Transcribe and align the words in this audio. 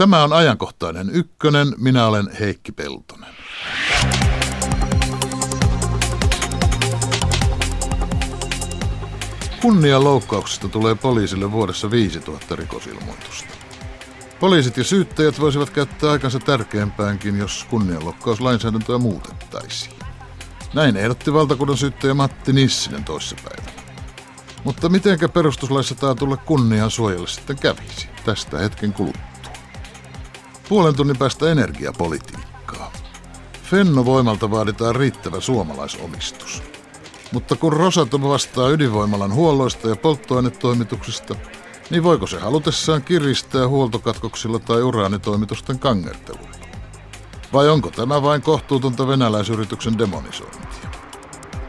Tämä 0.00 0.24
on 0.24 0.32
ajankohtainen 0.32 1.10
ykkönen. 1.10 1.74
Minä 1.78 2.06
olen 2.06 2.30
Heikki 2.40 2.72
Peltonen. 2.72 3.34
Kunnianloukkauksista 9.62 10.68
tulee 10.68 10.94
poliisille 10.94 11.52
vuodessa 11.52 11.90
5000 11.90 12.56
rikosilmoitusta. 12.56 13.54
Poliisit 14.40 14.76
ja 14.76 14.84
syyttäjät 14.84 15.40
voisivat 15.40 15.70
käyttää 15.70 16.10
aikansa 16.10 16.38
tärkeämpäänkin, 16.38 17.38
jos 17.38 17.66
kunnianloukkauslainsäädäntöä 17.70 18.98
muutettaisiin. 18.98 19.96
Näin 20.74 20.96
ehdotti 20.96 21.32
valtakunnan 21.32 21.76
syyttäjä 21.76 22.14
Matti 22.14 22.52
Nissinen 22.52 23.04
toissapäivänä. 23.04 23.72
Mutta 24.64 24.88
mitenkä 24.88 25.28
perustuslaissa 25.28 25.94
taatulle 25.94 26.36
kunnian 26.36 26.90
suojelle 26.90 27.28
sitten 27.28 27.58
kävisi? 27.58 28.08
Tästä 28.24 28.58
hetken 28.58 28.92
kuluttua. 28.92 29.29
Puolen 30.70 30.96
tunnin 30.96 31.18
päästä 31.18 31.50
energiapolitiikkaa. 31.50 32.92
Fennovoimalta 33.62 34.50
vaaditaan 34.50 34.96
riittävä 34.96 35.40
suomalaisomistus. 35.40 36.62
Mutta 37.32 37.56
kun 37.56 37.72
Rosatom 37.72 38.22
vastaa 38.22 38.68
ydinvoimalan 38.68 39.34
huolloista 39.34 39.88
ja 39.88 39.96
polttoainetoimituksista, 39.96 41.34
niin 41.90 42.04
voiko 42.04 42.26
se 42.26 42.38
halutessaan 42.38 43.02
kiristää 43.02 43.68
huoltokatkoksilla 43.68 44.58
tai 44.58 44.82
uraanitoimitusten 44.82 45.78
kangertelulla? 45.78 46.56
Vai 47.52 47.68
onko 47.68 47.90
tämä 47.90 48.22
vain 48.22 48.42
kohtuutonta 48.42 49.08
venäläisyrityksen 49.08 49.98
demonisointia? 49.98 50.90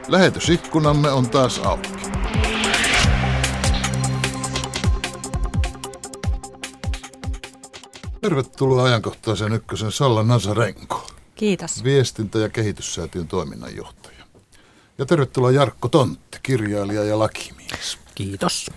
Lähetysikkunamme 0.07 1.11
on 1.11 1.29
taas 1.29 1.59
auki. 1.59 1.89
Tervetuloa 8.21 8.83
ajankohtaisen 8.83 9.53
ykkösen 9.53 9.91
Salla 9.91 10.23
Nasarenko. 10.23 11.07
Kiitos. 11.35 11.83
Viestintä- 11.83 12.39
ja 12.39 12.49
kehityssäätiön 12.49 13.27
toiminnanjohtaja. 13.27 14.25
Ja 14.97 15.05
tervetuloa 15.05 15.51
Jarkko 15.51 15.87
Tontti, 15.89 16.37
kirjailija 16.43 17.03
ja 17.03 17.19
lakimies. 17.19 17.97
Kiitos. 18.15 18.71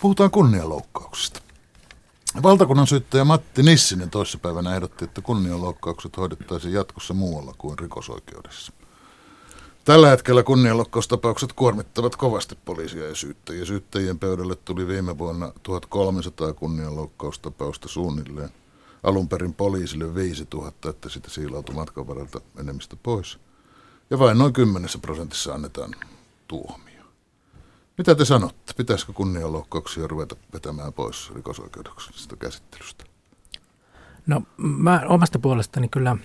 Puhutaan 0.00 0.30
kunnianloukkauksista. 0.30 1.40
Valtakunnan 2.42 2.86
syyttäjä 2.86 3.24
Matti 3.24 3.62
Nissinen 3.62 4.10
toissapäivänä 4.10 4.74
ehdotti, 4.74 5.04
että 5.04 5.20
kunnianloukkaukset 5.20 6.16
hoidettaisiin 6.16 6.74
jatkossa 6.74 7.14
muualla 7.14 7.54
kuin 7.58 7.78
rikosoikeudessa. 7.78 8.72
Tällä 9.84 10.08
hetkellä 10.10 10.42
kunnianloukkaustapaukset 10.42 11.52
kuormittavat 11.52 12.16
kovasti 12.16 12.58
poliisia 12.64 13.08
ja 13.08 13.14
syyttäjiä. 13.14 13.64
Syyttäjien 13.64 14.18
pöydälle 14.18 14.56
tuli 14.56 14.86
viime 14.86 15.18
vuonna 15.18 15.52
1300 15.62 16.52
kunnianloukkaustapausta 16.52 17.88
suunnilleen. 17.88 18.50
Alun 19.02 19.28
perin 19.28 19.54
poliisille 19.54 20.14
5000, 20.14 20.90
että 20.90 21.08
sitä 21.08 21.30
siilautui 21.30 21.74
matkan 21.74 22.06
varalta 22.06 22.40
enemmistö 22.58 22.96
pois. 23.02 23.38
Ja 24.10 24.18
vain 24.18 24.38
noin 24.38 24.52
10 24.52 24.90
prosentissa 25.02 25.54
annetaan 25.54 25.94
tuomio. 26.48 27.04
Mitä 27.98 28.14
te 28.14 28.24
sanotte? 28.24 28.72
Pitäisikö 28.76 29.12
kunnianloukkauksia 29.12 30.06
ruveta 30.06 30.36
vetämään 30.52 30.92
pois 30.92 31.34
rikosoikeudellisesta 31.34 32.36
käsittelystä? 32.36 33.04
No 34.26 34.42
mä 34.56 35.02
omasta 35.08 35.38
puolestani 35.38 35.88
kyllä 35.88 36.16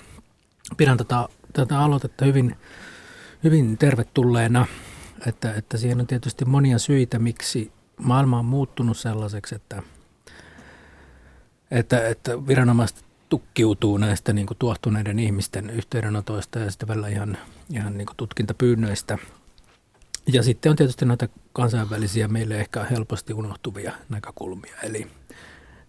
pidän 0.77 0.97
tätä, 0.97 1.27
tätä 1.53 1.79
aloitetta 1.79 2.25
hyvin, 2.25 2.57
hyvin 3.43 3.77
tervetulleena, 3.77 4.65
että, 5.27 5.53
että 5.53 5.77
siihen 5.77 5.99
on 5.99 6.07
tietysti 6.07 6.45
monia 6.45 6.79
syitä, 6.79 7.19
miksi 7.19 7.71
maailma 7.97 8.39
on 8.39 8.45
muuttunut 8.45 8.97
sellaiseksi, 8.97 9.55
että, 9.55 9.83
että, 11.71 12.07
että 12.07 12.47
viranomaiset 12.47 13.05
tukkiutuu 13.29 13.97
näistä 13.97 14.33
niin 14.33 14.47
kuin 14.47 14.57
tuohtuneiden 14.57 15.19
ihmisten 15.19 15.69
yhteydenotoista 15.69 16.59
ja 16.59 16.71
sitten 16.71 16.87
välillä 16.87 17.07
ihan, 17.07 17.37
ihan 17.73 17.97
niin 17.97 18.05
kuin 18.05 18.17
tutkintapyynnöistä– 18.17 19.17
ja 20.33 20.43
sitten 20.43 20.69
on 20.69 20.75
tietysti 20.75 21.05
näitä 21.05 21.29
kansainvälisiä 21.53 22.27
meille 22.27 22.59
ehkä 22.59 22.83
helposti 22.83 23.33
unohtuvia 23.33 23.93
näkökulmia. 24.09 24.75
Eli, 24.83 25.07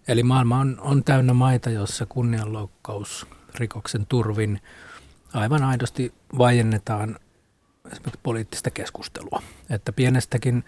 eli 0.09 0.23
maailma 0.23 0.59
on, 0.59 0.77
on 0.81 1.05
täynnä 1.05 1.35
maita, 1.35 1.71
joissa 1.71 2.07
kunnianloukkaus 2.07 3.27
rikoksen 3.55 4.07
turvin 4.07 4.61
aivan 5.33 5.63
aidosti 5.63 6.15
vaiennetaan 6.39 7.19
esimerkiksi 7.93 8.21
poliittista 8.23 8.71
keskustelua. 8.71 9.43
Että 9.71 9.93
pienestäkin 9.93 10.65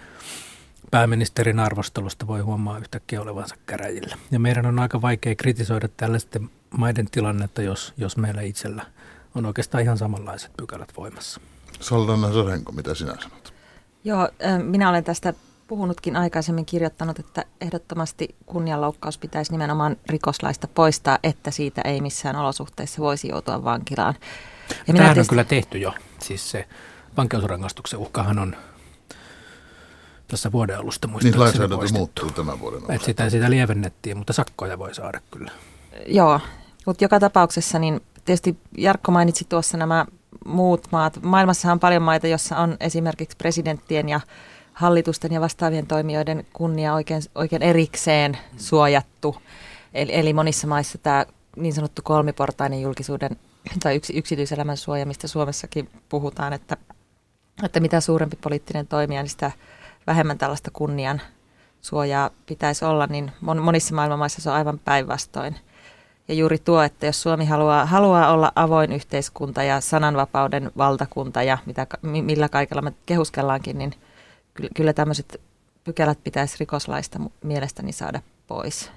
pääministerin 0.91 1.61
arvostelusta 1.61 2.27
voi 2.27 2.41
huomaa 2.41 2.79
yhtäkkiä 2.79 3.23
olevansa 3.23 3.57
käräjillä. 3.67 4.17
Ja 4.31 4.39
meidän 4.39 4.67
on 4.67 4.79
aika 4.79 5.03
vaikea 5.03 5.35
kritisoida 5.35 5.89
tällaisten 5.97 6.51
maiden 6.71 7.11
tilannetta, 7.11 7.63
jos, 7.63 7.95
jos 7.97 8.17
meillä 8.17 8.41
itsellä 8.41 8.87
on 9.35 9.47
oikeastaan 9.47 9.83
ihan 9.83 9.99
samanlaiset 9.99 10.51
pykälät 10.57 10.93
voimassa. 10.97 11.41
Saldanna 11.81 12.33
Sorenko, 12.33 12.73
mitä 12.73 12.95
sinä 12.95 13.15
sanot? 13.21 13.55
Joo, 14.05 14.29
minä 14.63 14.89
olen 14.89 15.05
tästä 15.05 15.35
puhunutkin 15.67 16.17
aikaisemmin 16.17 16.67
kirjoittanut, 16.67 17.19
että 17.19 17.45
ehdottomasti 17.61 18.35
kunnianloukkaus 18.47 19.19
pitäisi 19.19 19.53
nimenomaan 19.53 19.97
rikoslaista 20.07 20.69
poistaa, 20.69 21.19
että 21.23 21.51
siitä 21.51 21.83
ei 21.85 22.01
missään 22.01 22.37
olosuhteissa 22.37 23.03
voisi 23.03 23.29
joutua 23.29 23.65
vankilaan. 23.65 24.15
Ja 24.69 24.75
Tämähän 24.87 25.15
tietysti... 25.15 25.21
on 25.21 25.29
kyllä 25.29 25.45
tehty 25.45 25.79
jo. 25.79 25.95
Siis 26.23 26.51
se 26.51 26.69
vankeusrangaistuksen 27.17 27.99
uhkahan 27.99 28.39
on 28.39 28.57
tässä 30.29 30.53
vuoden 30.53 30.79
alusta 30.79 31.09
muistaakseni 31.09 31.33
Niin 31.33 31.41
lainsäädäntö 31.41 31.93
muuttuu 31.93 32.31
tämän 32.31 32.61
vuoden 32.61 32.81
alusta. 32.89 33.07
sitä, 33.07 33.31
sitä 33.31 33.51
lievennettiin, 33.51 34.17
mutta 34.17 34.33
sakkoja 34.33 34.79
voi 34.79 34.95
saada 34.95 35.21
kyllä. 35.31 35.51
Joo, 36.07 36.41
mutta 36.87 37.05
joka 37.05 37.21
tapauksessa 37.21 37.79
niin 37.79 38.01
tietysti 38.25 38.59
Jarkko 38.79 39.13
mainitsi 39.13 39.47
tuossa 39.49 39.77
nämä 39.77 40.07
muut 40.45 40.89
maat. 40.93 41.23
Maailmassa 41.23 41.73
on 41.73 41.81
paljon 41.81 42.03
maita, 42.03 42.27
joissa 42.27 42.57
on 42.57 42.77
esimerkiksi 42.81 43.37
presidenttien 43.37 44.09
ja 44.09 44.21
hallitusten 44.73 45.33
ja 45.33 45.41
vastaavien 45.41 45.87
toimijoiden 45.87 46.47
kunnia 46.53 46.95
oikein, 46.95 47.23
oikein 47.35 47.63
erikseen 47.63 48.39
suojattu. 48.57 49.37
Eli, 49.95 50.15
eli 50.15 50.33
monissa 50.33 50.67
maissa 50.67 50.99
tämä 50.99 51.27
niin 51.57 51.75
sanottu 51.75 52.03
kolmiportainen 52.05 52.83
julkisuuden 52.83 53.37
tai 53.83 53.97
yksi, 53.97 54.19
yksityiselämän 54.19 54.77
suoja, 54.77 55.07
mistä 55.07 55.29
Suomessakin 55.29 55.91
puhutaan, 56.09 56.53
että, 56.53 56.77
että 57.63 57.81
mitä 57.81 58.01
suurempi 58.01 58.37
poliittinen 58.41 58.87
toimija, 58.87 59.23
niin 59.23 59.31
sitä 59.31 59.51
vähemmän 60.09 60.39
tällaista 60.39 60.71
kunnian 60.73 61.21
suojaa 61.81 62.31
pitäisi 62.47 62.85
olla, 62.85 63.07
niin 63.07 63.33
monissa 63.41 63.95
maailman 63.95 64.19
maissa 64.19 64.43
se 64.43 64.51
on 64.51 64.57
aivan 64.57 64.79
päinvastoin. 64.79 65.57
Ja 66.29 66.35
juuri 66.35 66.59
tuo, 66.59 66.83
että 66.83 67.07
jos 67.07 67.23
Suomi 67.23 67.47
haluaa, 67.47 67.87
haluaa 67.87 68.33
olla 68.33 68.53
avoin 68.55 68.93
yhteiskunta 68.93 69.63
ja 69.63 69.81
sananvapauden 69.81 70.71
valtakunta 70.77 71.43
ja 71.43 71.59
mitä, 71.67 71.87
millä 72.03 72.49
kaikella 72.49 72.83
me 72.83 72.93
kehuskellaankin, 73.07 73.79
niin 73.79 73.95
kyllä 74.75 74.93
tämmöiset 74.93 75.41
pykälät 75.85 76.19
pitäisi 76.25 76.57
rikoslaista 76.61 77.19
mielestäni 77.45 77.93
saada 77.93 78.21
pois. 78.47 78.91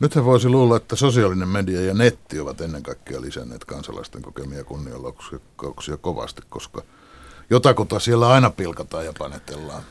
Nythän 0.00 0.24
voisi 0.24 0.48
luulla, 0.48 0.76
että 0.76 0.96
sosiaalinen 0.96 1.48
media 1.48 1.80
ja 1.80 1.94
netti 1.94 2.40
ovat 2.40 2.60
ennen 2.60 2.82
kaikkea 2.82 3.20
lisänneet 3.20 3.64
kansalaisten 3.64 4.22
kokemia 4.22 4.64
kunnianloukkauksia 4.64 5.96
kovasti, 5.96 6.42
koska 6.48 6.82
jotakuta 7.50 7.98
siellä 7.98 8.28
aina 8.28 8.50
pilkataan 8.50 9.04
ja 9.04 9.12
panetellaan. 9.18 9.82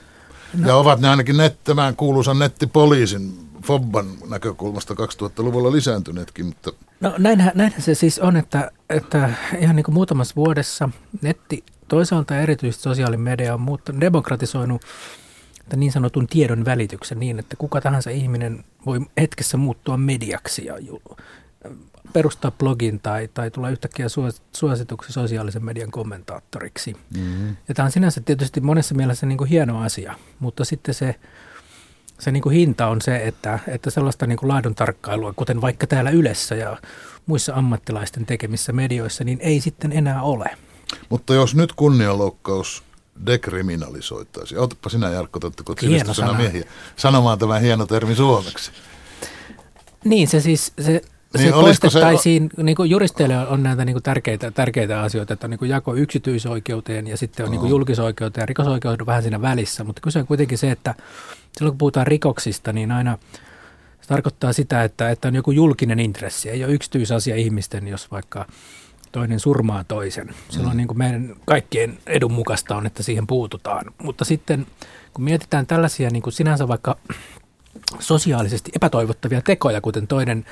No. 0.58 0.68
Ja 0.68 0.76
ovat 0.76 1.00
ne 1.00 1.10
ainakin 1.10 1.38
net, 1.38 1.64
tämän 1.64 1.96
kuuluisan 1.96 2.40
nettipoliisin 2.40 3.50
Fobban 3.64 4.06
näkökulmasta 4.30 4.94
2000-luvulla 4.94 5.72
lisääntyneetkin, 5.72 6.46
mutta... 6.46 6.72
No 7.00 7.14
näinhän, 7.18 7.52
näinhän 7.56 7.82
se 7.82 7.96
siis 7.96 8.20
on, 8.20 8.38
että, 8.38 8.72
että 8.90 9.30
ihan 9.60 9.76
niin 9.76 9.84
kuin 9.84 9.96
muutamassa 9.96 10.36
vuodessa 10.36 10.90
netti, 11.22 11.64
toisaalta 11.88 12.40
erityisesti 12.40 12.84
sosiaalinen 12.84 13.22
media 13.22 13.54
on 13.54 13.62
muuttanut, 13.62 14.02
demokratisoinut 14.02 14.82
niin 15.76 15.92
sanotun 15.92 16.28
tiedon 16.28 16.66
välityksen 16.66 17.20
niin, 17.20 17.40
että 17.40 17.56
kuka 17.56 17.82
tahansa 17.82 18.10
ihminen 18.10 18.64
voi 18.86 19.00
hetkessä 19.22 19.58
muuttua 19.58 19.98
mediaksi 19.98 20.66
ja 20.66 20.76
perustaa 22.14 22.52
blogin 22.52 23.00
tai, 23.00 23.30
tai 23.34 23.52
tulla 23.52 23.70
yhtäkkiä 23.70 24.08
suosituksi 24.52 25.14
sosiaalisen 25.14 25.66
median 25.66 25.92
kommentaattoriksi. 25.92 26.94
Mm-hmm. 27.18 27.56
Ja 27.68 27.76
tämä 27.76 27.86
on 27.86 27.92
sinänsä 27.92 28.22
tietysti 28.22 28.62
monessa 28.62 28.96
mielessä 28.96 29.26
niin 29.26 29.38
kuin 29.38 29.50
hieno 29.50 29.82
asia, 29.82 30.16
mutta 30.40 30.66
sitten 30.66 30.94
se 30.94 31.16
se 32.20 32.32
niin 32.32 32.44
kuin 32.44 32.56
hinta 32.56 32.88
on 32.88 33.02
se, 33.02 33.18
että, 33.18 33.60
että 33.68 33.90
sellaista 33.90 34.28
niin 34.28 34.38
kuin 34.38 34.50
laadun 34.50 34.76
tarkkailua, 34.76 35.34
kuten 35.34 35.62
vaikka 35.62 35.88
täällä 35.88 36.10
Ylessä 36.10 36.56
ja 36.56 36.78
muissa 37.26 37.54
ammattilaisten 37.54 38.26
tekemissä 38.26 38.74
medioissa, 38.74 39.24
niin 39.24 39.38
ei 39.42 39.62
sitten 39.62 39.92
enää 39.92 40.22
ole. 40.22 40.46
Mutta 41.10 41.34
jos 41.34 41.56
nyt 41.56 41.74
kunnianloukkaus 41.74 42.84
dekriminalisoitaisiin, 43.26 44.60
otapa 44.60 44.90
sinä 44.90 45.10
Jarkko, 45.10 45.40
kun 45.66 46.16
sana. 46.16 46.34
miehiä, 46.34 46.64
sanomaan 46.96 47.40
tämä 47.40 47.60
hieno 47.60 47.86
termi 47.86 48.16
suomeksi. 48.16 48.72
Niin, 50.04 50.28
se 50.28 50.42
siis, 50.42 50.74
se, 50.82 51.02
niin, 51.34 51.48
se 51.48 51.52
poistettaisiin, 51.52 52.50
se... 52.56 52.64
niin 52.64 52.76
kuin 52.76 52.90
juristeille 52.90 53.48
on 53.48 53.64
näitä 53.64 53.86
niin 53.86 53.94
kuin 53.94 54.04
tärkeitä, 54.04 54.52
tärkeitä 54.52 55.02
asioita, 55.02 55.34
että 55.34 55.48
on 55.48 55.52
niin 55.52 55.60
kuin 55.60 55.70
jako 55.70 55.96
yksityisoikeuteen 55.96 57.08
ja 57.08 57.18
sitten 57.18 57.46
on 57.46 57.52
niin 57.52 57.60
kuin 57.60 57.70
julkisoikeuteen 57.70 58.42
ja 58.42 58.46
rikosoikeus 58.46 59.00
on 59.00 59.06
vähän 59.06 59.22
siinä 59.22 59.42
välissä, 59.42 59.84
mutta 59.84 60.02
kyse 60.02 60.20
on 60.20 60.28
kuitenkin 60.28 60.58
se, 60.58 60.72
että 60.72 60.96
silloin 61.58 61.72
kun 61.72 61.78
puhutaan 61.78 62.08
rikoksista, 62.08 62.74
niin 62.74 62.92
aina 62.92 63.18
Se 64.02 64.08
tarkoittaa 64.08 64.54
sitä, 64.54 64.84
että, 64.84 65.10
että 65.10 65.28
on 65.28 65.36
joku 65.36 65.52
julkinen 65.52 66.00
intressi, 66.00 66.50
ei 66.50 66.64
ole 66.64 66.74
yksityisasia 66.74 67.36
ihmisten, 67.36 67.88
jos 67.88 68.12
vaikka 68.12 68.46
toinen 69.12 69.40
surmaa 69.40 69.84
toisen. 69.84 70.36
Silloin 70.50 70.74
mm. 70.74 70.78
niin 70.78 70.88
kuin 70.88 70.98
meidän 70.98 71.36
kaikkien 71.46 71.98
edun 72.08 72.32
mukaista 72.32 72.76
on, 72.76 72.86
että 72.86 73.04
siihen 73.04 73.28
puututaan. 73.28 73.86
Mutta 74.04 74.26
sitten 74.26 74.68
kun 75.14 75.24
mietitään 75.24 75.68
tällaisia 75.68 76.10
niin 76.10 76.24
kuin 76.24 76.34
sinänsä 76.34 76.68
vaikka 76.68 76.98
sosiaalisesti 78.00 78.72
epätoivottavia 78.76 79.42
tekoja, 79.42 79.82
kuten 79.82 80.08
toinen, 80.08 80.46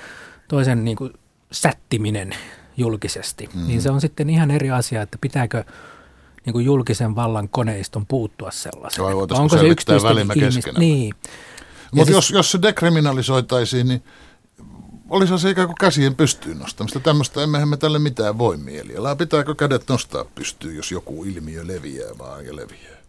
toisen 0.48 0.86
niin 0.86 0.98
kuin 0.98 1.14
sättiminen 1.52 2.36
julkisesti, 2.78 3.50
mm. 3.54 3.68
niin 3.68 3.82
se 3.82 3.92
on 3.92 4.02
sitten 4.02 4.30
ihan 4.30 4.52
eri 4.52 4.72
asia, 4.72 5.02
että 5.02 5.18
pitääkö 5.22 5.64
niin 6.46 6.54
kuin 6.54 6.66
julkisen 6.66 7.16
vallan 7.16 7.50
koneiston 7.50 8.06
puuttua 8.06 8.52
sellaiseen. 8.52 9.06
Vai 9.06 9.14
Onko 9.14 9.58
se 9.58 9.68
yksityisten 9.68 10.18
ihmisten? 10.36 10.74
Niin. 10.78 11.14
Mutta 11.92 12.06
siis, 12.06 12.16
jos, 12.16 12.32
jos 12.32 12.52
se 12.52 12.62
dekriminalisoitaisiin, 12.62 13.88
niin 13.88 14.04
olisi 15.10 15.38
se 15.38 15.50
ikään 15.50 15.68
kuin 15.68 15.78
käsien 15.80 16.16
pystyyn 16.16 16.60
nostamista. 16.60 17.00
Tämmöistä 17.00 17.44
emmehän 17.44 17.70
me 17.70 17.78
tälle 17.78 18.00
mitään 18.00 18.38
voi 18.38 18.58
mielialaa. 18.58 19.16
Pitääkö 19.16 19.56
kädet 19.56 19.84
nostaa 19.90 20.26
pystyyn, 20.36 20.76
jos 20.76 20.92
joku 20.92 21.24
ilmiö 21.24 21.68
leviää 21.68 22.18
vaan 22.18 22.46
ja 22.46 22.56
leviää? 22.56 23.03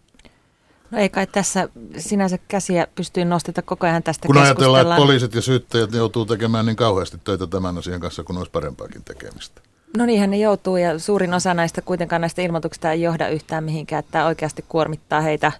No 0.91 0.97
ei 0.97 1.09
kai 1.09 1.27
tässä 1.27 1.69
sinänsä 1.97 2.37
käsiä 2.47 2.87
pystyy 2.95 3.25
nosteta 3.25 3.61
koko 3.61 3.87
ajan 3.87 4.03
tästä 4.03 4.27
Kun 4.27 4.37
ajatellaan, 4.37 4.81
että 4.81 4.95
poliisit 4.95 5.35
ja 5.35 5.41
syyttäjät 5.41 5.93
joutuu 5.93 6.25
tekemään 6.25 6.65
niin 6.65 6.75
kauheasti 6.75 7.17
töitä 7.23 7.47
tämän 7.47 7.77
asian 7.77 7.99
kanssa, 7.99 8.23
kun 8.23 8.37
olisi 8.37 8.51
parempaakin 8.51 9.03
tekemistä. 9.03 9.61
No 9.97 10.05
niinhän 10.05 10.29
ne 10.29 10.37
joutuu 10.37 10.77
ja 10.77 10.99
suurin 10.99 11.33
osa 11.33 11.53
näistä 11.53 11.81
kuitenkaan 11.81 12.21
näistä 12.21 12.41
ilmoituksista 12.41 12.91
ei 12.91 13.01
johda 13.01 13.27
yhtään 13.27 13.63
mihinkään, 13.63 13.99
että 13.99 14.11
tämä 14.11 14.25
oikeasti 14.25 14.65
kuormittaa 14.69 15.21
heitä 15.21 15.51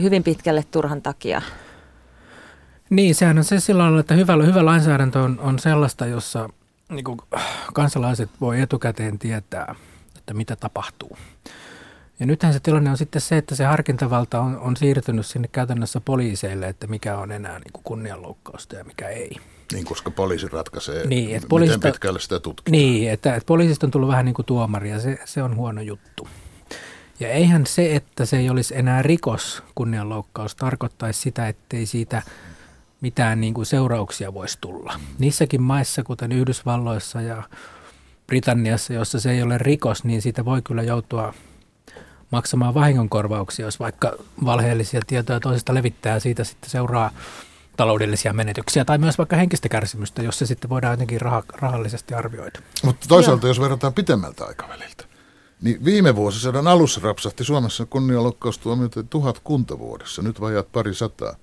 hyvin 0.00 0.22
pitkälle 0.22 0.64
turhan 0.70 1.02
takia. 1.02 1.42
Niin, 2.90 3.14
sehän 3.14 3.38
on 3.38 3.44
se 3.44 3.60
silloin, 3.60 3.98
että 3.98 4.14
hyvä, 4.14 4.32
hyvä 4.46 4.64
lainsäädäntö 4.64 5.20
on, 5.20 5.40
on 5.40 5.58
sellaista, 5.58 6.06
jossa 6.06 6.48
niin 6.88 7.04
kuin, 7.04 7.18
kansalaiset 7.74 8.30
voi 8.40 8.60
etukäteen 8.60 9.18
tietää, 9.18 9.74
että 10.16 10.34
mitä 10.34 10.56
tapahtuu. 10.56 11.16
Ja 12.20 12.26
nythän 12.26 12.52
se 12.52 12.60
tilanne 12.60 12.90
on 12.90 12.96
sitten 12.96 13.22
se, 13.22 13.36
että 13.36 13.54
se 13.54 13.64
harkintavalta 13.64 14.40
on, 14.40 14.58
on 14.58 14.76
siirtynyt 14.76 15.26
sinne 15.26 15.48
käytännössä 15.48 16.00
poliiseille, 16.00 16.68
että 16.68 16.86
mikä 16.86 17.18
on 17.18 17.32
enää 17.32 17.58
niin 17.58 17.72
kuin 17.72 17.84
kunnianloukkausta 17.84 18.76
ja 18.76 18.84
mikä 18.84 19.08
ei. 19.08 19.36
Niin, 19.72 19.84
koska 19.84 20.10
poliisi 20.10 20.48
ratkaisee, 20.48 21.06
niin, 21.06 21.36
että 21.36 21.48
poliisista, 21.48 21.78
miten 21.78 21.92
pitkälle 21.92 22.20
sitä 22.20 22.40
tutkitaan. 22.40 22.72
Niin, 22.72 23.10
että, 23.10 23.34
että 23.34 23.46
poliisista 23.46 23.86
on 23.86 23.90
tullut 23.90 24.08
vähän 24.08 24.24
niin 24.24 24.34
kuin 24.34 24.46
tuomari 24.46 24.90
ja 24.90 25.00
se, 25.00 25.18
se 25.24 25.42
on 25.42 25.56
huono 25.56 25.80
juttu. 25.80 26.28
Ja 27.20 27.28
eihän 27.28 27.66
se, 27.66 27.96
että 27.96 28.24
se 28.24 28.36
ei 28.36 28.50
olisi 28.50 28.76
enää 28.76 29.02
rikos 29.02 29.62
kunnianloukkaus, 29.74 30.54
tarkoittaisi 30.54 31.20
sitä, 31.20 31.48
ettei 31.48 31.86
siitä 31.86 32.22
mitään 33.00 33.40
niin 33.40 33.54
kuin 33.54 33.66
seurauksia 33.66 34.34
voisi 34.34 34.58
tulla. 34.60 35.00
Niissäkin 35.18 35.62
maissa, 35.62 36.02
kuten 36.02 36.32
Yhdysvalloissa 36.32 37.20
ja 37.20 37.42
Britanniassa, 38.26 38.92
jossa 38.92 39.20
se 39.20 39.30
ei 39.30 39.42
ole 39.42 39.58
rikos, 39.58 40.04
niin 40.04 40.22
siitä 40.22 40.44
voi 40.44 40.62
kyllä 40.62 40.82
joutua 40.82 41.34
maksamaan 42.30 42.74
vahingonkorvauksia, 42.74 43.64
jos 43.64 43.80
vaikka 43.80 44.12
valheellisia 44.44 45.00
tietoja 45.06 45.40
toisesta 45.40 45.74
levittää 45.74 46.14
ja 46.14 46.20
siitä 46.20 46.44
sitten 46.44 46.70
seuraa 46.70 47.10
taloudellisia 47.76 48.32
menetyksiä 48.32 48.84
tai 48.84 48.98
myös 48.98 49.18
vaikka 49.18 49.36
henkistä 49.36 49.68
kärsimystä, 49.68 50.22
jos 50.22 50.38
se 50.38 50.46
sitten 50.46 50.70
voidaan 50.70 50.92
jotenkin 50.92 51.20
rah- 51.20 51.58
rahallisesti 51.60 52.14
arvioida. 52.14 52.58
Mutta 52.84 53.08
toisaalta, 53.08 53.46
Joo. 53.46 53.50
jos 53.50 53.60
verrataan 53.60 53.94
pitemmältä 53.94 54.44
aikaväliltä, 54.44 55.04
niin 55.62 55.84
viime 55.84 56.16
vuosisadan 56.16 56.66
alussa 56.66 57.00
rapsahti 57.04 57.44
Suomessa 57.44 57.86
kunnianloukkaustuomioita 57.86 59.02
tuhat 59.02 59.40
kuntavuodessa, 59.44 60.22
nyt 60.22 60.40
vajat 60.40 60.72
pari 60.72 60.94
sataa 60.94 61.36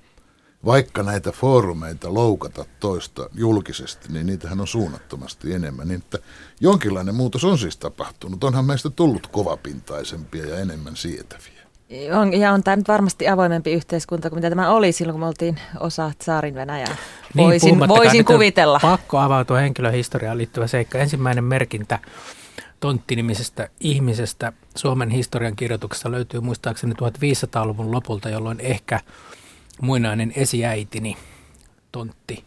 vaikka 0.65 1.03
näitä 1.03 1.31
foorumeita 1.31 2.13
loukata 2.13 2.65
toista 2.79 3.29
julkisesti, 3.33 4.13
niin 4.13 4.25
niitähän 4.25 4.61
on 4.61 4.67
suunnattomasti 4.67 5.53
enemmän. 5.53 5.87
Niin 5.87 5.99
että 5.99 6.19
jonkinlainen 6.59 7.15
muutos 7.15 7.43
on 7.43 7.57
siis 7.57 7.77
tapahtunut. 7.77 8.43
Onhan 8.43 8.65
meistä 8.65 8.89
tullut 8.89 9.27
kovapintaisempia 9.27 10.45
ja 10.45 10.59
enemmän 10.59 10.95
sietäviä. 10.95 11.61
On, 12.19 12.33
ja 12.33 12.51
on 12.51 12.63
tämä 12.63 12.75
nyt 12.75 12.87
varmasti 12.87 13.27
avoimempi 13.27 13.73
yhteiskunta 13.73 14.29
kuin 14.29 14.37
mitä 14.37 14.49
tämä 14.49 14.69
oli 14.69 14.91
silloin, 14.91 15.13
kun 15.13 15.19
me 15.19 15.27
oltiin 15.27 15.59
osa 15.79 16.11
saarin 16.21 16.55
Venäjää. 16.55 16.95
Niin, 17.33 17.47
voisin, 17.47 17.79
voisin 17.79 18.25
kuvitella. 18.25 18.79
Pakko 18.81 19.17
avautua 19.17 19.57
henkilöhistoriaan 19.57 20.37
liittyvä 20.37 20.67
seikka. 20.67 20.97
Ensimmäinen 20.97 21.43
merkintä 21.43 21.99
tonttinimisestä 22.79 23.69
ihmisestä 23.79 24.53
Suomen 24.75 25.09
historian 25.09 25.55
kirjoituksessa 25.55 26.11
löytyy 26.11 26.39
muistaakseni 26.39 26.93
1500-luvun 26.93 27.91
lopulta, 27.91 28.29
jolloin 28.29 28.59
ehkä– 28.59 28.99
muinainen 29.81 30.33
esiäitini 30.35 31.17
Tontti 31.91 32.43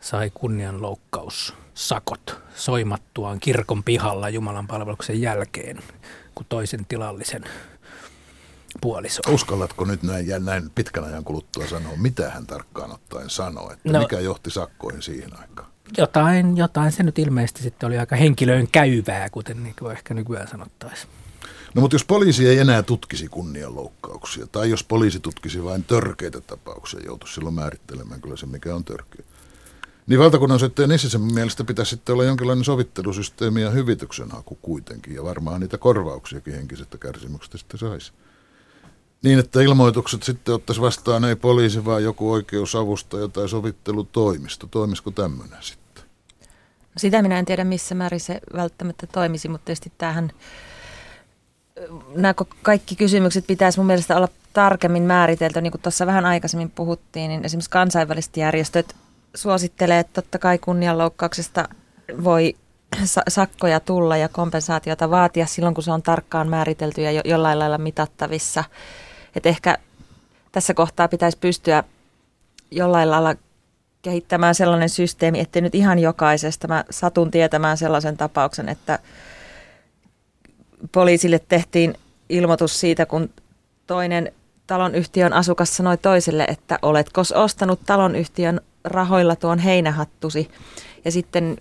sai 0.00 0.30
kunnianloukkaussakot 0.34 2.40
soimattuaan 2.54 3.40
kirkon 3.40 3.82
pihalla 3.82 4.28
Jumalan 4.28 4.66
palveluksen 4.66 5.20
jälkeen, 5.20 5.78
kuin 6.34 6.46
toisen 6.48 6.86
tilallisen 6.86 7.44
puoliso. 8.80 9.22
Uskallatko 9.28 9.84
nyt 9.84 10.02
näin, 10.02 10.26
näin 10.44 10.70
pitkän 10.70 11.04
ajan 11.04 11.24
kuluttua 11.24 11.66
sanoa, 11.66 11.96
mitä 11.96 12.30
hän 12.30 12.46
tarkkaan 12.46 12.92
ottaen 12.92 13.30
sanoi, 13.30 13.72
että 13.72 13.92
no, 13.92 13.98
mikä 13.98 14.20
johti 14.20 14.50
sakkoihin 14.50 15.02
siihen 15.02 15.40
aikaan? 15.40 15.68
Jotain, 15.98 16.56
jotain 16.56 16.92
se 16.92 17.02
nyt 17.02 17.18
ilmeisesti 17.18 17.62
sitten 17.62 17.86
oli 17.86 17.98
aika 17.98 18.16
henkilöön 18.16 18.68
käyvää, 18.72 19.30
kuten 19.30 19.62
niin 19.62 19.74
ehkä 19.92 20.14
nykyään 20.14 20.48
sanottaisiin. 20.48 21.10
No 21.76 21.80
mutta 21.80 21.94
jos 21.94 22.04
poliisi 22.04 22.48
ei 22.48 22.58
enää 22.58 22.82
tutkisi 22.82 23.28
kunnianloukkauksia, 23.28 24.46
tai 24.46 24.70
jos 24.70 24.84
poliisi 24.84 25.20
tutkisi 25.20 25.64
vain 25.64 25.84
törkeitä 25.84 26.40
tapauksia, 26.40 27.00
joutuisi 27.04 27.34
silloin 27.34 27.54
määrittelemään 27.54 28.20
kyllä 28.20 28.36
se, 28.36 28.46
mikä 28.46 28.74
on 28.74 28.84
törkeä. 28.84 29.24
Niin 30.06 30.20
valtakunnan 30.20 30.58
syyttäjän 30.58 30.98
sen 30.98 31.20
mielestä 31.20 31.64
pitäisi 31.64 31.90
sitten 31.90 32.12
olla 32.12 32.24
jonkinlainen 32.24 32.64
sovittelusysteemi 32.64 33.62
ja 33.62 33.70
hyvityksen 33.70 34.30
haku 34.30 34.58
kuitenkin, 34.62 35.14
ja 35.14 35.24
varmaan 35.24 35.60
niitä 35.60 35.78
korvauksiakin 35.78 36.54
henkisestä 36.54 36.98
kärsimyksestä 36.98 37.58
sitten 37.58 37.78
saisi. 37.78 38.12
Niin, 39.22 39.38
että 39.38 39.60
ilmoitukset 39.60 40.22
sitten 40.22 40.54
ottaisi 40.54 40.80
vastaan 40.80 41.24
ei 41.24 41.36
poliisi, 41.36 41.84
vaan 41.84 42.04
joku 42.04 42.32
oikeusavustaja 42.32 43.28
tai 43.28 43.48
sovittelutoimisto. 43.48 44.66
Toimisiko 44.66 45.10
tämmöinen 45.10 45.62
sitten? 45.62 46.04
Sitä 46.96 47.22
minä 47.22 47.38
en 47.38 47.44
tiedä, 47.44 47.64
missä 47.64 47.94
määrin 47.94 48.20
se 48.20 48.40
välttämättä 48.54 49.06
toimisi, 49.06 49.48
mutta 49.48 49.64
tietysti 49.64 49.92
tämähän 49.98 50.32
nämä 52.14 52.34
kaikki 52.62 52.96
kysymykset 52.96 53.46
pitäisi 53.46 53.78
mun 53.78 53.86
mielestä 53.86 54.16
olla 54.16 54.28
tarkemmin 54.52 55.02
määritelty. 55.02 55.60
Niin 55.60 55.70
kuin 55.70 55.82
tuossa 55.82 56.06
vähän 56.06 56.24
aikaisemmin 56.26 56.70
puhuttiin, 56.70 57.28
niin 57.28 57.44
esimerkiksi 57.44 57.70
kansainväliset 57.70 58.36
järjestöt 58.36 58.96
suosittelee, 59.34 59.98
että 59.98 60.22
totta 60.22 60.38
kai 60.38 60.58
kunnianloukkauksesta 60.58 61.68
voi 62.24 62.56
sakkoja 63.28 63.80
tulla 63.80 64.16
ja 64.16 64.28
kompensaatiota 64.28 65.10
vaatia 65.10 65.46
silloin, 65.46 65.74
kun 65.74 65.84
se 65.84 65.92
on 65.92 66.02
tarkkaan 66.02 66.48
määritelty 66.48 67.02
ja 67.02 67.10
jo- 67.10 67.22
jollain 67.24 67.58
lailla 67.58 67.78
mitattavissa. 67.78 68.64
Et 69.36 69.46
ehkä 69.46 69.78
tässä 70.52 70.74
kohtaa 70.74 71.08
pitäisi 71.08 71.38
pystyä 71.38 71.84
jollain 72.70 73.10
lailla 73.10 73.34
kehittämään 74.02 74.54
sellainen 74.54 74.88
systeemi, 74.88 75.40
ettei 75.40 75.62
nyt 75.62 75.74
ihan 75.74 75.98
jokaisesta 75.98 76.68
mä 76.68 76.84
satun 76.90 77.30
tietämään 77.30 77.76
sellaisen 77.76 78.16
tapauksen, 78.16 78.68
että 78.68 78.98
poliisille 80.92 81.40
tehtiin 81.48 81.94
ilmoitus 82.28 82.80
siitä, 82.80 83.06
kun 83.06 83.30
toinen 83.86 84.32
talonyhtiön 84.66 85.32
asukas 85.32 85.76
sanoi 85.76 85.96
toiselle, 85.96 86.44
että 86.44 86.78
oletko 86.82 87.22
ostanut 87.34 87.80
talonyhtiön 87.86 88.60
rahoilla 88.84 89.36
tuon 89.36 89.58
heinähattusi. 89.58 90.48
Ja 91.04 91.12
sitten 91.12 91.56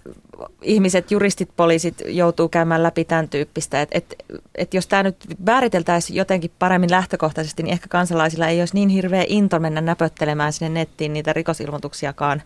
ihmiset, 0.62 1.12
juristit, 1.12 1.50
poliisit 1.58 1.96
joutuu 2.06 2.50
käymään 2.50 2.84
läpi 2.84 3.06
tämän 3.06 3.30
tyyppistä. 3.30 3.82
Että 3.82 3.98
et, 3.98 4.16
et 4.56 4.74
jos 4.74 4.88
tämä 4.88 5.04
nyt 5.04 5.16
määriteltäisiin 5.46 6.18
jotenkin 6.18 6.52
paremmin 6.60 6.92
lähtökohtaisesti, 6.92 7.64
niin 7.64 7.74
ehkä 7.74 7.88
kansalaisilla 7.90 8.48
ei 8.48 8.62
olisi 8.62 8.76
niin 8.76 8.90
hirveä 8.90 9.26
into 9.28 9.60
mennä 9.60 9.82
näpöttelemään 9.82 10.54
sinne 10.54 10.70
nettiin 10.70 11.14
niitä 11.14 11.34
rikosilmoituksiakaan 11.34 12.42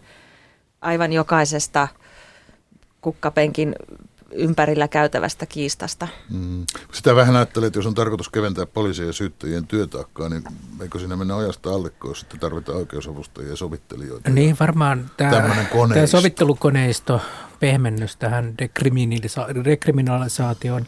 aivan 0.81 1.13
jokaisesta 1.13 1.87
kukkapenkin 3.01 3.75
ympärillä 4.31 4.87
käytävästä 4.87 5.45
kiistasta. 5.45 6.07
Mm. 6.29 6.65
Sitä 6.93 7.15
vähän 7.15 7.35
ajattelee, 7.35 7.67
että 7.67 7.79
jos 7.79 7.85
on 7.85 7.95
tarkoitus 7.95 8.29
keventää 8.29 8.65
poliisien 8.65 9.07
ja 9.07 9.13
syyttäjien 9.13 9.67
työtaakkaa, 9.67 10.29
niin 10.29 10.43
eikö 10.81 10.99
siinä 10.99 11.15
mennä 11.15 11.37
ajasta 11.37 11.69
alle, 11.69 11.89
kun 11.89 12.15
sitten 12.15 12.39
tarvitaan 12.39 12.77
oikeusavustajia 12.77 13.49
ja 13.49 13.55
sovittelijoita? 13.55 14.29
Niin 14.29 14.57
varmaan 14.59 15.11
tämä, 15.17 15.31
tämä 15.93 16.07
sovittelukoneisto, 16.07 17.21
pehmennys 17.59 18.15
tähän 18.15 18.53
dekriminalisa- 18.61 19.63
dekriminalisaatioon 19.65 20.85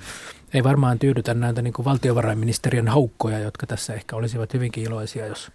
ei 0.53 0.63
varmaan 0.63 0.99
tyydytä 0.99 1.33
näitä 1.33 1.61
niin 1.61 1.73
kuin 1.73 1.85
valtiovarainministeriön 1.85 2.87
haukkoja, 2.87 3.39
jotka 3.39 3.67
tässä 3.67 3.93
ehkä 3.93 4.15
olisivat 4.15 4.53
hyvinkin 4.53 4.83
iloisia, 4.83 5.25
jos 5.25 5.51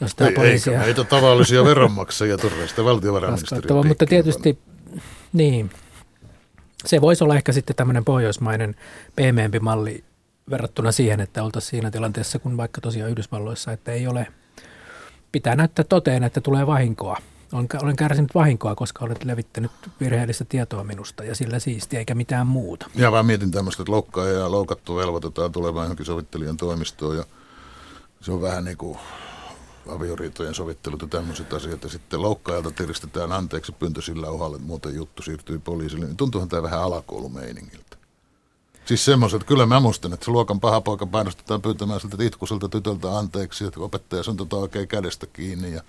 jos 0.00 0.14
tämä 0.14 0.28
ei, 0.28 0.34
poliisia... 0.34 0.72
Eikä 0.72 0.84
meitä 0.84 1.04
tavallisia 1.04 1.64
veronmaksajia 1.64 2.38
turvallista 2.38 2.84
valtiovarainministeriön 2.84 3.86
Mutta 3.86 4.06
tietysti, 4.06 4.58
niin, 5.32 5.70
se 6.86 7.00
voisi 7.00 7.24
olla 7.24 7.36
ehkä 7.36 7.52
sitten 7.52 7.76
tämmöinen 7.76 8.04
pohjoismainen 8.04 8.76
pehmeämpi 9.16 9.60
malli 9.60 10.04
verrattuna 10.50 10.92
siihen, 10.92 11.20
että 11.20 11.44
oltaisiin 11.44 11.70
siinä 11.70 11.90
tilanteessa, 11.90 12.38
kun 12.38 12.56
vaikka 12.56 12.80
tosiaan 12.80 13.10
Yhdysvalloissa, 13.10 13.72
että 13.72 13.92
ei 13.92 14.06
ole, 14.06 14.26
pitää 15.32 15.56
näyttää 15.56 15.84
toteen, 15.88 16.24
että 16.24 16.40
tulee 16.40 16.66
vahinkoa. 16.66 17.16
olen, 17.82 17.96
kärsinyt 17.96 18.34
vahinkoa, 18.34 18.74
koska 18.74 19.04
olet 19.04 19.24
levittänyt 19.24 19.70
virheellistä 20.00 20.44
tietoa 20.44 20.84
minusta 20.84 21.24
ja 21.24 21.34
sillä 21.34 21.58
siisti, 21.58 21.96
eikä 21.96 22.14
mitään 22.14 22.46
muuta. 22.46 22.86
Ja 22.94 23.12
vaan 23.12 23.26
mietin 23.26 23.50
tämmöistä, 23.50 23.82
että 23.82 23.92
loukkaaja 23.92 24.38
ja 24.38 24.50
loukattu 24.50 24.96
velvoitetaan 24.96 25.52
tulemaan 25.52 25.84
johonkin 25.84 26.06
sovittelijan 26.06 26.56
toimistoon 26.56 27.16
ja 27.16 27.24
se 28.20 28.32
on 28.32 28.42
vähän 28.42 28.64
niin 28.64 28.76
kuin 28.76 28.98
avioriitojen 29.88 30.54
sovittelut 30.54 31.02
ja 31.02 31.08
tämmöiset 31.08 31.52
asiat, 31.52 31.82
ja 31.82 31.88
sitten 31.88 32.22
loukkaajalta 32.22 32.70
tiristetään 32.70 33.32
anteeksi 33.32 33.72
pyyntö 33.72 34.02
sillä 34.02 34.30
uhalla, 34.30 34.56
että 34.56 34.66
muuten 34.66 34.94
juttu 34.94 35.22
siirtyy 35.22 35.58
poliisille, 35.58 36.06
niin 36.06 36.16
tuntuuhan 36.16 36.48
tämä 36.48 36.62
vähän 36.62 36.82
alakoulumeiningiltä. 36.82 37.96
Siis 38.84 39.04
semmoiset, 39.04 39.36
että 39.40 39.48
kyllä 39.48 39.66
mä 39.66 39.80
muistan, 39.80 40.12
että 40.12 40.24
se 40.24 40.30
luokan 40.30 40.60
paha 40.60 40.80
poika 40.80 41.06
painostetaan 41.06 41.62
pyytämään 41.62 42.00
siltä 42.00 42.24
itkuiselta 42.24 42.68
tytöltä 42.68 43.18
anteeksi, 43.18 43.64
että 43.64 43.80
opettaja 43.80 44.22
on 44.28 44.36
tota 44.36 44.56
oikein 44.56 44.88
kädestä 44.88 45.26
kiinni 45.26 45.72
ja 45.72 45.82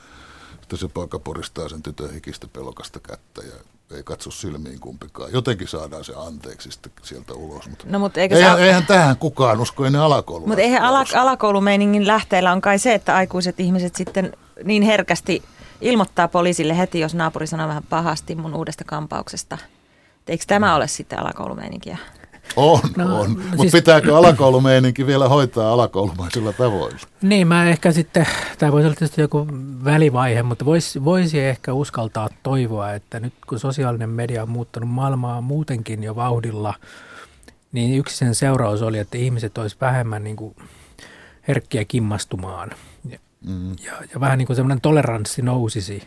sitten 0.62 0.80
se 0.80 0.88
poika 0.88 1.20
poristaa 1.20 1.70
sen 1.70 1.84
tytön 1.84 2.14
hikistä 2.14 2.48
pelokasta 2.54 3.00
kättä 3.00 3.42
ja 3.42 3.54
ei 3.96 4.04
katso 4.04 4.32
silmiin 4.32 4.80
kumpikaan. 4.80 5.32
Jotenkin 5.34 5.68
saadaan 5.68 6.04
se 6.04 6.14
anteeksi 6.16 6.72
sitten 6.72 6.92
sieltä 7.04 7.34
ulos. 7.34 7.70
Mutta 7.70 7.86
no, 7.90 8.00
mutta 8.00 8.20
eikö 8.20 8.36
eihän, 8.36 8.58
sä... 8.58 8.66
eihän 8.66 8.86
tähän 8.86 9.18
kukaan 9.18 9.60
usko 9.60 9.86
ennen 9.86 10.02
alakoulua. 10.02 10.48
Mutta 10.48 10.62
eihän 10.62 10.84
ala, 10.84 11.06
alakoulumeiningin 11.16 12.08
lähteellä 12.08 12.52
on 12.52 12.62
kai 12.62 12.80
se, 12.80 12.94
että 12.94 13.16
aikuiset 13.16 13.60
ihmiset 13.60 13.96
sitten 13.96 14.34
niin 14.64 14.84
herkästi 14.84 15.44
ilmoittaa 15.82 16.28
poliisille 16.28 16.78
heti, 16.78 17.00
jos 17.00 17.16
naapuri 17.16 17.48
sanoo 17.48 17.68
vähän 17.68 17.84
pahasti 17.90 18.36
mun 18.36 18.56
uudesta 18.56 18.84
kampauksesta. 18.84 19.58
Eikö 20.28 20.44
tämä 20.48 20.76
ole 20.76 20.88
sitten 20.88 21.20
alakoulumeininkiä? 21.20 21.98
On, 22.56 22.80
no, 22.98 23.22
on. 23.22 23.30
Mutta 23.30 23.58
siis, 23.62 23.72
pitääkö 23.72 24.18
alakoulumeininki 24.18 25.08
vielä 25.08 25.30
hoitaa 25.30 25.74
alakoulumaisilla 25.74 26.54
tavoilla? 26.54 27.00
Niin, 27.22 27.48
mä 27.48 27.70
ehkä 27.70 27.92
sitten, 27.92 28.28
tämä 28.58 28.72
voisi 28.72 28.86
olla 28.86 28.96
tietysti 28.96 29.22
joku 29.22 29.48
välivaihe, 29.84 30.44
mutta 30.44 30.66
voisi, 30.66 31.06
voisi 31.06 31.40
ehkä 31.40 31.74
uskaltaa 31.74 32.30
toivoa, 32.44 32.94
että 32.94 33.20
nyt 33.20 33.34
kun 33.48 33.60
sosiaalinen 33.60 34.10
media 34.10 34.44
on 34.44 34.50
muuttanut 34.50 34.90
maailmaa 34.90 35.42
muutenkin 35.42 36.04
jo 36.04 36.16
vauhdilla, 36.16 36.74
niin 37.72 38.00
yksi 38.00 38.18
sen 38.18 38.36
seuraus 38.36 38.82
oli, 38.82 38.98
että 38.98 39.18
ihmiset 39.18 39.58
olisi 39.58 39.78
vähemmän 39.82 40.24
niin 40.24 40.36
kuin 40.36 40.56
herkkiä 41.48 41.86
kimmastumaan. 41.86 42.72
Ja, 43.10 43.20
mm. 43.46 43.72
ja, 43.72 43.94
ja 44.14 44.20
vähän 44.20 44.38
niin 44.38 44.48
kuin 44.48 44.56
semmoinen 44.56 44.82
toleranssi 44.82 45.42
nousisi 45.42 46.04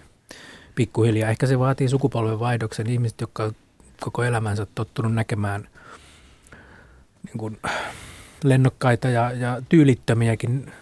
pikkuhiljaa. 0.75 1.31
Ehkä 1.31 1.47
se 1.47 1.59
vaatii 1.59 1.89
sukupolven 1.89 2.41
vaihdoksen 2.41 2.91
ihmiset, 2.91 3.21
jotka 3.21 3.53
koko 4.01 4.23
elämänsä 4.23 4.67
tottunut 4.75 5.15
näkemään– 5.15 5.69
niin 7.25 7.39
kuin 7.39 7.59
lennokkaita 8.45 9.09
ja, 9.09 9.33
ja 9.33 9.63
tyylittömiäkin 9.69 10.73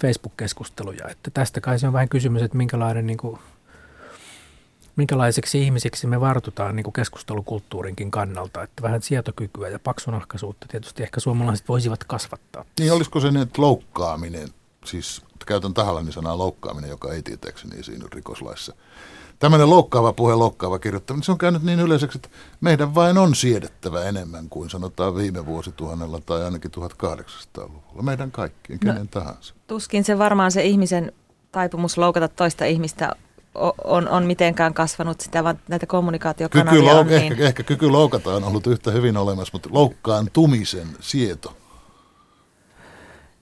Facebook-keskusteluja. 0.00 1.08
Että 1.08 1.30
tästä 1.30 1.60
kai 1.60 1.78
se 1.78 1.86
on 1.86 1.92
vähän 1.92 2.08
kysymys, 2.08 2.42
että 2.42 2.56
minkälainen, 2.56 3.06
niin 3.06 3.16
kuin, 3.16 3.38
minkälaiseksi 4.96 5.62
ihmisiksi 5.62 6.06
me 6.06 6.20
vartutaan 6.20 6.76
niin 6.76 6.84
kuin 6.84 6.92
keskustelukulttuurinkin 6.92 8.10
kannalta. 8.10 8.62
Että 8.62 8.82
vähän 8.82 9.02
sietokykyä 9.02 9.68
ja 9.68 9.78
paksunahkaisuutta 9.78 10.66
tietysti 10.70 11.02
ehkä 11.02 11.20
suomalaiset 11.20 11.68
voisivat 11.68 12.04
kasvattaa. 12.04 12.64
Niin 12.80 12.92
olisiko 12.92 13.20
se 13.20 13.28
että 13.28 13.62
loukkaaminen, 13.62 14.48
siis 14.84 15.22
käytän 15.46 15.74
tahallani 15.74 16.12
sanaa 16.12 16.38
loukkaaminen, 16.38 16.90
joka 16.90 17.12
ei 17.12 17.22
tietääkseni 17.22 17.80
esiinny 17.80 18.06
rikoslaissa– 18.12 18.74
tämmöinen 19.38 19.70
loukkaava 19.70 20.12
puhe, 20.12 20.34
loukkaava 20.34 20.78
kirjoittaminen, 20.78 21.24
se 21.24 21.32
on 21.32 21.38
käynyt 21.38 21.62
niin 21.62 21.80
yleiseksi, 21.80 22.18
että 22.18 22.28
meidän 22.60 22.94
vain 22.94 23.18
on 23.18 23.34
siedettävä 23.34 24.04
enemmän 24.04 24.48
kuin 24.48 24.70
sanotaan 24.70 25.16
viime 25.16 25.46
vuosituhannella 25.46 26.20
tai 26.26 26.44
ainakin 26.44 26.70
1800-luvulla. 26.70 28.02
Meidän 28.02 28.30
kaikkien, 28.30 28.78
no, 28.84 28.92
kenen 28.92 29.02
no, 29.02 29.08
tahansa. 29.10 29.54
Tuskin 29.66 30.04
se 30.04 30.18
varmaan 30.18 30.52
se 30.52 30.62
ihmisen 30.62 31.12
taipumus 31.52 31.98
loukata 31.98 32.28
toista 32.28 32.64
ihmistä 32.64 33.12
on, 33.84 34.08
on 34.08 34.24
mitenkään 34.24 34.74
kasvanut 34.74 35.20
sitä, 35.20 35.44
vaan 35.44 35.58
näitä 35.68 35.86
kommunikaatiokanavia 35.86 36.80
kyky 36.80 36.92
lou- 36.92 36.96
on 36.96 37.06
niin... 37.06 37.32
ehkä, 37.32 37.44
ehkä 37.44 37.62
kyky 37.62 37.90
loukata 37.90 38.34
on 38.34 38.44
ollut 38.44 38.66
yhtä 38.66 38.90
hyvin 38.90 39.16
olemassa, 39.16 39.50
mutta 39.52 39.68
loukkaantumisen 39.72 40.88
sieto. 41.00 41.56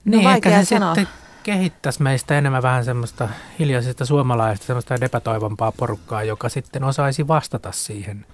No, 0.05 0.17
niin, 0.17 0.29
ehkä 0.29 0.49
se 0.49 0.65
sanoa. 0.65 0.95
sitten 0.95 1.26
kehittäisi 1.47 2.03
meistä 2.03 2.37
enemmän 2.37 2.61
vähän 2.61 2.85
semmoista 2.85 3.29
hiljaisesta 3.59 4.05
suomalaista, 4.05 4.65
semmoista 4.65 5.01
debatoivampaa 5.01 5.71
porukkaa, 5.71 6.23
joka 6.23 6.49
sitten 6.49 6.83
osaisi 6.83 7.27
vastata 7.27 7.71
siihen 7.71 8.25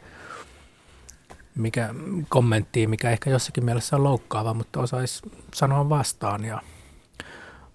mikä, 1.55 1.89
kommenttiin, 2.29 2.89
mikä 2.89 3.11
ehkä 3.11 3.29
jossakin 3.29 3.65
mielessä 3.65 3.95
on 3.95 4.03
loukkaava, 4.03 4.53
mutta 4.53 4.79
osaisi 4.79 5.21
sanoa 5.53 5.89
vastaan. 5.89 6.45
Ja 6.45 6.61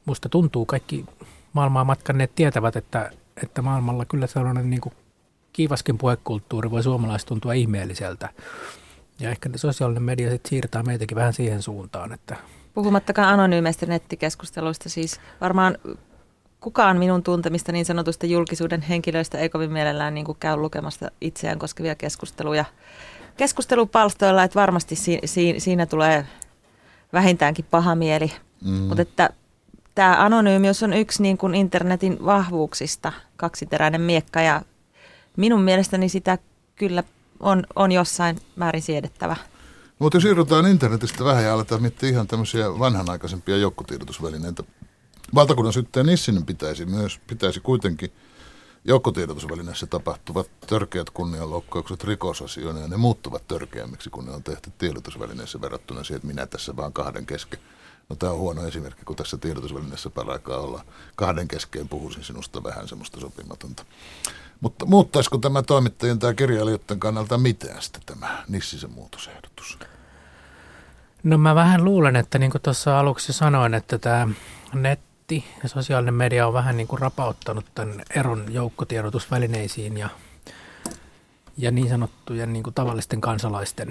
musta 0.04 0.28
tuntuu, 0.28 0.66
kaikki 0.66 1.04
maailmaa 1.52 1.84
matkanneet 1.84 2.34
tietävät, 2.34 2.76
että, 2.76 3.10
että 3.42 3.62
maailmalla 3.62 4.04
kyllä 4.04 4.26
sellainen 4.26 4.70
niin 4.70 4.80
kuin 4.80 4.94
kiivaskin 5.52 5.98
puhekulttuuri 5.98 6.70
voi 6.70 6.82
suomalaiset 6.82 7.28
tuntua 7.28 7.52
ihmeelliseltä. 7.52 8.28
Ja 9.20 9.30
ehkä 9.30 9.50
sosiaalinen 9.56 10.02
media 10.02 10.30
sitten 10.30 10.50
siirtää 10.50 10.82
meitäkin 10.82 11.16
vähän 11.16 11.32
siihen 11.32 11.62
suuntaan, 11.62 12.12
että 12.12 12.36
Puhumattakaan 12.78 13.28
anonyymeistä 13.28 13.86
nettikeskusteluista, 13.86 14.88
siis 14.88 15.20
varmaan 15.40 15.78
kukaan 16.60 16.98
minun 16.98 17.22
tuntemista 17.22 17.72
niin 17.72 17.84
sanotusta 17.84 18.26
julkisuuden 18.26 18.82
henkilöistä 18.82 19.38
ei 19.38 19.48
kovin 19.48 19.72
mielellään 19.72 20.14
niin 20.14 20.26
käy 20.40 20.56
lukemasta 20.56 21.10
itseään 21.20 21.58
koskevia 21.58 21.94
keskusteluja 21.94 22.64
keskustelupalstoilla, 23.36 24.42
että 24.42 24.60
varmasti 24.60 24.96
si- 24.96 25.20
si- 25.24 25.54
siinä 25.58 25.86
tulee 25.86 26.26
vähintäänkin 27.12 27.64
paha 27.70 27.94
mieli. 27.94 28.32
Mm. 28.64 28.70
Mutta 28.72 29.02
että 29.02 29.30
tämä 29.94 30.24
anonyymius 30.24 30.82
on 30.82 30.92
yksi 30.92 31.22
niin 31.22 31.38
kuin 31.38 31.54
internetin 31.54 32.24
vahvuuksista, 32.24 33.12
kaksiteräinen 33.36 34.00
miekka 34.00 34.40
ja 34.40 34.62
minun 35.36 35.62
mielestäni 35.62 36.08
sitä 36.08 36.38
kyllä 36.76 37.02
on, 37.40 37.64
on 37.76 37.92
jossain 37.92 38.38
määrin 38.56 38.82
siedettävä. 38.82 39.36
Mutta 39.98 40.20
siirrytään 40.20 40.66
internetistä 40.66 41.24
vähän 41.24 41.44
ja 41.44 41.54
aletaan 41.54 41.82
miettiä 41.82 42.08
ihan 42.08 42.26
tämmöisiä 42.26 42.78
vanhanaikaisempia 42.78 43.56
joukkotiedotusvälineitä. 43.56 44.62
Valtakunnan 45.34 45.72
syyttäjä 45.72 46.04
Nissinen 46.04 46.46
pitäisi 46.46 46.86
myös, 46.86 47.20
pitäisi 47.26 47.60
kuitenkin 47.60 48.12
joukkotiedotusvälineessä 48.84 49.86
tapahtuvat 49.86 50.50
törkeät 50.66 51.10
kunnianloukkaukset 51.10 52.04
rikosasioina 52.04 52.80
ja 52.80 52.88
ne 52.88 52.96
muuttuvat 52.96 53.48
törkeämmiksi, 53.48 54.10
kun 54.10 54.24
ne 54.24 54.32
on 54.32 54.42
tehty 54.42 54.72
tiedotusvälineessä 54.78 55.60
verrattuna 55.60 56.04
siihen, 56.04 56.16
että 56.16 56.26
minä 56.26 56.46
tässä 56.46 56.76
vaan 56.76 56.92
kahden 56.92 57.26
kesken. 57.26 57.60
No 58.08 58.16
tämä 58.16 58.32
on 58.32 58.38
huono 58.38 58.66
esimerkki, 58.66 59.04
kun 59.04 59.16
tässä 59.16 59.36
tiedotusvälineessä 59.36 60.10
paraikaa 60.10 60.58
olla 60.58 60.84
kahden 61.16 61.48
keskeen 61.48 61.88
puhuisin 61.88 62.24
sinusta 62.24 62.62
vähän 62.62 62.88
semmoista 62.88 63.20
sopimatonta. 63.20 63.84
Mutta 64.60 64.86
muuttaisiko 64.86 65.38
tämä 65.38 65.62
toimittajien 65.62 66.18
tai 66.18 66.34
kirjailijoiden 66.34 67.00
kannalta 67.00 67.38
mitään 67.38 67.82
sitten 67.82 68.02
tämä 68.06 68.44
Nissisen 68.48 68.90
muutosehdotus? 68.90 69.47
No 71.22 71.38
mä 71.38 71.54
vähän 71.54 71.84
luulen, 71.84 72.16
että 72.16 72.38
niin 72.38 72.50
kuin 72.50 72.62
tuossa 72.62 73.00
aluksi 73.00 73.32
sanoin, 73.32 73.74
että 73.74 73.98
tämä 73.98 74.28
netti 74.72 75.44
ja 75.62 75.68
sosiaalinen 75.68 76.14
media 76.14 76.46
on 76.46 76.52
vähän 76.52 76.76
niin 76.76 76.88
kuin 76.88 77.00
rapauttanut 77.00 77.64
tämän 77.74 78.02
eron 78.14 78.44
joukkotiedotusvälineisiin 78.48 79.96
ja, 79.96 80.08
ja 81.56 81.70
niin 81.70 81.88
sanottujen 81.88 82.52
niin 82.52 82.62
kuin 82.62 82.74
tavallisten 82.74 83.20
kansalaisten 83.20 83.90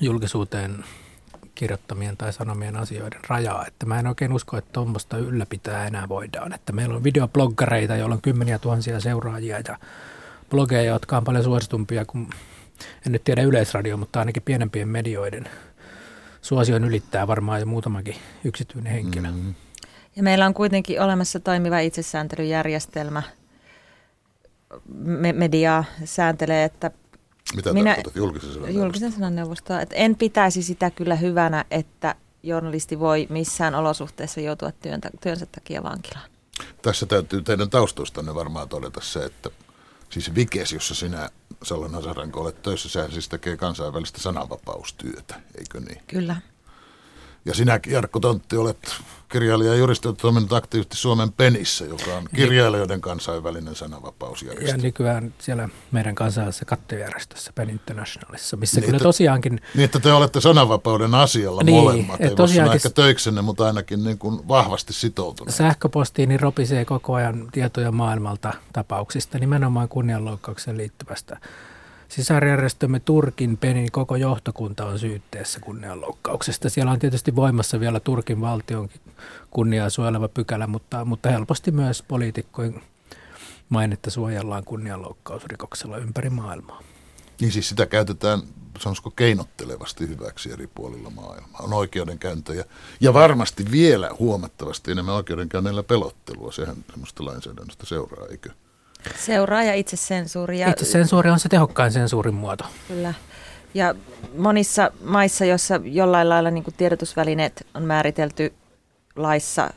julkisuuteen 0.00 0.84
kirjoittamien 1.54 2.16
tai 2.16 2.32
sanomien 2.32 2.76
asioiden 2.76 3.20
rajaa. 3.28 3.66
Että 3.66 3.86
mä 3.86 3.98
en 3.98 4.06
oikein 4.06 4.32
usko, 4.32 4.56
että 4.56 4.72
tuommoista 4.72 5.18
ylläpitää 5.18 5.86
enää 5.86 6.08
voidaan. 6.08 6.52
Että 6.52 6.72
meillä 6.72 6.96
on 6.96 7.04
videobloggareita, 7.04 7.96
joilla 7.96 8.14
on 8.14 8.22
kymmeniä 8.22 8.58
tuhansia 8.58 9.00
seuraajia 9.00 9.60
ja 9.68 9.78
blogeja, 10.50 10.82
jotka 10.82 11.16
on 11.16 11.24
paljon 11.24 11.44
suositumpia 11.44 12.04
kuin, 12.04 12.30
en 13.06 13.12
nyt 13.12 13.24
tiedä 13.24 13.42
yleisradio, 13.42 13.96
mutta 13.96 14.18
ainakin 14.18 14.42
pienempien 14.42 14.88
medioiden 14.88 15.48
suosion 16.42 16.84
ylittää 16.84 17.26
varmaan 17.26 17.60
jo 17.60 17.66
muutamakin 17.66 18.16
yksityinen 18.44 18.92
henkilö. 18.92 19.28
Mm-hmm. 19.30 19.54
Ja 20.16 20.22
meillä 20.22 20.46
on 20.46 20.54
kuitenkin 20.54 21.00
olemassa 21.00 21.40
toimiva 21.40 21.78
itsesääntelyjärjestelmä. 21.78 23.22
Me- 24.94 25.32
media 25.32 25.84
sääntelee, 26.04 26.64
että 26.64 26.90
mitä 27.56 27.72
Minä, 27.72 27.90
tarkoitat 27.94 28.16
julkisen 28.16 28.52
sanan 28.52 28.74
Julkisen 28.74 29.12
sanan 29.12 29.36
neuvostoa. 29.36 29.80
Että 29.80 29.94
en 29.94 30.16
pitäisi 30.16 30.62
sitä 30.62 30.90
kyllä 30.90 31.14
hyvänä, 31.14 31.64
että 31.70 32.14
journalisti 32.42 32.98
voi 32.98 33.26
missään 33.30 33.74
olosuhteessa 33.74 34.40
joutua 34.40 34.72
työntä, 34.72 35.10
työnsä 35.20 35.46
takia 35.46 35.82
vankilaan. 35.82 36.30
Tässä 36.82 37.06
täytyy 37.06 37.42
teidän 37.42 37.70
taustoistanne 37.70 38.34
varmaan 38.34 38.68
todeta 38.68 39.00
se, 39.02 39.24
että 39.24 39.50
siis 40.20 40.34
Vikes, 40.34 40.72
jossa 40.72 40.94
sinä 40.94 41.30
Salon 41.62 41.94
Hasaranko 41.94 42.40
olet 42.40 42.62
töissä, 42.62 42.88
sehän 42.88 43.12
siis 43.12 43.28
tekee 43.28 43.56
kansainvälistä 43.56 44.20
sananvapaustyötä, 44.20 45.40
eikö 45.58 45.80
niin? 45.80 46.02
Kyllä. 46.06 46.36
Ja 47.46 47.54
sinäkin, 47.54 47.92
Jarkko 47.92 48.20
Tontti, 48.20 48.56
olet 48.56 48.78
kirjailija 49.28 49.72
ja 49.72 49.78
juristi 49.78 50.08
on 50.08 50.16
toiminut 50.16 50.52
aktiivisesti 50.52 50.96
Suomen 50.96 51.32
Penissä, 51.32 51.84
joka 51.84 52.16
on 52.16 52.24
kirjailijoiden 52.34 53.00
kansainvälinen 53.00 53.74
sananvapausjärjestö. 53.74 54.70
Ja 54.70 54.76
nykyään 54.76 55.34
siellä 55.38 55.68
meidän 55.90 56.14
kansallisessa 56.14 56.64
kattojärjestössä 56.64 57.52
Pen 57.54 57.70
Internationalissa, 57.70 58.56
missä 58.56 58.80
niin, 58.80 58.86
kyllä 58.86 58.98
tosiaankin... 58.98 59.60
Niin, 59.74 59.84
että 59.84 60.00
te 60.00 60.12
olette 60.12 60.40
sananvapauden 60.40 61.14
asialla 61.14 61.62
niin, 61.62 61.82
molemmat. 61.82 62.20
Ei 62.20 62.34
tosiaankin, 62.34 62.76
ehkä 62.76 62.90
töiksenne, 62.90 63.42
mutta 63.42 63.66
ainakin 63.66 64.04
niin 64.04 64.18
kuin 64.18 64.48
vahvasti 64.48 64.92
sitoutuneet. 64.92 65.54
Sähköpostiini 65.54 66.36
ropisee 66.36 66.84
koko 66.84 67.14
ajan 67.14 67.48
tietoja 67.52 67.92
maailmalta 67.92 68.52
tapauksista, 68.72 69.38
nimenomaan 69.38 69.88
kunnianloukkaukseen 69.88 70.76
liittyvästä 70.76 71.40
Sisarjärjestömme 72.08 73.00
Turkin 73.00 73.56
penin 73.56 73.92
koko 73.92 74.16
johtokunta 74.16 74.86
on 74.86 74.98
syytteessä 74.98 75.60
kunnianloukkauksesta. 75.60 76.68
Siellä 76.68 76.92
on 76.92 76.98
tietysti 76.98 77.36
voimassa 77.36 77.80
vielä 77.80 78.00
Turkin 78.00 78.40
valtion 78.40 78.88
kunniaa 79.50 79.90
suojeleva 79.90 80.28
pykälä, 80.28 80.66
mutta, 80.66 81.04
mutta 81.04 81.30
helposti 81.30 81.70
myös 81.70 82.02
poliitikkojen 82.02 82.82
mainetta 83.68 84.10
suojellaan 84.10 84.64
kunnianloukkausrikoksella 84.64 85.98
ympäri 85.98 86.30
maailmaa. 86.30 86.82
Niin 87.40 87.52
siis 87.52 87.68
sitä 87.68 87.86
käytetään, 87.86 88.42
sanoisiko 88.78 89.10
keinottelevasti 89.10 90.08
hyväksi 90.08 90.52
eri 90.52 90.66
puolilla 90.66 91.10
maailmaa. 91.10 91.60
On 91.62 91.72
oikeudenkäyntejä 91.72 92.64
ja 93.00 93.14
varmasti 93.14 93.70
vielä 93.70 94.10
huomattavasti 94.18 94.90
enemmän 94.90 95.14
oikeudenkäynneillä 95.14 95.82
pelottelua. 95.82 96.52
Sehän 96.52 96.76
semmoista 96.90 97.24
lainsäädännöstä 97.24 97.86
seuraa, 97.86 98.26
eikö? 98.26 98.50
Seuraa 99.18 99.62
ja 99.62 99.74
itsesensuuri. 99.74 100.58
Ja... 100.58 100.70
Itsesensuuri 100.70 101.30
on 101.30 101.38
se 101.38 101.48
tehokkain 101.48 101.92
sensuurin 101.92 102.34
muoto. 102.34 102.64
Kyllä. 102.88 103.14
Ja 103.74 103.94
monissa 104.36 104.90
maissa, 105.04 105.44
joissa 105.44 105.80
jollain 105.84 106.28
lailla 106.28 106.50
niin 106.50 106.64
tiedotusvälineet 106.76 107.66
on 107.74 107.82
määritelty 107.82 108.52
laissa 109.16 109.70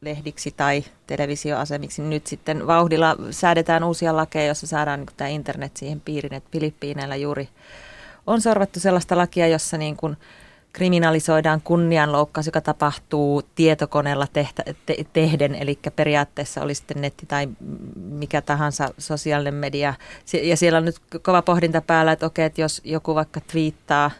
lehdiksi 0.00 0.54
tai 0.56 0.84
televisioasemiksi, 1.06 2.02
niin 2.02 2.10
nyt 2.10 2.26
sitten 2.26 2.66
vauhdilla 2.66 3.16
säädetään 3.30 3.84
uusia 3.84 4.16
lakeja, 4.16 4.46
joissa 4.46 4.66
saadaan 4.66 5.00
niin 5.00 5.16
tämä 5.16 5.28
internet 5.28 5.76
siihen 5.76 6.00
piiriin, 6.00 6.34
että 6.34 6.50
Filippiineillä 6.52 7.16
juuri 7.16 7.48
on 8.26 8.40
sorvattu 8.40 8.80
sellaista 8.80 9.16
lakia, 9.16 9.48
jossa 9.48 9.76
niin 9.78 9.96
kuin 9.96 10.16
kriminalisoidaan 10.76 11.60
kunnianloukkaus, 11.60 12.46
joka 12.46 12.60
tapahtuu 12.60 13.42
tietokoneella 13.54 14.26
tehtä, 14.32 14.62
te, 14.86 14.96
tehden, 15.12 15.54
eli 15.54 15.78
periaatteessa 15.96 16.62
oli 16.62 16.74
sitten 16.74 17.00
netti 17.00 17.26
tai 17.26 17.48
mikä 17.96 18.42
tahansa 18.42 18.88
sosiaalinen 18.98 19.54
media. 19.54 19.94
Ja 20.42 20.56
siellä 20.56 20.78
on 20.78 20.84
nyt 20.84 20.96
kova 21.22 21.42
pohdinta 21.42 21.80
päällä, 21.80 22.12
että 22.12 22.26
okei, 22.26 22.44
että 22.44 22.60
jos 22.60 22.80
joku 22.84 23.14
vaikka 23.14 23.40
twiittaa 23.40 24.10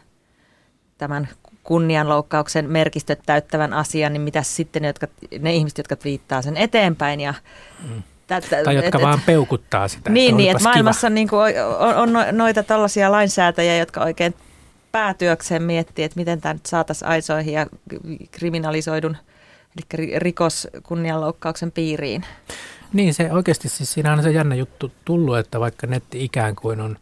tämän 0.97 1.29
kunnianloukkauksen 1.63 2.69
merkistöt 2.69 3.19
täyttävän 3.25 3.73
asian, 3.73 4.13
niin 4.13 4.21
mitä 4.21 4.43
sitten 4.43 4.81
ne, 4.81 4.87
jotka, 4.87 5.07
ne 5.39 5.53
ihmiset, 5.53 5.77
jotka 5.77 5.95
twiittaa 5.95 6.41
sen 6.41 6.57
eteenpäin 6.57 7.21
ja 7.21 7.33
mm. 7.89 8.03
Tätä, 8.27 8.63
tai 8.63 8.75
jotka 8.75 8.97
et, 8.97 9.03
vaan 9.03 9.21
peukuttaa 9.25 9.87
sitä. 9.87 10.09
Niin, 10.09 10.29
että 10.29 10.37
niin 10.37 10.51
että 10.51 10.63
maailmassa 10.63 11.09
niin 11.09 11.27
kuin 11.27 11.53
on, 11.79 12.15
on 12.15 12.25
noita 12.31 12.63
tällaisia 12.63 13.11
lainsäätäjiä, 13.11 13.77
jotka 13.77 14.01
oikein 14.01 14.33
päätyökseen 14.97 15.63
miettiä, 15.63 16.05
että 16.05 16.19
miten 16.19 16.41
tämä 16.41 16.53
nyt 16.53 16.65
saataisiin 16.65 17.09
aisoihin 17.09 17.53
ja 17.53 17.67
kriminalisoidun, 18.31 19.17
eli 19.77 20.19
rikos 20.19 20.67
kunnianloukkauksen 20.83 21.71
piiriin. 21.71 22.25
Niin, 22.93 23.13
se 23.13 23.31
oikeasti 23.31 23.69
siis 23.69 23.93
siinä 23.93 24.13
on 24.13 24.23
se 24.23 24.31
jännä 24.31 24.55
juttu 24.55 24.91
tullut, 25.05 25.37
että 25.37 25.59
vaikka 25.59 25.87
netti 25.87 26.23
ikään 26.23 26.55
kuin 26.55 26.81
on 26.81 26.97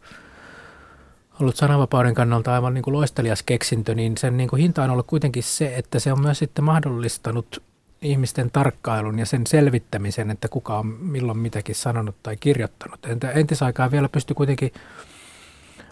ollut 1.40 1.56
sananvapauden 1.56 2.14
kannalta 2.14 2.54
aivan 2.54 2.74
niin 2.74 2.82
kuin 2.82 2.94
loistelias 2.94 3.42
keksintö, 3.42 3.94
niin 3.94 4.16
sen 4.16 4.36
niin 4.36 4.48
kuin 4.48 4.62
hinta 4.62 4.84
on 4.84 4.90
ollut 4.90 5.06
kuitenkin 5.06 5.42
se, 5.42 5.74
että 5.76 5.98
se 5.98 6.12
on 6.12 6.20
myös 6.20 6.38
sitten 6.38 6.64
mahdollistanut 6.64 7.62
ihmisten 8.02 8.50
tarkkailun 8.50 9.18
ja 9.18 9.26
sen 9.26 9.46
selvittämisen, 9.46 10.30
että 10.30 10.48
kuka 10.48 10.78
on 10.78 10.86
milloin 10.86 11.38
mitäkin 11.38 11.74
sanonut 11.74 12.16
tai 12.22 12.36
kirjoittanut. 12.36 13.00
Entisaikaan 13.34 13.90
vielä 13.90 14.08
pystyi 14.08 14.34
kuitenkin 14.34 14.72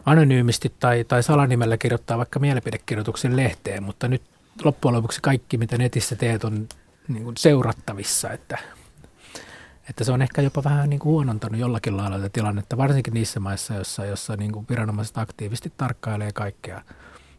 anonyymisti 0.06 0.72
tai, 0.80 1.04
tai 1.04 1.22
salanimellä 1.22 1.76
kirjoittaa 1.76 2.18
vaikka 2.18 2.38
mielipidekirjoituksen 2.38 3.36
lehteen, 3.36 3.82
mutta 3.82 4.08
nyt 4.08 4.22
loppujen 4.64 4.96
lopuksi 4.96 5.20
kaikki, 5.22 5.58
mitä 5.58 5.78
netissä 5.78 6.16
teet, 6.16 6.44
on 6.44 6.68
niin 7.08 7.24
kuin 7.24 7.36
seurattavissa, 7.36 8.30
että, 8.30 8.58
että 9.90 10.04
se 10.04 10.12
on 10.12 10.22
ehkä 10.22 10.42
jopa 10.42 10.64
vähän 10.64 10.90
niin 10.90 11.00
kuin 11.00 11.12
huonontanut 11.12 11.60
jollakin 11.60 11.96
lailla 11.96 12.16
tätä 12.16 12.28
tilannetta, 12.28 12.76
varsinkin 12.76 13.14
niissä 13.14 13.40
maissa, 13.40 13.74
joissa, 13.74 14.04
jossa 14.04 14.36
niin 14.36 14.52
kuin 14.52 14.66
viranomaiset 14.70 15.18
aktiivisesti 15.18 15.72
tarkkailee 15.76 16.32
kaikkea 16.32 16.82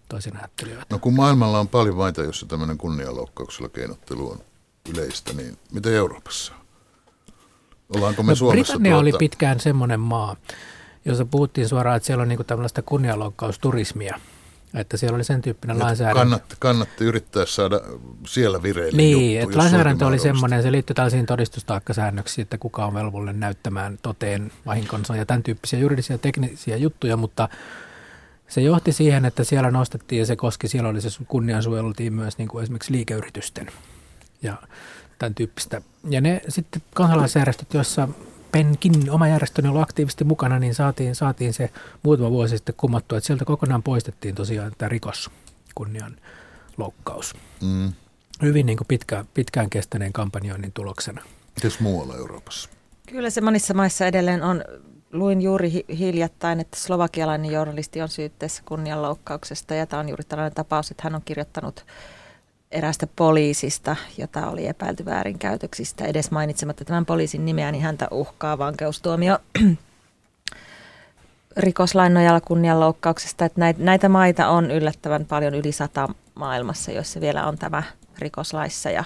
toisin 0.10 0.38
ajattelijoita. 0.38 0.86
No 0.90 1.00
kun 1.00 1.14
maailmalla 1.14 1.60
on 1.60 1.68
paljon 1.68 1.96
maita, 1.96 2.24
jossa 2.24 2.46
tämmöinen 2.46 2.78
kunnianloukkauksella 2.78 3.70
keinottelu 3.70 4.32
on 4.32 4.40
yleistä, 4.90 5.34
niin 5.34 5.58
miten 5.72 5.94
Euroopassa? 5.94 6.54
Ollaanko 7.96 8.24
me 8.24 8.32
no, 8.32 8.36
Suomessa 8.36 8.74
Britannia 8.74 8.92
tuota... 8.92 9.02
oli 9.02 9.14
pitkään 9.20 9.60
semmoinen 9.60 10.00
maa, 10.00 10.36
jossa 11.06 11.26
puhuttiin 11.26 11.70
suoraan, 11.70 11.98
että 11.98 12.08
siellä 12.08 12.22
on 12.22 12.28
niin 12.28 12.46
tällaista 12.48 12.82
kunnianloukkausturismia. 12.82 14.20
Että 14.74 14.98
siellä 14.98 15.16
oli 15.16 15.24
sen 15.24 15.42
tyyppinen 15.42 15.80
lainsäädäntö. 15.80 16.20
Kannatti, 16.20 16.56
kannatti 16.60 17.06
yrittää 17.06 17.46
saada 17.46 17.82
siellä 18.28 18.64
vireille 18.64 18.98
Niin, 18.98 19.36
juttu, 19.36 19.50
että 19.50 19.58
lainsäädäntö 19.60 20.06
oli 20.06 20.20
semmoinen, 20.20 20.64
se 20.64 20.72
liittyy 20.72 20.94
tällaisiin 20.94 21.26
todistustaakkasäännöksiin, 21.26 22.44
että 22.44 22.58
kuka 22.58 22.86
on 22.86 22.94
velvollinen 22.94 23.40
näyttämään 23.40 24.00
toteen 24.02 24.52
vahinkonsa 24.66 25.16
ja 25.16 25.26
tämän 25.26 25.44
tyyppisiä 25.44 25.80
juridisia 25.80 26.18
teknisiä 26.18 26.78
juttuja, 26.78 27.18
mutta 27.18 27.50
se 28.48 28.62
johti 28.62 28.92
siihen, 28.92 29.26
että 29.26 29.44
siellä 29.44 29.72
nostettiin 29.72 30.20
ja 30.20 30.26
se 30.26 30.36
koski, 30.36 30.68
siellä 30.68 30.90
oli 30.90 31.02
se 31.02 31.10
kunniansuojeltiin 31.28 32.14
myös 32.14 32.38
niin 32.38 32.48
kuin 32.48 32.64
esimerkiksi 32.64 32.92
liikeyritysten 32.92 33.68
ja 34.42 34.58
tämän 35.20 35.36
tyyppistä. 35.36 35.82
Ja 36.10 36.22
ne 36.22 36.42
sitten 36.48 36.82
kansalaisjärjestöt, 36.94 37.74
joissa 37.74 38.08
Penkin 38.56 39.12
oma 39.12 39.28
järjestöni 39.28 39.68
ollut 39.68 39.82
aktiivisesti 39.82 40.24
mukana, 40.24 40.60
niin 40.60 40.76
saatiin, 40.76 41.16
saatiin 41.16 41.54
se 41.54 41.70
muutama 42.04 42.32
vuosi 42.32 42.58
sitten 42.58 42.76
kumottua, 42.78 43.18
että 43.18 43.28
sieltä 43.28 43.46
kokonaan 43.46 43.84
poistettiin 43.84 44.36
tosiaan 44.36 44.72
tämä 44.78 44.90
rikos, 44.90 45.30
kunnian 45.76 46.16
loukkaus. 46.78 47.34
Mm. 47.62 47.94
Hyvin 48.42 48.66
niin 48.66 48.78
kuin 48.78 48.88
pitkä, 48.88 49.26
pitkään 49.34 49.70
kestäneen 49.70 50.14
kampanjoinnin 50.14 50.72
tuloksena. 50.72 51.22
Mites 51.56 51.80
muualla 51.80 52.16
Euroopassa? 52.16 52.70
Kyllä 53.10 53.30
se 53.30 53.42
monissa 53.42 53.74
maissa 53.74 54.06
edelleen 54.06 54.44
on. 54.44 54.64
Luin 55.14 55.42
juuri 55.42 55.86
hiljattain, 55.98 56.60
että 56.60 56.80
slovakialainen 56.80 57.52
journalisti 57.52 58.02
on 58.02 58.10
syytteessä 58.10 58.64
kunnianloukkauksesta 58.66 59.74
ja 59.74 59.86
tämä 59.86 60.00
on 60.00 60.10
juuri 60.10 60.24
tällainen 60.24 60.56
tapaus, 60.56 60.92
että 60.92 61.04
hän 61.04 61.16
on 61.16 61.22
kirjoittanut 61.26 61.86
erästä 62.76 63.08
poliisista, 63.16 63.96
jota 64.18 64.50
oli 64.50 64.68
epäilty 64.68 65.06
väärinkäytöksistä. 65.06 66.06
Edes 66.06 66.32
mainitsematta 66.32 66.86
tämän 66.86 67.06
poliisin 67.06 67.46
nimeä, 67.46 67.72
niin 67.72 67.84
häntä 67.84 68.08
uhkaa 68.12 68.58
vankeustuomio 68.58 69.40
rikoslain 71.58 72.14
nojalla 72.14 72.42
kunnianloukkauksesta. 72.42 73.46
Että 73.46 73.74
näitä, 73.78 74.10
maita 74.10 74.48
on 74.48 74.72
yllättävän 74.72 75.26
paljon 75.26 75.54
yli 75.54 75.72
sata 75.72 76.10
maailmassa, 76.36 76.92
joissa 76.92 77.22
vielä 77.22 77.48
on 77.48 77.58
tämä 77.58 77.84
rikoslaissa 78.20 78.90
ja 78.90 79.04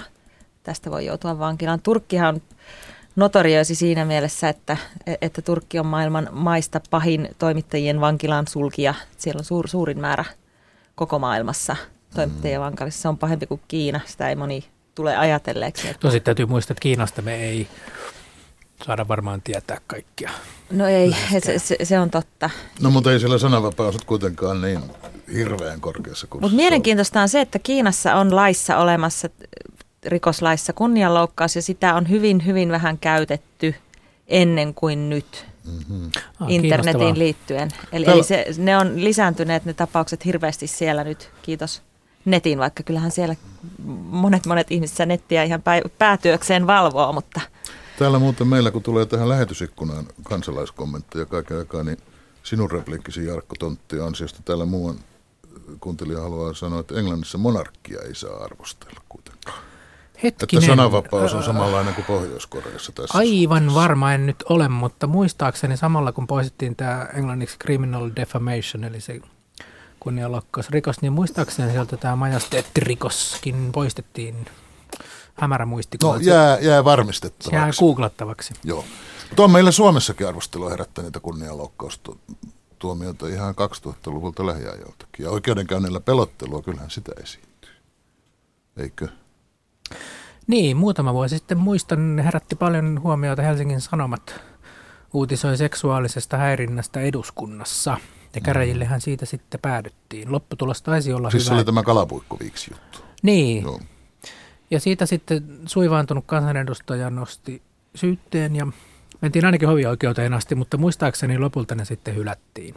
tästä 0.63 0.91
voi 0.91 1.05
joutua 1.05 1.39
vankilaan. 1.39 1.81
Turkkihan 1.81 2.35
on 2.35 2.41
notorioisi 3.15 3.75
siinä 3.75 4.05
mielessä, 4.05 4.49
että, 4.49 4.77
että 5.21 5.41
Turkki 5.41 5.79
on 5.79 5.85
maailman 5.85 6.29
maista 6.31 6.81
pahin 6.89 7.29
toimittajien 7.37 8.01
vankilan 8.01 8.47
sulkija. 8.47 8.93
Siellä 9.17 9.39
on 9.39 9.45
suur, 9.45 9.67
suurin 9.67 9.99
määrä 9.99 10.25
koko 10.95 11.19
maailmassa– 11.19 11.75
toimittajien 12.15 12.61
vankalissa. 12.61 13.01
Se 13.01 13.07
on 13.07 13.17
pahempi 13.17 13.47
kuin 13.47 13.61
Kiina, 13.67 13.99
sitä 14.05 14.29
ei 14.29 14.35
moni 14.35 14.65
tule 14.95 15.17
ajatelleeksi. 15.17 15.87
Että... 15.87 16.07
No 16.07 16.11
sitten 16.11 16.25
täytyy 16.25 16.45
muistaa, 16.45 16.73
että 16.73 16.81
Kiinasta 16.81 17.21
me 17.21 17.35
ei 17.35 17.67
saada 18.85 19.07
varmaan 19.07 19.41
tietää 19.41 19.77
kaikkia. 19.87 20.29
No 20.71 20.87
ei, 20.87 21.15
se, 21.43 21.59
se, 21.59 21.77
se 21.83 21.99
on 21.99 22.09
totta. 22.09 22.49
No 22.81 22.89
mutta 22.89 23.11
ei 23.11 23.19
siellä 23.19 23.37
sananvapaus 23.37 23.97
kuitenkaan 24.05 24.61
niin 24.61 24.79
hirveän 25.33 25.81
korkeassa 25.81 26.27
kuin 26.27 26.41
Mutta 26.41 26.55
mielenkiintoista 26.55 27.21
on 27.21 27.29
se, 27.29 27.41
että 27.41 27.59
Kiinassa 27.59 28.15
on 28.15 28.35
laissa 28.35 28.77
olemassa, 28.77 29.29
rikoslaissa 30.05 30.73
kunnianloukkaus 30.73 31.55
ja 31.55 31.61
sitä 31.61 31.95
on 31.95 32.09
hyvin, 32.09 32.45
hyvin 32.45 32.71
vähän 32.71 32.97
käytetty 32.97 33.75
ennen 34.27 34.73
kuin 34.73 35.09
nyt 35.09 35.45
mm-hmm. 35.65 36.11
ah, 36.39 36.51
internetiin 36.51 37.19
liittyen. 37.19 37.71
Eli, 37.91 38.05
eli 38.07 38.23
se, 38.23 38.45
ne 38.57 38.77
on 38.77 39.03
lisääntyneet 39.03 39.65
ne 39.65 39.73
tapaukset 39.73 40.25
hirveästi 40.25 40.67
siellä 40.67 41.03
nyt, 41.03 41.31
kiitos 41.41 41.81
netin, 42.25 42.59
vaikka 42.59 42.83
kyllähän 42.83 43.11
siellä 43.11 43.35
monet 44.09 44.45
monet 44.45 44.71
ihmiset 44.71 45.07
nettiä 45.07 45.43
ihan 45.43 45.63
päätyökseen 45.97 46.67
valvoo, 46.67 47.13
mutta... 47.13 47.41
Täällä 47.99 48.19
muuten 48.19 48.47
meillä, 48.47 48.71
kun 48.71 48.83
tulee 48.83 49.05
tähän 49.05 49.29
lähetysikkunaan 49.29 50.05
kansalaiskommentteja 50.23 51.25
kaiken 51.25 51.57
aikaa, 51.57 51.83
niin 51.83 51.97
sinun 52.43 52.71
repliikkisi 52.71 53.25
Jarkko 53.25 53.55
Tontti 53.59 53.99
ansiosta 53.99 54.41
täällä 54.45 54.65
muuan 54.65 54.95
kuuntelija 55.79 56.21
haluaa 56.21 56.53
sanoa, 56.53 56.79
että 56.79 56.99
Englannissa 56.99 57.37
monarkkia 57.37 58.01
ei 58.01 58.15
saa 58.15 58.43
arvostella 58.43 59.01
kuitenkaan. 59.09 59.59
Hetkinen. 60.23 60.63
Että 60.63 60.71
sananvapaus 60.71 61.33
on 61.33 61.43
samanlainen 61.43 61.93
kuin 61.93 62.05
Pohjois-Koreassa 62.05 62.91
tässä. 62.91 63.17
Aivan 63.17 63.57
suhteessa. 63.57 63.81
varma 63.81 64.13
en 64.13 64.25
nyt 64.25 64.43
ole, 64.49 64.67
mutta 64.67 65.07
muistaakseni 65.07 65.77
samalla 65.77 66.11
kun 66.11 66.27
poistettiin 66.27 66.75
tämä 66.75 67.07
englanniksi 67.13 67.59
criminal 67.59 68.09
defamation, 68.15 68.83
eli 68.83 69.01
se 69.01 69.21
kunnianloukkausrikos, 69.99 71.01
niin 71.01 71.13
muistaakseni 71.13 71.71
sieltä 71.71 71.97
tämä 71.97 72.15
majesteettirikoskin 72.15 73.71
poistettiin 73.71 74.45
hämärä 75.33 75.65
muistikuva. 75.65 76.13
No 76.13 76.19
jää, 76.21 76.59
jää 76.59 76.83
varmistettavaksi. 76.83 77.55
Jää 77.55 77.69
googlattavaksi. 77.79 78.53
Joo. 78.63 78.85
Tuo 79.35 79.45
on 79.45 79.51
meillä 79.51 79.71
Suomessakin 79.71 80.27
arvostelua 80.27 80.69
herättäneitä 80.69 81.19
kunnianloukkaustuomioita 81.19 83.27
ihan 83.27 83.55
2000-luvulta 83.55 84.45
lähiajoiltakin. 84.45 85.23
Ja 85.23 85.29
oikeudenkäynnillä 85.29 85.99
pelottelua, 85.99 86.61
kyllähän 86.61 86.89
sitä 86.89 87.11
esiintyy. 87.23 87.73
Eikö? 88.77 89.07
Niin, 90.47 90.77
muutama 90.77 91.13
vuosi 91.13 91.37
sitten 91.37 91.57
muistan, 91.57 92.21
herätti 92.23 92.55
paljon 92.55 92.99
huomiota 93.03 93.41
Helsingin 93.41 93.81
Sanomat 93.81 94.41
uutisoi 95.13 95.57
seksuaalisesta 95.57 96.37
häirinnästä 96.37 96.99
eduskunnassa. 96.99 97.97
Ja 98.35 98.41
käräjillehän 98.41 99.01
siitä 99.01 99.25
sitten 99.25 99.59
päädyttiin. 99.59 100.31
Lopputulos 100.31 100.81
taisi 100.81 101.13
olla 101.13 101.31
siis 101.31 101.45
hyvä. 101.45 101.55
oli 101.55 101.65
tämä 101.65 101.83
kalapuikkoviiksi 101.83 102.71
juttu. 102.73 102.99
Niin. 103.21 103.63
Joo. 103.63 103.79
Ja 104.71 104.79
siitä 104.79 105.05
sitten 105.05 105.59
suivaantunut 105.65 106.23
kansanedustaja 106.27 107.09
nosti 107.09 107.61
syytteen 107.95 108.55
ja 108.55 108.67
mentiin 109.21 109.45
ainakin 109.45 109.67
hovioikeuteen 109.67 110.33
asti, 110.33 110.55
mutta 110.55 110.77
muistaakseni 110.77 111.37
lopulta 111.37 111.75
ne 111.75 111.85
sitten 111.85 112.15
hylättiin. 112.15 112.75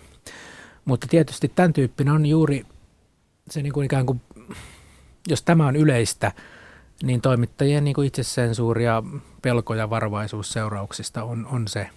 Mutta 0.84 1.06
tietysti 1.10 1.52
tämän 1.54 1.72
tyyppinen 1.72 2.14
on 2.14 2.26
juuri 2.26 2.66
se 3.50 3.62
niin 3.62 3.72
kuin 3.72 3.84
ikään 3.84 4.06
kuin, 4.06 4.20
jos 5.28 5.42
tämä 5.42 5.66
on 5.66 5.76
yleistä, 5.76 6.32
niin 7.02 7.20
toimittajien 7.20 7.84
niin 7.84 7.94
kuin 7.94 8.06
itsesensuuri 8.06 8.84
ja 8.84 9.02
pelko 9.42 9.74
ja 9.74 9.90
varovaisuus 9.90 10.52
seurauksista 10.52 11.24
on, 11.24 11.46
on 11.46 11.68
se, 11.68 11.90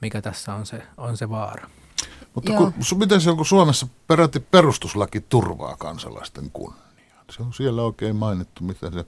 mikä 0.00 0.22
tässä 0.22 0.54
on 0.54 0.66
se, 0.66 0.82
on 0.96 1.16
se 1.16 1.30
vaara. 1.30 1.70
Mutta 2.34 2.52
kun, 2.52 2.72
miten 2.98 3.20
se 3.20 3.30
on, 3.30 3.36
kun 3.36 3.46
Suomessa 3.46 3.86
peräti 4.06 4.40
perustuslaki 4.40 5.20
turvaa 5.20 5.76
kansalaisten 5.76 6.50
kunniaa? 6.50 6.92
Se 7.30 7.42
on 7.42 7.52
siellä 7.52 7.82
oikein 7.82 8.16
mainittu, 8.16 8.64
mitä 8.64 8.90
se 8.90 9.04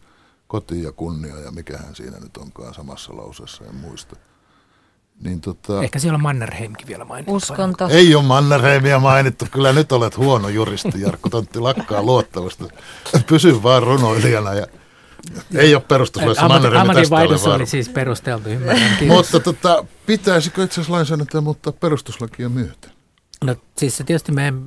koti 0.47 0.83
ja 0.83 0.93
kunnia 0.93 1.41
ja 1.41 1.51
mikähän 1.51 1.95
siinä 1.95 2.19
nyt 2.21 2.37
onkaan 2.37 2.75
samassa 2.75 3.17
lauseessa, 3.17 3.65
en 3.65 3.75
muista. 3.75 4.17
Niin 5.21 5.41
tota, 5.41 5.83
Ehkä 5.83 5.99
siellä 5.99 6.17
on 6.17 6.23
Mannerheimkin 6.23 6.87
vielä 6.87 7.05
mainittu. 7.05 7.35
Uskonto. 7.35 7.89
Ei 7.89 8.15
ole 8.15 8.25
Mannerheimia 8.25 8.99
mainittu. 8.99 9.47
Kyllä 9.51 9.73
nyt 9.73 9.93
olet 9.93 10.17
huono 10.17 10.49
juristi, 10.49 11.01
Jarkko 11.01 11.29
Tontti 11.31 11.61
lakkaa 11.61 12.03
luottavasta. 12.03 12.65
Pysy 13.27 13.63
vaan 13.63 13.83
runoilijana 13.83 14.55
ja 14.55 14.67
ei 15.55 15.75
ole 15.75 15.83
perustuslaissa 15.89 16.49
Mannerheimia 16.49 16.81
Ammatin 16.81 17.03
tästä 17.03 17.17
vaihdos 17.17 17.47
ole 17.47 17.55
oli 17.55 17.67
siis 17.67 17.89
perusteltu, 17.89 18.49
ymmärrän. 18.49 18.97
Mutta 19.07 19.41
tota, 19.41 19.85
pitäisikö 20.07 20.65
itse 20.65 20.75
asiassa 20.75 20.93
lainsäädäntöä 20.93 21.41
muuttaa 21.41 21.73
perustuslakia 21.73 22.49
myöten? 22.49 22.94
No 23.47 23.57
siis 23.77 23.97
se 23.97 24.05
tietysti 24.05 24.33
meidän 24.33 24.65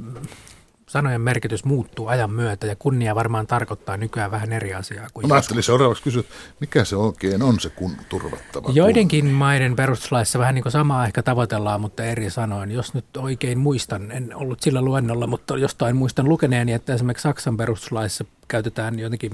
sanojen 0.88 1.22
merkitys 1.22 1.66
muuttuu 1.66 2.08
ajan 2.08 2.32
myötä 2.32 2.68
ja 2.68 2.76
kunnia 2.76 3.16
varmaan 3.16 3.48
tarkoittaa 3.48 3.98
nykyään 3.98 4.32
vähän 4.32 4.54
eri 4.54 4.74
asiaa 4.74 5.08
kuin 5.14 5.28
Mä 5.28 5.34
ajattelin 5.34 5.64
seuraavaksi 5.64 6.04
kysyä, 6.04 6.24
mikä 6.60 6.84
se 6.84 6.96
oikein 6.96 7.42
on 7.42 7.60
se 7.60 7.70
kun 7.70 7.92
turvattava 8.10 8.70
Joidenkin 8.74 9.22
kunnia? 9.22 9.38
maiden 9.38 9.76
perustuslaissa 9.76 10.40
vähän 10.40 10.56
niin 10.56 10.64
kuin 10.64 10.72
samaa 10.72 11.06
ehkä 11.06 11.24
tavoitellaan, 11.24 11.82
mutta 11.82 12.04
eri 12.04 12.30
sanoin. 12.30 12.72
Jos 12.72 12.94
nyt 12.94 13.18
oikein 13.18 13.60
muistan, 13.60 14.12
en 14.12 14.36
ollut 14.36 14.62
sillä 14.62 14.82
luennolla, 14.82 15.28
mutta 15.28 15.58
jostain 15.58 15.96
muistan 15.96 16.30
lukeneeni, 16.30 16.74
että 16.74 16.94
esimerkiksi 16.94 17.24
Saksan 17.24 17.58
perustuslaissa 17.58 18.26
käytetään 18.48 19.00
jotenkin 19.00 19.32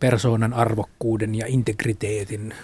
persoonan 0.00 0.52
arvokkuuden 0.52 1.34
ja 1.34 1.46
integriteetin 1.48 2.54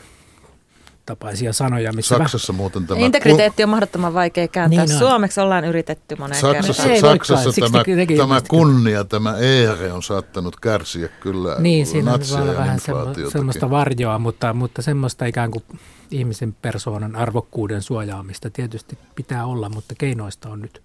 tapaisia 1.07 1.53
sanoja. 1.53 1.93
Missä 1.93 2.19
Saksassa 2.19 2.53
muuten 2.53 2.87
tämä... 2.87 3.01
Integriteetti 3.01 3.63
on 3.63 3.69
mahdottoman 3.69 4.15
vaikea 4.15 4.49
kääntää. 4.49 4.85
Niin 4.85 4.95
on. 4.95 4.99
Suomeksi 4.99 5.41
ollaan 5.41 5.65
yritetty 5.65 6.17
moneen 6.17 6.41
Saksassa, 6.41 6.83
Ei 6.83 7.01
Saksassa 7.01 7.51
tämä, 7.61 7.85
tämä 8.17 8.41
kunnia, 8.49 9.05
tämä 9.05 9.37
eere 9.37 9.93
on 9.93 10.03
saattanut 10.03 10.61
kärsiä 10.61 11.09
kyllä 11.09 11.57
Niin, 11.59 11.87
siinä 11.87 12.19
voi 12.31 12.43
olla 12.43 12.57
vähän 12.57 12.81
semmoista 13.33 13.71
varjoa, 13.71 14.19
mutta, 14.19 14.53
mutta 14.53 14.83
semmoista 14.83 15.27
ikään 15.27 15.51
kuin 15.51 15.65
ihmisen 16.11 16.57
persoonan 16.63 17.17
arvokkuuden 17.17 17.83
suojaamista 17.83 18.51
tietysti 18.51 18.99
pitää 19.15 19.47
olla, 19.47 19.69
mutta 19.69 19.95
keinoista 19.99 20.49
on 20.49 20.61
nyt 20.61 20.83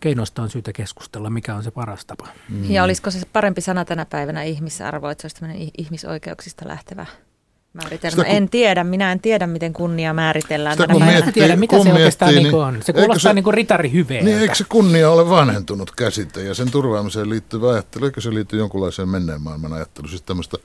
keinoista 0.00 0.42
on 0.42 0.50
syytä 0.50 0.72
keskustella, 0.72 1.30
mikä 1.30 1.54
on 1.54 1.62
se 1.62 1.70
paras 1.70 2.04
tapa. 2.04 2.28
Mm. 2.48 2.70
Ja 2.70 2.84
olisiko 2.84 3.10
se 3.10 3.20
parempi 3.32 3.60
sana 3.60 3.84
tänä 3.84 4.06
päivänä 4.06 4.42
ihmisarvo, 4.42 5.08
että 5.10 5.28
se 5.28 5.36
olisi 5.42 5.70
ihmisoikeuksista 5.78 6.68
lähtevä 6.68 7.06
määritelmä? 7.72 8.10
Sitä 8.10 8.24
kun- 8.24 8.34
En 8.36 8.48
tiedä, 8.48 8.84
minä 8.84 9.12
en 9.12 9.20
tiedä, 9.20 9.46
miten 9.46 9.72
kunnia 9.72 10.14
määritellään 10.14 10.76
Sitä 10.76 10.86
kun 10.92 11.02
en 11.02 11.32
tiedä, 11.32 11.56
mitä 11.56 11.76
kun 11.76 11.86
se 11.86 11.92
oikeastaan 11.92 12.28
miettii, 12.34 12.42
niin 12.44 12.52
niin 12.52 12.64
on. 12.64 12.82
Se 12.82 12.92
kuulostaa 12.92 13.30
se- 13.30 13.34
niin 13.34 13.44
kuin 13.44 13.54
ritari 13.54 13.92
hyveeltä. 13.92 14.24
Niin, 14.24 14.38
eikö 14.38 14.54
se 14.54 14.64
kunnia 14.68 15.10
ole 15.10 15.28
vanhentunut 15.30 15.90
käsite 15.90 16.42
ja 16.42 16.54
sen 16.54 16.70
turvaamiseen 16.70 17.30
liittyvä 17.30 17.70
ajattelu, 17.70 18.04
eikö 18.04 18.20
se 18.20 18.34
liity 18.34 18.56
jonkunlaiseen 18.56 19.08
menneen 19.08 19.42
maailman 19.42 19.72
ajatteluun, 19.72 20.08
siis 20.10 20.22
tämmöistä 20.22 20.56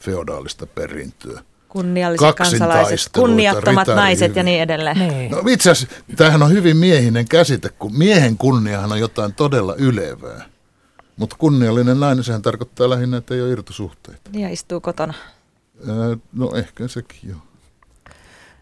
feodaalista 0.00 0.66
perintöä? 0.66 1.42
Kunnialliset 1.68 2.34
kansalaiset, 2.36 3.12
kunniattomat 3.12 3.86
naiset 3.88 4.36
ja 4.36 4.42
niin 4.42 4.62
edelleen. 4.62 4.98
Niin. 4.98 5.30
No 5.30 5.42
itse 5.48 5.70
asiassa 5.70 5.96
tämähän 6.16 6.42
on 6.42 6.50
hyvin 6.52 6.76
miehinen 6.76 7.28
käsite, 7.28 7.68
kun 7.68 7.98
miehen 7.98 8.36
kunniahan 8.38 8.92
on 8.92 9.00
jotain 9.00 9.34
todella 9.34 9.74
ylevää. 9.78 10.44
Mutta 11.16 11.36
kunniallinen 11.38 12.00
nainen, 12.00 12.24
sehän 12.24 12.42
tarkoittaa 12.42 12.90
lähinnä, 12.90 13.16
että 13.16 13.34
ei 13.34 13.40
ole 13.42 13.50
irtosuhteita. 13.50 14.30
Ja 14.32 14.48
istuu 14.48 14.80
kotona. 14.80 15.14
No 16.32 16.50
ehkä 16.54 16.88
sekin 16.88 17.30
jo. 17.30 17.36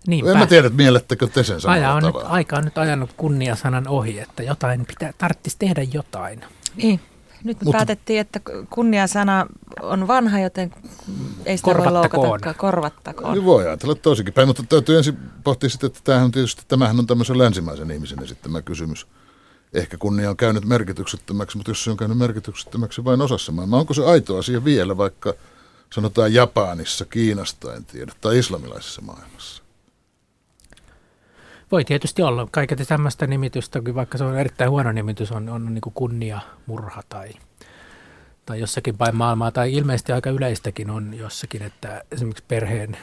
Niinpä. 0.07 0.33
En 0.33 0.39
mä 0.39 0.47
tiedä, 0.47 0.67
että 0.67 0.77
miellettekö 0.77 1.27
te 1.27 1.45
sen 1.45 1.61
samalla 1.61 1.87
Aja 1.87 1.95
on 1.95 2.03
nyt, 2.03 2.15
aika 2.25 2.57
on 2.57 2.65
nyt 2.65 2.79
ajanut 2.79 3.11
kunniasanan 3.17 3.89
ohi, 3.89 4.21
että 4.21 4.43
jotain 4.43 4.87
pitää, 4.87 5.13
tarvitsisi 5.19 5.57
tehdä 5.59 5.83
jotain. 5.93 6.45
Niin. 6.77 7.01
Nyt 7.45 7.61
me 7.61 7.65
Mutta- 7.65 7.77
päätettiin, 7.77 8.21
että 8.21 8.41
kunniasana 8.71 9.47
on 9.83 10.09
vanha, 10.09 10.39
joten 10.39 10.73
ei 11.47 11.57
sitä 11.57 11.77
voi 11.77 11.93
loukata. 11.93 12.55
Korvattakoon. 12.55 13.35
Niin 13.35 13.45
voi 13.45 13.67
ajatella 13.67 13.95
toisinkin 13.95 14.35
päin, 14.35 14.49
mutta 14.49 14.63
täytyy 14.69 14.97
ensin 14.97 15.19
pohtia 15.45 15.71
sitten, 15.71 15.87
että 15.87 16.01
tämähän 16.05 16.25
on 16.25 16.31
tietysti, 16.31 16.63
tämähän 16.69 16.99
on 16.99 17.07
tämmöisen 17.07 17.39
länsimaisen 17.39 17.91
ihmisen 17.91 18.23
esittämä 18.23 18.63
kysymys. 18.63 19.07
Ehkä 19.75 19.97
kunnia 19.97 20.31
on 20.31 20.37
käynyt 20.37 20.65
merkityksettömäksi, 20.65 21.57
mutta 21.57 21.71
jos 21.71 21.85
se 21.85 21.91
on 21.91 21.97
käynyt 21.97 22.19
merkityksettömäksi 22.19 23.05
vain 23.05 23.21
osassa 23.21 23.53
maailmaa, 23.53 23.81
onko 23.81 23.95
se 23.95 24.05
aito 24.05 24.37
asia 24.39 24.65
vielä 24.65 24.97
vaikka 24.97 25.35
sanotaan 25.93 26.35
Japanissa, 26.35 27.05
Kiinasta, 27.05 27.75
en 27.75 27.85
tiedä, 27.85 28.13
tai 28.21 28.39
islamilaisessa 28.39 29.03
maailmassa? 29.03 29.63
Voi 31.73 31.85
tietysti 31.85 32.23
olla 32.23 32.49
kaiketi 32.51 32.85
tämmöistä 32.85 33.27
nimitystä, 33.27 33.81
vaikka 33.95 34.19
se 34.19 34.25
on 34.25 34.39
erittäin 34.39 34.71
huono 34.71 34.93
nimitys, 34.93 35.33
on, 35.33 35.49
on 35.49 35.75
niin 35.75 35.81
kuin 35.81 35.95
kunnia, 35.95 36.41
murha 36.67 37.03
tai, 37.09 37.29
tai 38.47 38.61
jossakin 38.61 38.97
päin 38.97 39.17
maailmaa, 39.17 39.51
tai 39.51 39.73
ilmeisesti 39.75 40.13
aika 40.13 40.31
yleistäkin 40.31 40.91
on 40.91 41.15
jossakin, 41.15 41.63
että 41.63 42.03
esimerkiksi 42.13 42.45
perheen 42.49 42.97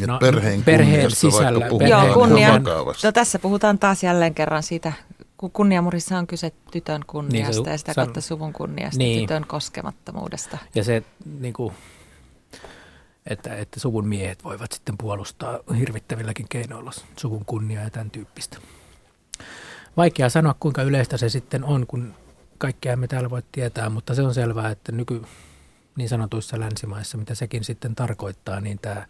Ja 0.00 0.06
No, 0.06 0.18
perheen, 0.18 0.62
perheen 0.64 0.90
kunniasta 1.00 1.20
sisällä- 1.20 1.60
vaikka 1.60 1.68
puhutaan 1.70 1.90
Joo, 1.90 2.00
perheen 2.00 2.14
kunnia. 2.28 2.48
ihan 2.48 2.64
vakavasti. 2.64 3.06
No, 3.06 3.12
tässä 3.12 3.38
puhutaan 3.38 3.78
taas 3.78 4.02
jälleen 4.02 4.34
kerran 4.34 4.62
siitä, 4.62 4.92
kun 5.38 5.50
kunniamurissa 5.50 6.18
on 6.18 6.26
kyse 6.26 6.52
tytön 6.70 7.02
kunniasta 7.06 7.54
Niin 7.56 7.64
se- 7.64 7.70
ja 7.70 7.78
sitä 7.78 7.94
kautta 7.94 8.20
suvun 8.20 8.52
kunniasta, 8.52 8.98
Niin. 8.98 9.20
tytön 9.20 9.46
koskemattomuudesta. 9.46 10.58
Ja 10.74 10.84
se, 10.84 11.02
niin 11.40 11.54
kuin, 11.54 11.74
että, 13.26 13.56
että 13.56 13.80
suvun 13.80 14.08
miehet 14.08 14.44
voivat 14.44 14.72
sitten 14.72 14.98
puolustaa 14.98 15.58
hirvittävilläkin 15.78 16.46
keinoilla 16.48 16.92
suvun 17.16 17.44
kunniaa 17.44 17.84
ja 17.84 17.90
tämän 17.90 18.10
tyyppistä. 18.10 18.58
Vaikea 19.96 20.28
sanoa, 20.28 20.54
kuinka 20.60 20.82
yleistä 20.82 21.16
se 21.16 21.28
sitten 21.28 21.64
on, 21.64 21.86
kun 21.86 22.14
kaikkea 22.58 22.92
emme 22.92 23.06
täällä 23.08 23.30
voi 23.30 23.42
tietää, 23.52 23.88
mutta 23.90 24.14
se 24.14 24.22
on 24.22 24.34
selvää, 24.34 24.70
että 24.70 24.92
nyky 24.92 25.22
niin 25.96 26.08
sanotuissa 26.08 26.60
länsimaissa, 26.60 27.18
mitä 27.18 27.34
sekin 27.34 27.64
sitten 27.64 27.94
tarkoittaa, 27.94 28.60
niin 28.60 28.78
tämä 28.82 29.06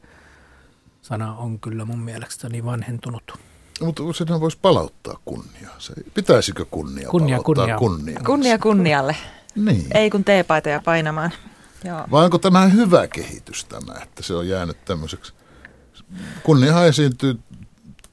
sana 1.03 1.37
on 1.37 1.61
kyllä 1.61 1.85
mun 1.85 1.99
mielestäni 1.99 2.65
vanhentunut. 2.65 3.39
Mutta 3.81 4.03
senhän 4.13 4.41
voisi 4.41 4.59
palauttaa 4.63 5.19
kunniaa. 5.25 5.75
Se, 5.79 5.93
pitäisikö 6.15 6.65
kunnia, 6.65 7.09
Kunnia, 7.09 7.37
palauttaa 7.43 7.79
kunnia. 7.79 8.05
kunnia? 8.05 8.21
Kunnia 8.27 8.59
kunnialle. 8.59 9.17
Niin. 9.55 9.87
Ei 9.95 10.11
kun 10.11 10.25
teepaitoja 10.25 10.83
painamaan. 10.85 11.31
Joo. 11.85 12.05
Vai 12.11 12.25
onko 12.25 12.39
tämä 12.39 12.67
hyvä 12.67 13.07
kehitys 13.07 13.65
tämä, 13.65 13.95
että 14.03 14.23
se 14.23 14.35
on 14.35 14.49
jäänyt 14.49 14.85
tämmöiseksi? 14.85 15.33
Kunniahan 16.43 16.87
esiintyy, 16.87 17.39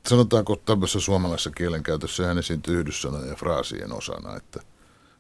sanotaanko 0.08 0.56
tämmöisessä 0.56 0.99
suomalaisessa 0.99 1.49
kielenkäytössä, 1.49 2.15
sehän 2.15 2.38
esiintyy 2.38 2.80
yhdyssanojen 2.80 3.30
ja 3.30 3.36
fraasien 3.36 3.93
osana, 3.93 4.36
että 4.36 4.60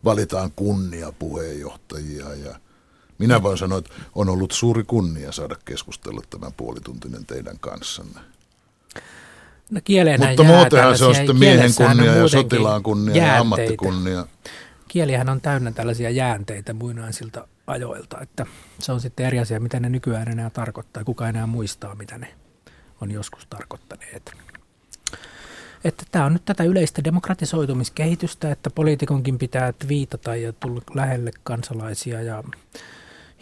valitaan 0.03 0.51
kunnia 0.55 1.11
puheenjohtajia 1.19 2.33
ja 2.33 2.59
minä 3.17 3.43
voin 3.43 3.57
sanoa, 3.57 3.77
että 3.77 3.93
on 4.15 4.29
ollut 4.29 4.51
suuri 4.51 4.83
kunnia 4.83 5.31
saada 5.31 5.55
keskustella 5.65 6.21
tämän 6.29 6.53
puolituntinen 6.53 7.25
teidän 7.25 7.59
kanssanne. 7.59 8.19
No 9.71 9.81
kieleenhän 9.83 10.29
Mutta 10.29 10.43
muutenhan 10.43 10.97
se 10.97 11.05
on 11.05 11.15
sitten 11.15 11.37
miehen 11.37 11.71
kunnia 11.75 12.15
ja 12.15 12.27
sotilaan 12.27 12.83
kunnia 12.83 13.15
ja 13.15 13.17
jäänteitä. 13.17 13.41
ammattikunnia. 13.41 14.27
kielihän 14.87 15.29
on 15.29 15.41
täynnä 15.41 15.71
tällaisia 15.71 16.09
jäänteitä 16.09 16.73
muinaisilta 16.73 17.47
ajoilta, 17.67 18.21
että 18.21 18.45
se 18.79 18.91
on 18.91 19.01
sitten 19.01 19.25
eri 19.25 19.39
asia, 19.39 19.59
mitä 19.59 19.79
ne 19.79 19.89
nykyään 19.89 20.27
enää 20.27 20.49
tarkoittaa. 20.49 21.03
Kuka 21.03 21.29
enää 21.29 21.47
muistaa, 21.47 21.95
mitä 21.95 22.17
ne 22.17 22.27
on 23.01 23.11
joskus 23.11 23.45
tarkoittaneet. 23.45 24.33
että 25.83 26.03
tämä 26.11 26.25
on 26.25 26.33
nyt 26.33 26.45
tätä 26.45 26.63
yleistä 26.63 27.03
demokratisoitumiskehitystä, 27.03 28.51
että 28.51 28.69
poliitikonkin 28.69 29.37
pitää 29.37 29.73
viitata 29.87 30.35
ja 30.35 30.53
tulla 30.53 30.81
lähelle 30.93 31.31
kansalaisia 31.43 32.21
ja 32.21 32.43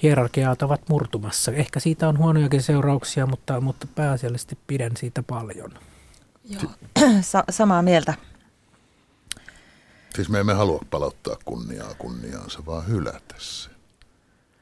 hierarkiat 0.04 0.62
ovat 0.62 0.82
murtumassa. 0.90 1.52
Ehkä 1.52 1.80
siitä 1.80 2.08
on 2.08 2.18
huonojakin 2.18 2.62
seurauksia, 2.62 3.26
mutta, 3.26 3.62
mutta 3.62 3.88
pääasiallisesti 3.96 4.58
pidän 4.68 4.92
siitä 4.98 5.24
paljon. 5.24 5.72
Joo, 6.44 6.72
Sa- 7.22 7.44
samaa 7.50 7.82
mieltä. 7.82 8.14
Siis 10.16 10.30
me 10.30 10.40
emme 10.40 10.54
halua 10.54 10.86
palauttaa 10.92 11.36
kunniaa 11.46 11.94
kunniaansa, 11.98 12.66
vaan 12.66 12.88
hylätä 12.88 13.36
se. 13.38 13.70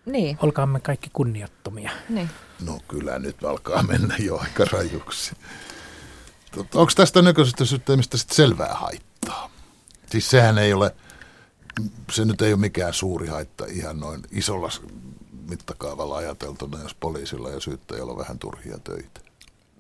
Niin. 0.06 0.38
Olkaamme 0.42 0.80
kaikki 0.80 1.10
kunniattomia. 1.14 1.92
Niin. 2.10 2.30
No 2.66 2.80
kyllä 2.88 3.20
nyt 3.20 3.44
alkaa 3.44 3.84
mennä 3.84 4.16
jo 4.20 4.38
aika 4.38 4.66
rajuksi. 4.72 5.32
Tota, 6.52 6.80
Onko 6.80 6.92
tästä 6.96 7.22
nykyisestä 7.22 7.66
systeemistä 7.66 8.18
sitten 8.18 8.36
selvää 8.36 8.74
haittaa? 8.74 9.50
Siis 10.12 10.30
sehän 10.30 10.58
ei 10.58 10.74
ole, 10.74 10.96
se 12.12 12.26
nyt 12.26 12.42
ei 12.42 12.54
ole 12.54 12.60
mikään 12.62 12.94
suuri 12.94 13.28
haitta 13.28 13.66
ihan 13.66 14.00
noin 14.00 14.22
isolla 14.32 14.70
mittakaavalla 15.50 16.18
ajateltuna, 16.18 16.84
jos 16.84 16.94
poliisilla 16.96 17.50
ja 17.50 17.60
syyttäjällä 17.60 18.12
on 18.12 18.18
vähän 18.18 18.40
turhia 18.40 18.78
töitä. 18.84 19.20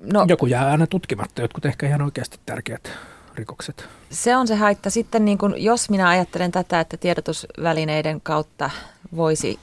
No, 0.02 0.26
Joku 0.30 0.46
jää 0.46 0.72
aina 0.72 0.88
tutkimatta, 0.88 1.42
jotkut 1.42 1.66
ehkä 1.66 1.88
ihan 1.88 2.02
oikeasti 2.02 2.40
tärkeät 2.46 2.92
rikokset. 3.36 3.86
se 4.10 4.36
on 4.38 4.48
se 4.48 4.56
haitta. 4.56 4.90
Sitten 4.90 5.26
niin 5.26 5.38
kun, 5.38 5.54
jos 5.58 5.90
minä 5.90 6.10
ajattelen 6.10 6.52
tätä, 6.52 6.80
että 6.80 6.98
tiedotusvälineiden 6.98 8.22
kautta 8.22 8.70
voisi, 9.16 9.60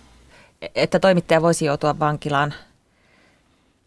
että 0.75 0.99
toimittaja 0.99 1.43
voisi 1.43 1.65
joutua 1.65 1.99
vankilaan 1.99 2.55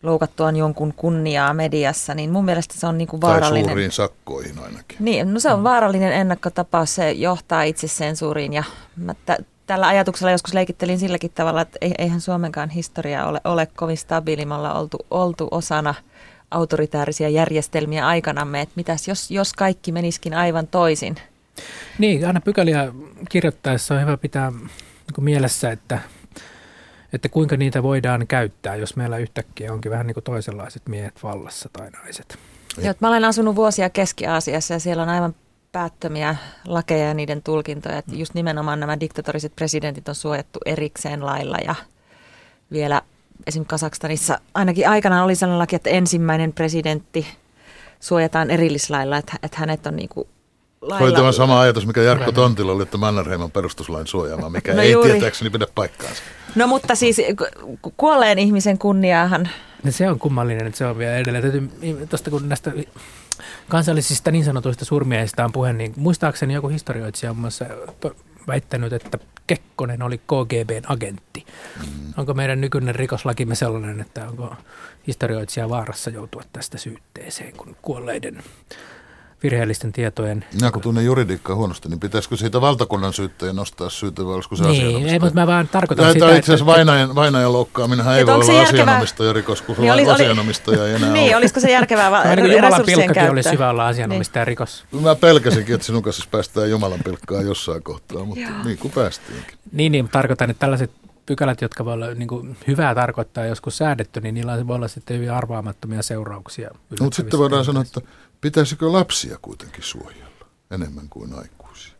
loukattuaan 0.03 0.55
jonkun 0.55 0.93
kunniaa 0.93 1.53
mediassa, 1.53 2.13
niin 2.13 2.31
mun 2.31 2.45
mielestä 2.45 2.75
se 2.77 2.87
on 2.87 2.97
niin 2.97 3.07
kuin 3.07 3.19
Tai 3.19 3.29
vaarallinen. 3.31 3.69
suuriin 3.69 3.91
sakkoihin 3.91 4.59
ainakin. 4.59 4.97
Niin, 4.99 5.33
no 5.33 5.39
se 5.39 5.53
on 5.53 5.63
vaarallinen 5.63 6.13
ennakkotapaus, 6.13 6.95
se 6.95 7.11
johtaa 7.11 7.63
itsesensuuriin 7.63 8.53
ja 8.53 8.63
mä 8.95 9.15
tä- 9.25 9.37
tällä 9.67 9.87
ajatuksella 9.87 10.31
joskus 10.31 10.53
leikittelin 10.53 10.99
silläkin 10.99 11.31
tavalla, 11.35 11.61
että 11.61 11.77
ei- 11.81 11.95
eihän 11.97 12.21
Suomenkaan 12.21 12.69
historia 12.69 13.25
ole, 13.25 13.41
ole 13.43 13.65
kovin 13.65 13.97
stabiilimalla 13.97 14.73
oltu, 14.73 14.97
oltu 15.11 15.47
osana 15.51 15.93
autoritäärisiä 16.51 17.29
järjestelmiä 17.29 18.07
aikanamme, 18.07 18.61
että 18.61 18.73
mitäs 18.75 19.07
jos, 19.07 19.31
jos 19.31 19.53
kaikki 19.53 19.91
meniskin 19.91 20.33
aivan 20.33 20.67
toisin. 20.67 21.15
Niin, 21.99 22.27
aina 22.27 22.41
pykäliä 22.41 22.93
kirjoittaessa 23.29 23.93
on 23.93 24.01
hyvä 24.01 24.17
pitää 24.17 24.51
niin 24.51 25.23
mielessä, 25.23 25.71
että, 25.71 25.99
että 27.13 27.29
kuinka 27.29 27.57
niitä 27.57 27.83
voidaan 27.83 28.27
käyttää, 28.27 28.75
jos 28.75 28.95
meillä 28.95 29.17
yhtäkkiä 29.17 29.73
onkin 29.73 29.91
vähän 29.91 30.07
niin 30.07 30.13
kuin 30.13 30.23
toisenlaiset 30.23 30.81
miehet 30.89 31.23
vallassa 31.23 31.69
tai 31.73 31.89
naiset. 31.89 32.37
Joo, 32.77 32.93
mä 32.99 33.07
olen 33.07 33.25
asunut 33.25 33.55
vuosia 33.55 33.89
Keski-Aasiassa 33.89 34.73
ja 34.73 34.79
siellä 34.79 35.03
on 35.03 35.09
aivan 35.09 35.35
päättömiä 35.71 36.35
lakeja 36.67 37.05
ja 37.05 37.13
niiden 37.13 37.43
tulkintoja. 37.43 37.97
Että 37.97 38.15
just 38.15 38.33
nimenomaan 38.33 38.79
nämä 38.79 38.99
diktatoriset 38.99 39.55
presidentit 39.55 40.09
on 40.09 40.15
suojattu 40.15 40.59
erikseen 40.65 41.25
lailla 41.25 41.57
ja 41.65 41.75
vielä 42.71 43.01
esimerkiksi 43.47 43.69
Kasakstanissa 43.69 44.39
ainakin 44.53 44.89
aikanaan 44.89 45.25
oli 45.25 45.35
sellainen 45.35 45.59
laki, 45.59 45.75
että 45.75 45.89
ensimmäinen 45.89 46.53
presidentti 46.53 47.27
suojataan 47.99 48.51
erillislailla, 48.51 49.17
että, 49.17 49.33
että 49.43 49.57
hänet 49.59 49.87
on 49.87 49.95
niin 49.95 50.09
kuin 50.09 50.27
lailla... 50.81 51.05
Oli 51.07 51.15
tämä 51.15 51.31
sama 51.31 51.61
ajatus, 51.61 51.87
mikä 51.87 52.01
Jarkko 52.01 52.31
Tontilla 52.31 52.71
oli, 52.71 52.83
että 52.83 52.97
Mannerheiman 52.97 53.51
perustuslain 53.51 54.07
suojaama, 54.07 54.49
mikä 54.49 54.73
No 54.75 54.81
ei 54.81 54.91
juuri. 54.91 55.11
tietääkseni 55.11 55.49
pidä 55.49 55.67
paikkaansa. 55.75 56.21
No 56.55 56.67
mutta 56.67 56.95
siis 56.95 57.17
ku- 57.81 57.93
kuolleen 57.97 58.39
ihmisen 58.39 58.77
kunniaahan, 58.77 59.49
Ja 59.83 59.91
se 59.91 60.09
on 60.09 60.19
kummallinen, 60.19 60.67
että 60.67 60.77
se 60.77 60.85
on 60.85 60.97
vielä 60.97 61.17
edelleen. 61.17 61.41
Täytyy, 61.41 61.69
tosta 62.09 62.29
kun 62.29 62.49
näistä 62.49 62.71
kansallisista 63.69 64.31
niin 64.31 64.45
sanotuista 64.45 64.85
surmiehistä 64.85 65.45
on 65.45 65.51
puhe, 65.51 65.73
niin 65.73 65.93
muistaakseni 65.97 66.53
joku 66.53 66.67
historioitsija 66.67 67.29
on 67.29 67.35
muun 67.35 67.41
muassa 67.41 67.65
väittänyt, 68.47 68.93
että 68.93 69.17
Kekkonen 69.47 70.03
oli 70.03 70.17
KGBn 70.17 70.81
agentti. 70.87 71.45
Mm. 71.79 72.13
Onko 72.17 72.33
meidän 72.33 72.61
nykyinen 72.61 72.95
rikoslakimme 72.95 73.55
sellainen, 73.55 74.01
että 74.01 74.27
onko 74.27 74.55
historioitsija 75.07 75.69
vaarassa 75.69 76.09
joutua 76.09 76.41
tästä 76.53 76.77
syytteeseen, 76.77 77.53
kun 77.57 77.75
kuolleiden 77.81 78.43
virheellisten 79.43 79.91
tietojen... 79.91 80.45
Minä 80.53 80.71
kun 80.71 80.81
tunnen 80.81 81.05
juridiikkaa 81.05 81.55
huonosti, 81.55 81.89
niin 81.89 81.99
pitäisikö 81.99 82.37
siitä 82.37 82.61
valtakunnan 82.61 83.13
syyttäjä 83.13 83.53
nostaa 83.53 83.89
syytä 83.89 84.25
vai 84.25 84.33
olisiko 84.33 84.55
se 84.55 84.63
Niin, 84.63 84.71
asianomistaja? 84.71 85.13
ei, 85.13 85.19
mutta 85.19 85.35
mä 85.39 85.47
vaan 85.47 85.67
tarkoitan 85.67 86.03
Tai, 86.05 86.13
sitä, 86.13 86.35
itse 86.35 86.53
asiassa 86.53 86.65
vainajan, 86.65 87.15
vainajan 87.15 87.53
loukkaaminenhan 87.53 88.15
ei 88.15 88.21
Että 88.21 88.33
voi 88.33 88.43
olla 88.43 88.53
järkevää- 88.53 88.83
asianomistaja 88.83 89.33
rikos, 89.33 89.61
kun 89.61 89.75
Niin 89.79 89.93
oli- 89.93 90.01
oli- 90.03 90.11
asianomistaja 90.11 90.87
ei 90.87 90.93
enää 90.95 91.09
niin 91.13 91.27
ole. 91.27 91.35
olisiko 91.35 91.59
se 91.59 91.71
järkevää 91.71 92.11
va- 92.11 92.23
niin 92.23 92.39
kuin 92.39 92.51
Jumalan 92.51 92.83
pilkkakin 92.85 93.13
käyttöä? 93.13 93.31
olisi 93.31 93.51
hyvä 93.51 93.69
olla 93.69 93.87
asianomistaja 93.87 94.45
rikos. 94.45 94.85
Mä 95.01 95.15
pelkäsinkin, 95.15 95.75
että 95.75 95.87
sinun 95.87 96.03
kanssa 96.03 96.25
päästään 96.31 96.69
Jumalan 96.69 96.99
pilkkaa 97.05 97.41
jossain 97.41 97.83
kohtaa, 97.83 98.25
mutta 98.25 98.41
Joo. 98.41 98.63
niin 98.65 98.77
kuin 98.77 98.91
päästiinkin. 98.91 99.57
Niin, 99.71 99.91
niin, 99.91 100.03
mutta 100.05 100.19
tarkoitan, 100.19 100.49
että 100.49 100.59
tällaiset 100.59 100.91
pykälät, 101.25 101.61
jotka 101.61 101.85
voi 101.85 101.93
olla 101.93 102.13
niin 102.13 102.27
kuin 102.27 102.57
hyvää 102.67 102.95
tarkoittaa 102.95 103.45
joskus 103.45 103.77
säädetty, 103.77 104.21
niin 104.21 104.35
niillä 104.35 104.67
voi 104.67 104.75
olla 104.75 104.87
sitten 104.87 105.17
hyvin 105.17 105.31
arvaamattomia 105.31 106.01
seurauksia. 106.01 106.69
Mutta 106.99 107.15
sitten 107.15 107.39
voidaan 107.39 107.65
sanoa, 107.65 107.81
että 107.83 108.01
pitäisikö 108.41 108.91
lapsia 108.91 109.37
kuitenkin 109.41 109.83
suojella 109.83 110.45
enemmän 110.71 111.09
kuin 111.09 111.33
aikuisia? 111.33 111.93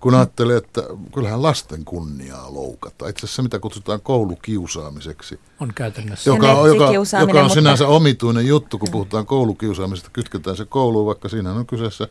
Kun 0.00 0.14
ajattelee, 0.14 0.56
että 0.56 0.82
kyllähän 1.14 1.42
lasten 1.42 1.84
kunniaa 1.84 2.54
loukata. 2.54 3.08
Itse 3.08 3.26
asiassa 3.26 3.42
mitä 3.42 3.58
kutsutaan 3.58 4.00
koulukiusaamiseksi, 4.00 5.40
On 5.60 5.72
käytännössä. 5.74 6.30
Joka, 6.30 6.52
on- 6.52 6.68
joka, 6.68 6.92
joka 6.92 7.20
on 7.20 7.44
mutta- 7.44 7.48
sinänsä 7.48 7.86
omituinen 7.88 8.46
juttu, 8.46 8.78
kun 8.78 8.88
puhutaan 8.90 9.26
koulukiusaamisesta. 9.26 10.10
Kytketään 10.12 10.56
se 10.56 10.64
kouluun, 10.64 11.06
vaikka 11.06 11.28
siinä 11.28 11.52
on 11.52 11.66
kyseessä 11.66 12.08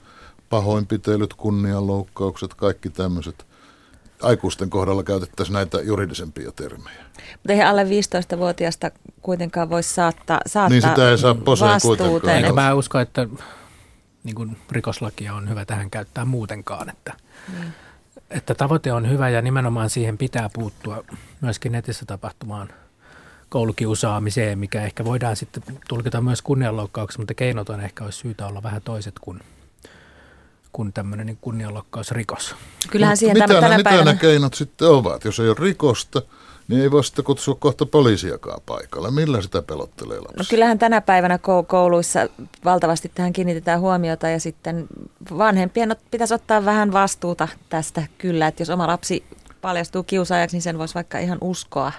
pahoinpitelyt, 0.49 1.33
kunnianloukkaukset, 1.33 2.53
kaikki 2.53 2.89
tämmöiset. 2.89 3.45
Aikuisten 4.21 4.69
kohdalla 4.69 5.03
käytettäisiin 5.03 5.53
näitä 5.53 5.81
juridisempia 5.81 6.51
termejä. 6.51 7.03
Mutta 7.33 7.51
eihän 7.53 7.67
alle 7.67 7.83
15-vuotiaasta 7.83 8.91
kuitenkaan 9.21 9.69
voi 9.69 9.83
saattaa, 9.83 10.39
saattaa 10.47 10.69
Niin 10.69 10.81
sitä 10.81 11.09
ei 11.09 11.17
saa 11.17 11.35
poseen 11.35 11.81
kuitenkaan. 11.81 12.41
Joo. 12.41 12.53
mä 12.53 12.73
usko, 12.73 12.99
että 12.99 13.27
niin 14.23 14.35
kuin 14.35 14.57
rikoslakia 14.71 15.33
on 15.33 15.49
hyvä 15.49 15.65
tähän 15.65 15.89
käyttää 15.89 16.25
muutenkaan. 16.25 16.89
Että, 16.89 17.13
Niin. 17.59 17.73
että 18.29 18.55
tavoite 18.55 18.93
on 18.93 19.09
hyvä 19.09 19.29
ja 19.29 19.41
nimenomaan 19.41 19.89
siihen 19.89 20.17
pitää 20.17 20.49
puuttua 20.53 21.03
myöskin 21.41 21.71
netissä 21.71 22.05
tapahtumaan 22.05 22.69
koulukiusaamiseen, 23.49 24.59
mikä 24.59 24.83
ehkä 24.83 25.05
voidaan 25.05 25.35
sitten 25.35 25.63
tulkita 25.87 26.21
myös 26.21 26.41
kunnianloukkauksi, 26.41 27.17
mutta 27.17 27.33
keinot 27.33 27.69
on 27.69 27.81
ehkä 27.81 28.03
olisi 28.03 28.19
syytä 28.19 28.47
olla 28.47 28.63
vähän 28.63 28.81
toiset 28.81 29.15
kuin, 29.21 29.39
kuin 30.73 30.93
tämmöinen 30.93 31.25
niin 31.25 31.37
kunnianloukkausrikos. 31.41 32.55
Kyllähän 32.91 33.17
siihen 33.17 33.35
mitä, 33.37 33.47
tänä, 33.47 33.59
tänä 33.61 33.77
mitä 33.77 33.89
päivänä... 33.89 34.11
ne 34.11 34.17
keinot 34.17 34.53
sitten 34.53 34.87
ovat? 34.87 35.25
Jos 35.25 35.39
ei 35.39 35.47
ole 35.49 35.57
rikosta, 35.59 36.21
niin 36.67 36.81
ei 36.81 36.91
voi 36.91 37.03
sitten 37.03 37.25
kutsua 37.25 37.55
kohta 37.55 37.85
poliisiakaan 37.85 38.61
paikalle. 38.65 39.11
Millä 39.11 39.41
sitä 39.41 39.61
pelottelee 39.61 40.17
lapsi? 40.19 40.37
No 40.37 40.43
kyllähän 40.49 40.79
tänä 40.79 41.01
päivänä 41.01 41.37
kou- 41.37 41.65
kouluissa 41.67 42.19
valtavasti 42.65 43.11
tähän 43.15 43.33
kiinnitetään 43.33 43.79
huomiota 43.79 44.29
ja 44.29 44.39
sitten 44.39 44.87
vanhempien 45.37 45.95
pitäisi 46.11 46.33
ottaa 46.33 46.65
vähän 46.65 46.91
vastuuta 46.91 47.47
tästä 47.69 48.03
kyllä, 48.17 48.47
että 48.47 48.61
jos 48.61 48.69
oma 48.69 48.87
lapsi 48.87 49.23
paljastuu 49.61 50.03
kiusaajaksi, 50.03 50.55
niin 50.55 50.61
sen 50.61 50.77
voisi 50.77 50.95
vaikka 50.95 51.19
ihan 51.19 51.37
uskoa. 51.41 51.91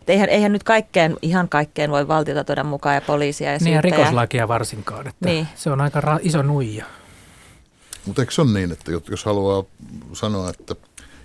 Et 0.00 0.10
eihän, 0.10 0.28
eihän 0.28 0.52
nyt 0.52 0.62
kaikkeen, 0.62 1.16
ihan 1.22 1.48
kaikkeen 1.48 1.90
voi 1.90 2.08
valtiota 2.08 2.44
tuoda 2.44 2.64
mukaan 2.64 2.94
ja 2.94 3.00
poliisia 3.00 3.52
ja 3.52 3.58
Niin 3.60 3.74
ja 3.74 3.80
rikoslakia 3.80 4.48
varsinkaan, 4.48 5.06
että 5.08 5.28
Niin. 5.28 5.48
se 5.54 5.70
on 5.70 5.80
aika 5.80 6.00
ra- 6.00 6.20
iso 6.22 6.42
nuija. 6.42 6.84
Mutta 8.06 8.22
eikö 8.22 8.32
se 8.32 8.42
ole 8.42 8.50
niin, 8.50 8.72
että 8.72 8.92
jos 9.10 9.24
haluaa 9.24 9.64
sanoa, 10.12 10.50
että 10.50 10.76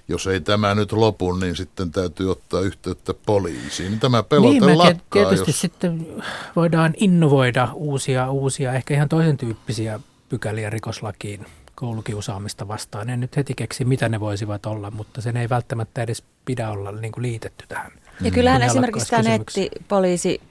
jos 0.07 0.27
ei 0.27 0.41
tämä 0.41 0.75
nyt 0.75 0.91
lopu, 0.91 1.33
niin 1.33 1.55
sitten 1.55 1.91
täytyy 1.91 2.31
ottaa 2.31 2.61
yhteyttä 2.61 3.13
poliisiin. 3.13 3.91
Niin 3.91 3.99
tämä 3.99 4.23
pelote 4.23 4.59
niin, 4.59 4.77
lakkaa, 4.77 4.93
tiet- 4.93 5.09
tietysti 5.11 5.49
jos... 5.51 5.61
sitten 5.61 6.07
voidaan 6.55 6.93
innovoida 6.97 7.69
uusia, 7.73 8.31
uusia, 8.31 8.73
ehkä 8.73 8.93
ihan 8.93 9.09
toisen 9.09 9.37
tyyppisiä 9.37 9.99
pykäliä 10.29 10.69
rikoslakiin 10.69 11.45
koulukiusaamista 11.75 12.67
vastaan. 12.67 13.09
En 13.09 13.19
nyt 13.19 13.37
heti 13.37 13.53
keksi, 13.53 13.85
mitä 13.85 14.09
ne 14.09 14.19
voisivat 14.19 14.65
olla, 14.65 14.91
mutta 14.91 15.21
sen 15.21 15.37
ei 15.37 15.49
välttämättä 15.49 16.03
edes 16.03 16.23
pidä 16.45 16.69
olla 16.69 16.91
niin 16.91 17.11
kuin 17.11 17.21
liitetty 17.21 17.65
tähän. 17.67 17.91
Ja 18.21 18.31
kyllähän 18.31 18.61
esimerkiksi 18.61 19.09
tämä 19.09 19.23
nettipoliisi 19.23 20.41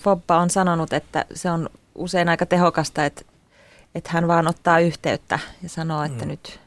Foppa 0.00 0.38
on 0.38 0.50
sanonut, 0.50 0.92
että 0.92 1.24
se 1.34 1.50
on 1.50 1.70
usein 1.94 2.28
aika 2.28 2.46
tehokasta, 2.46 3.04
että, 3.04 3.22
että 3.94 4.10
hän 4.12 4.28
vaan 4.28 4.48
ottaa 4.48 4.78
yhteyttä 4.80 5.38
ja 5.62 5.68
sanoo, 5.68 6.02
että 6.02 6.24
Mm. 6.24 6.28
nyt, 6.30 6.60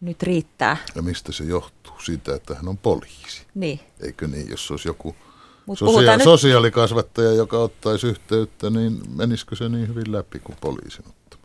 nyt 0.00 0.22
riittää. 0.22 0.76
Ja 0.94 1.02
mistä 1.02 1.32
se 1.32 1.44
johtuu? 1.44 1.94
Siitä, 2.04 2.34
että 2.34 2.54
hän 2.54 2.68
on 2.68 2.78
poliisi. 2.78 3.46
Niin. 3.54 3.80
Eikö 4.00 4.28
niin, 4.28 4.50
jos 4.50 4.70
olisi 4.70 4.88
joku 4.88 5.16
Mutta 5.66 5.84
sosia- 5.84 6.16
nyt 6.16 6.24
sosiaalikasvattaja, 6.24 7.32
joka 7.32 7.58
ottaisi 7.58 8.06
yhteyttä, 8.06 8.70
niin 8.70 9.00
menisikö 9.16 9.56
se 9.56 9.68
niin 9.68 9.88
hyvin 9.88 10.12
läpi 10.12 10.38
kuin 10.38 10.56
poliisin 10.60 11.04
ottama? 11.08 11.42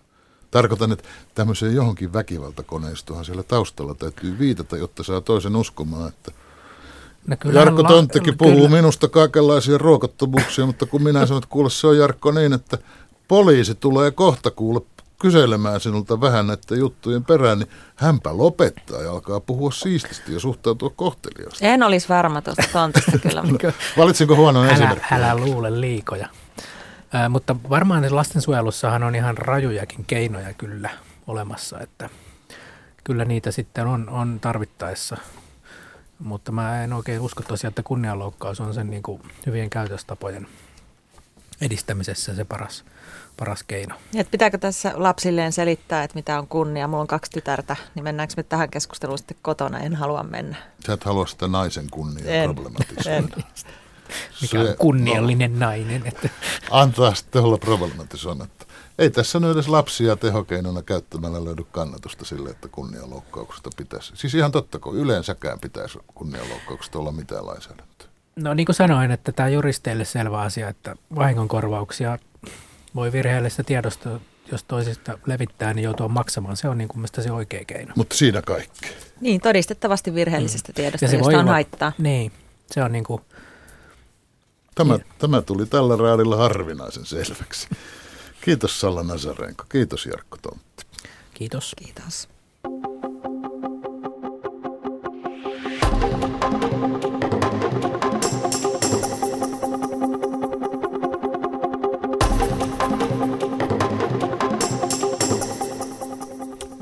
Tarkoitan, 0.51 0.91
että 0.91 1.03
tämmöiseen 1.35 1.75
johonkin 1.75 2.13
väkivaltakoneistohan 2.13 3.25
siellä 3.25 3.43
taustalla 3.43 3.93
täytyy 3.95 4.39
viitata, 4.39 4.77
jotta 4.77 5.03
saa 5.03 5.21
toisen 5.21 5.55
uskomaan, 5.55 6.07
että 6.09 6.31
No 7.27 7.35
kyllähän 7.39 7.65
Jarkko 7.67 7.83
la- 7.83 7.89
Tonttikin 7.89 8.37
puhuu 8.37 8.55
kyllä. 8.55 8.69
minusta 8.69 9.07
kaikenlaisia 9.07 9.77
ruokottomuuksia, 9.77 10.65
mutta 10.65 10.85
kun 10.85 11.03
minä 11.03 11.25
sanon, 11.25 11.37
että 11.43 11.49
kuule 11.51 11.69
se 11.69 11.87
on 11.87 11.97
Jarkko 11.97 12.31
niin, 12.31 12.53
että 12.53 12.77
poliisi 13.29 13.75
tulee 13.75 14.11
kohta 14.11 14.51
kuule 14.51 14.81
kyselemään 15.19 15.79
sinulta 15.79 16.21
vähän 16.21 16.47
näiden 16.47 16.79
juttujen 16.79 17.25
perään, 17.25 17.59
niin 17.59 17.69
hänpä 17.95 18.37
lopettaa 18.37 19.01
ja 19.01 19.11
alkaa 19.11 19.39
puhua 19.39 19.71
siististi 19.71 20.33
ja 20.33 20.39
suhtautua 20.39 20.89
kohteliaasti. 20.89 21.65
En 21.65 21.83
olisi 21.83 22.09
varma 22.09 22.41
tuosta 22.41 22.63
tontista 22.73 23.17
kyllä. 23.29 23.41
no, 23.41 23.57
valitsinko 23.97 24.35
huonon 24.35 24.65
älä, 24.65 24.73
esimerkkiä? 24.73 25.17
älä 25.17 25.35
luule 25.35 25.81
liikoja. 25.81 26.29
Ää, 27.13 27.29
mutta 27.29 27.55
varmaan 27.69 28.15
lastensuojelussahan 28.15 29.03
on 29.03 29.15
ihan 29.15 29.37
rajujakin 29.37 30.05
keinoja 30.05 30.53
kyllä 30.53 30.89
olemassa, 31.27 31.79
että 31.79 32.09
kyllä 33.03 33.25
niitä 33.25 33.51
sitten 33.51 33.87
on, 33.87 34.09
on 34.09 34.39
tarvittaessa. 34.41 35.17
Mutta 36.19 36.51
mä 36.51 36.83
en 36.83 36.93
oikein 36.93 37.21
usko 37.21 37.43
tosiaan, 37.43 37.71
että 37.71 37.83
kunnianloukkaus 37.83 38.59
on 38.59 38.73
sen 38.73 38.89
niin 38.89 39.03
kuin 39.03 39.21
hyvien 39.45 39.69
käytöstapojen 39.69 40.47
edistämisessä 41.61 42.35
se 42.35 42.45
paras, 42.45 42.85
paras 43.39 43.63
keino. 43.63 43.95
Et 44.15 44.31
pitääkö 44.31 44.57
tässä 44.57 44.91
lapsilleen 44.95 45.51
selittää, 45.51 46.03
että 46.03 46.15
mitä 46.15 46.39
on 46.39 46.47
kunnia? 46.47 46.87
Mulla 46.87 47.01
on 47.01 47.07
kaksi 47.07 47.31
tytärtä, 47.31 47.75
niin 47.95 48.03
mennäänkö 48.03 48.33
me 48.37 48.43
tähän 48.43 48.69
keskusteluun 48.69 49.17
sitten 49.17 49.37
kotona? 49.41 49.79
En 49.79 49.95
halua 49.95 50.23
mennä. 50.23 50.55
Sä 50.85 50.93
et 50.93 51.03
halua 51.03 51.27
sitä 51.27 51.47
naisen 51.47 51.89
kunniaa 51.91 52.43
problematisoida. 52.43 53.37
Mikä 54.41 54.59
on 54.59 54.75
kunniallinen 54.79 55.59
nainen. 55.59 56.01
Että. 56.05 56.29
Antaa 56.71 57.13
sitten 57.13 57.41
olla 57.41 57.57
problematisoimatta. 57.57 58.65
Ei 58.99 59.09
tässä 59.09 59.39
nyt 59.39 59.51
edes 59.51 59.67
lapsia 59.67 60.15
tehokeinona 60.15 60.81
käyttämällä 60.81 61.45
löydy 61.45 61.63
kannatusta 61.71 62.25
sille, 62.25 62.49
että 62.49 62.67
kunnianloukkauksesta 62.67 63.69
pitäisi. 63.77 64.13
Siis 64.15 64.35
ihan 64.35 64.51
totta, 64.51 64.79
kun 64.79 64.95
yleensäkään 64.95 65.59
pitäisi 65.59 65.99
kunnianloukkauksesta 66.15 66.99
olla 66.99 67.11
mitään 67.11 67.45
lainsäädäntöä. 67.45 68.07
No 68.35 68.53
niin 68.53 68.65
kuin 68.65 68.75
sanoin, 68.75 69.11
että 69.11 69.31
tämä 69.31 69.47
on 69.47 69.53
juristeille 69.53 70.05
selvä 70.05 70.41
asia, 70.41 70.69
että 70.69 70.95
vahingonkorvauksia 71.15 72.17
voi 72.95 73.11
virheellisestä 73.11 73.63
tiedosta, 73.63 74.19
jos 74.51 74.63
toisista 74.63 75.17
levittää, 75.25 75.73
niin 75.73 75.83
joutua 75.83 76.07
maksamaan. 76.07 76.57
Se 76.57 76.69
on 76.69 76.77
niin 76.77 76.87
kuin 76.87 77.05
se 77.21 77.31
oikea 77.31 77.65
keino. 77.65 77.93
Mutta 77.95 78.15
siinä 78.15 78.41
kaikki. 78.41 78.87
Niin, 79.21 79.41
todistettavasti 79.41 80.13
virheellisestä 80.13 80.71
mm. 80.71 80.75
tiedosta, 80.75 81.05
ja 81.05 81.09
se 81.09 81.17
josta 81.17 81.37
on 81.37 81.41
olla, 81.41 81.51
haittaa. 81.51 81.91
Niin, 81.97 82.31
se 82.71 82.83
on 82.83 82.91
niin 82.91 83.03
kuin... 83.03 83.21
Tämä, 84.75 84.97
niin. 84.97 85.05
tämä 85.19 85.41
tuli 85.41 85.65
tällä 85.65 85.95
raadilla 85.95 86.37
harvinaisen 86.37 87.05
selväksi. 87.05 87.67
Kiitos 88.41 88.79
Salla 88.79 89.03
Nazarenko. 89.03 89.63
Kiitos 89.69 90.05
Jarkko 90.05 90.37
Tontti. 90.41 90.85
Kiitos. 91.33 91.75
Kiitos. 91.77 92.29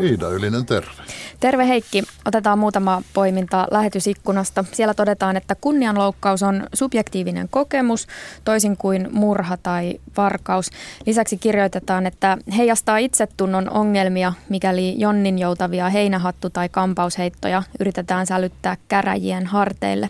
Iida 0.08 0.30
Ylinen, 0.30 0.66
terve. 0.66 0.92
Terve 1.40 1.68
Heikki. 1.68 2.04
Otetaan 2.26 2.60
muutama 2.60 3.02
poiminta 3.14 3.68
lähetysikkunasta. 3.72 4.66
Siellä 4.72 4.94
todetaan, 4.94 5.38
että 5.38 5.56
kunnianloukkaus 5.56 6.44
on 6.44 6.68
subjektiivinen 6.74 7.48
kokemus, 7.50 8.08
toisin 8.44 8.78
kuin 8.78 9.08
murha 9.12 9.58
tai 9.58 10.00
varkaus. 10.18 10.70
Lisäksi 11.06 11.38
kirjoitetaan, 11.38 12.06
että 12.06 12.38
heijastaa 12.58 12.98
itsetunnon 12.98 13.70
ongelmia, 13.70 14.34
mikäli 14.50 14.96
Jonnin 14.98 15.40
joutavia 15.40 15.90
heinähattu- 15.90 16.50
tai 16.50 16.70
kampausheittoja 16.70 17.64
yritetään 17.80 18.26
sälyttää 18.26 18.78
käräjien 18.88 19.46
harteille. 19.46 20.10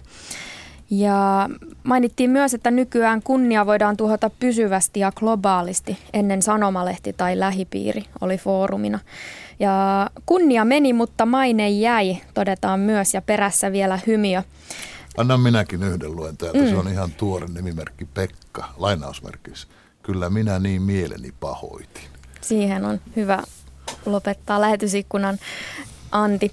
Ja 0.89 1.49
mainittiin 1.83 2.29
myös, 2.29 2.53
että 2.53 2.71
nykyään 2.71 3.21
kunnia 3.23 3.65
voidaan 3.65 3.97
tuhota 3.97 4.29
pysyvästi 4.39 4.99
ja 4.99 5.11
globaalisti. 5.11 5.97
Ennen 6.13 6.41
sanomalehti 6.41 7.13
tai 7.13 7.39
lähipiiri 7.39 8.05
oli 8.21 8.37
foorumina. 8.37 8.99
Ja 9.59 10.09
kunnia 10.25 10.65
meni, 10.65 10.93
mutta 10.93 11.25
maine 11.25 11.69
jäi, 11.69 12.17
todetaan 12.33 12.79
myös, 12.79 13.13
ja 13.13 13.21
perässä 13.21 13.71
vielä 13.71 13.99
hymiö. 14.07 14.43
Anna 15.17 15.37
minäkin 15.37 15.83
yhden 15.83 16.15
luen 16.15 16.37
täältä. 16.37 16.59
Mm. 16.59 16.69
Se 16.69 16.75
on 16.75 16.87
ihan 16.87 17.11
tuore 17.11 17.47
nimimerkki 17.47 18.05
Pekka, 18.05 18.65
lainausmerkissä. 18.77 19.67
Kyllä 20.03 20.29
minä 20.29 20.59
niin 20.59 20.81
mieleni 20.81 21.33
pahoitin. 21.39 22.03
Siihen 22.41 22.85
on 22.85 23.01
hyvä 23.15 23.43
lopettaa 24.05 24.61
lähetysikkunan 24.61 25.37
Anti. 26.11 26.51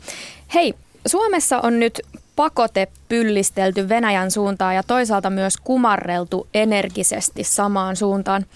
Hei, 0.54 0.74
Suomessa 1.06 1.60
on 1.60 1.80
nyt 1.80 2.00
pakote 2.36 2.88
pyllistelty 3.08 3.88
Venäjän 3.88 4.30
suuntaan 4.30 4.74
ja 4.74 4.82
toisaalta 4.82 5.30
myös 5.30 5.56
kumarreltu 5.56 6.48
energisesti 6.54 7.44
samaan 7.44 7.96
suuntaan. 7.96 8.46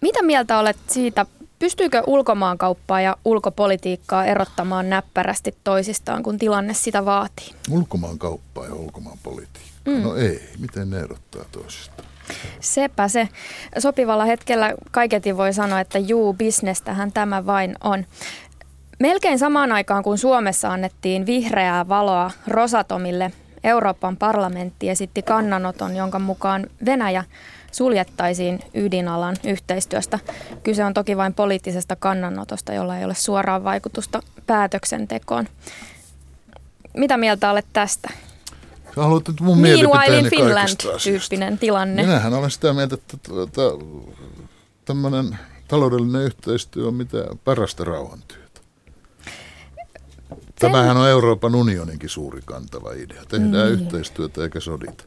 Mitä 0.00 0.22
mieltä 0.22 0.58
olet 0.58 0.76
siitä 0.88 1.26
Pystyykö 1.58 2.02
ulkomaankauppaa 2.06 3.00
ja 3.00 3.16
ulkopolitiikkaa 3.24 4.24
erottamaan 4.24 4.90
näppärästi 4.90 5.54
toisistaan, 5.64 6.22
kun 6.22 6.38
tilanne 6.38 6.74
sitä 6.74 7.04
vaatii? 7.04 7.54
Ulkomaankauppaa 7.70 8.64
ja 8.64 8.74
ulkomaanpolitiikkaa? 8.74 9.74
Mm. 9.84 10.02
No 10.02 10.16
ei, 10.16 10.48
miten 10.58 10.90
ne 10.90 10.98
erottaa 11.00 11.44
toisistaan? 11.52 12.08
Sepä 12.60 13.08
se. 13.08 13.28
Sopivalla 13.78 14.24
hetkellä 14.24 14.74
kaiketi 14.90 15.36
voi 15.36 15.52
sanoa, 15.52 15.80
että 15.80 15.98
juu, 15.98 16.34
bisnestähän 16.34 17.12
tämä 17.12 17.46
vain 17.46 17.76
on. 17.84 18.06
Melkein 18.98 19.38
samaan 19.38 19.72
aikaan, 19.72 20.02
kun 20.02 20.18
Suomessa 20.18 20.68
annettiin 20.72 21.26
vihreää 21.26 21.88
valoa 21.88 22.30
Rosatomille, 22.48 23.32
Euroopan 23.64 24.16
parlamentti 24.16 24.90
esitti 24.90 25.22
kannanoton, 25.22 25.96
jonka 25.96 26.18
mukaan 26.18 26.66
Venäjä 26.84 27.24
suljettaisiin 27.74 28.60
ydinalan 28.74 29.36
yhteistyöstä. 29.44 30.18
Kyse 30.62 30.84
on 30.84 30.94
toki 30.94 31.16
vain 31.16 31.34
poliittisesta 31.34 31.96
kannanotosta, 31.96 32.72
jolla 32.72 32.98
ei 32.98 33.04
ole 33.04 33.14
suoraa 33.14 33.64
vaikutusta 33.64 34.22
päätöksentekoon. 34.46 35.48
Mitä 36.96 37.16
mieltä 37.16 37.50
olet 37.50 37.66
tästä? 37.72 38.10
Sä 38.94 39.02
haluat 39.02 39.28
nyt 39.28 39.40
mun 39.40 39.66
in 39.66 40.30
Finland-tyyppinen 40.30 41.58
tilanne. 41.58 42.02
Minähän 42.02 42.34
olen 42.34 42.50
sitä 42.50 42.72
mieltä, 42.72 42.94
että 42.94 43.16
tuota, 43.28 43.62
tämmöinen 44.84 45.38
taloudellinen 45.68 46.22
yhteistyö 46.22 46.86
on 46.86 46.94
mitä 46.94 47.18
parasta 47.44 47.84
rauhantyötä. 47.84 48.60
Tämähän 50.58 50.96
on 50.96 51.08
Euroopan 51.08 51.54
unioninkin 51.54 52.10
suuri 52.10 52.40
kantava 52.44 52.92
idea. 52.92 53.22
Tehdään 53.28 53.52
niin. 53.52 53.72
yhteistyötä 53.72 54.42
eikä 54.42 54.60
sodita. 54.60 55.04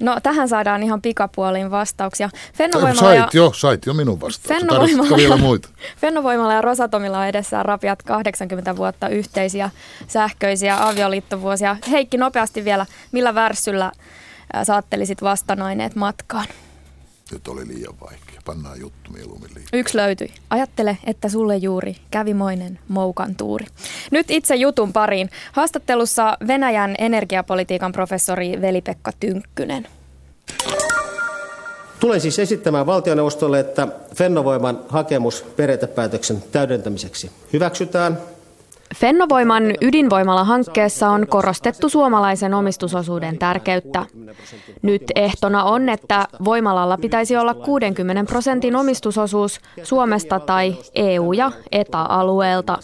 No 0.00 0.20
tähän 0.22 0.48
saadaan 0.48 0.82
ihan 0.82 1.02
pikapuoliin 1.02 1.70
vastauksia. 1.70 2.30
Fennovoimalla 2.54 3.00
sait 3.00 3.34
jo, 3.34 3.52
sait 3.54 3.86
jo 3.86 3.94
minun 3.94 4.20
vastauksen. 4.20 4.68
Fennovoimalla, 4.68 5.16
vielä 5.16 5.36
muita. 5.36 5.68
Fennovoimalla 6.00 6.52
ja 6.54 6.60
Rosatomilla 6.60 7.18
on 7.18 7.26
edessään 7.26 7.64
rapiat 7.64 8.02
80 8.02 8.76
vuotta 8.76 9.08
yhteisiä 9.08 9.70
sähköisiä 10.08 10.88
avioliittovuosia. 10.88 11.76
Heikki, 11.90 12.16
nopeasti 12.16 12.64
vielä, 12.64 12.86
millä 13.12 13.34
värssyllä 13.34 13.92
saattelisit 14.62 15.22
vastanaineet 15.22 15.94
matkaan? 15.94 16.46
Nyt 17.32 17.48
oli 17.48 17.68
liian 17.68 17.94
vaikea. 18.00 18.31
Pannaan 18.44 18.80
juttu 18.80 19.12
mieluummin 19.12 19.50
liikaa. 19.54 19.78
Yksi 19.78 19.96
löytyi. 19.96 20.32
Ajattele, 20.50 20.98
että 21.04 21.28
sulle 21.28 21.56
juuri 21.56 21.96
kävimoinen 22.10 22.78
moukan 22.88 23.34
tuuri. 23.34 23.66
Nyt 24.10 24.30
itse 24.30 24.54
jutun 24.54 24.92
pariin. 24.92 25.30
Haastattelussa 25.52 26.38
Venäjän 26.46 26.94
energiapolitiikan 26.98 27.92
professori 27.92 28.60
Veli-Pekka 28.60 29.12
Tynkkynen. 29.20 29.86
Tulen 32.00 32.20
siis 32.20 32.38
esittämään 32.38 32.86
valtioneuvostolle, 32.86 33.60
että 33.60 33.88
Fennovoiman 34.14 34.80
hakemus 34.88 35.42
periaatepäätöksen 35.56 36.42
täydentämiseksi 36.52 37.30
hyväksytään– 37.52 38.18
Fennovoiman 38.96 39.64
ydinvoimala-hankkeessa 39.80 41.08
on 41.08 41.26
korostettu 41.26 41.88
suomalaisen 41.88 42.54
omistusosuuden 42.54 43.38
tärkeyttä. 43.38 44.06
Nyt 44.82 45.02
ehtona 45.14 45.64
on, 45.64 45.88
että 45.88 46.28
voimalalla 46.44 46.98
pitäisi 46.98 47.36
olla 47.36 47.54
60 47.54 48.24
prosentin 48.24 48.76
omistusosuus 48.76 49.60
Suomesta 49.82 50.40
tai 50.40 50.76
EU- 50.94 51.32
ja 51.32 51.52
ETA-alueelta. 51.72 52.78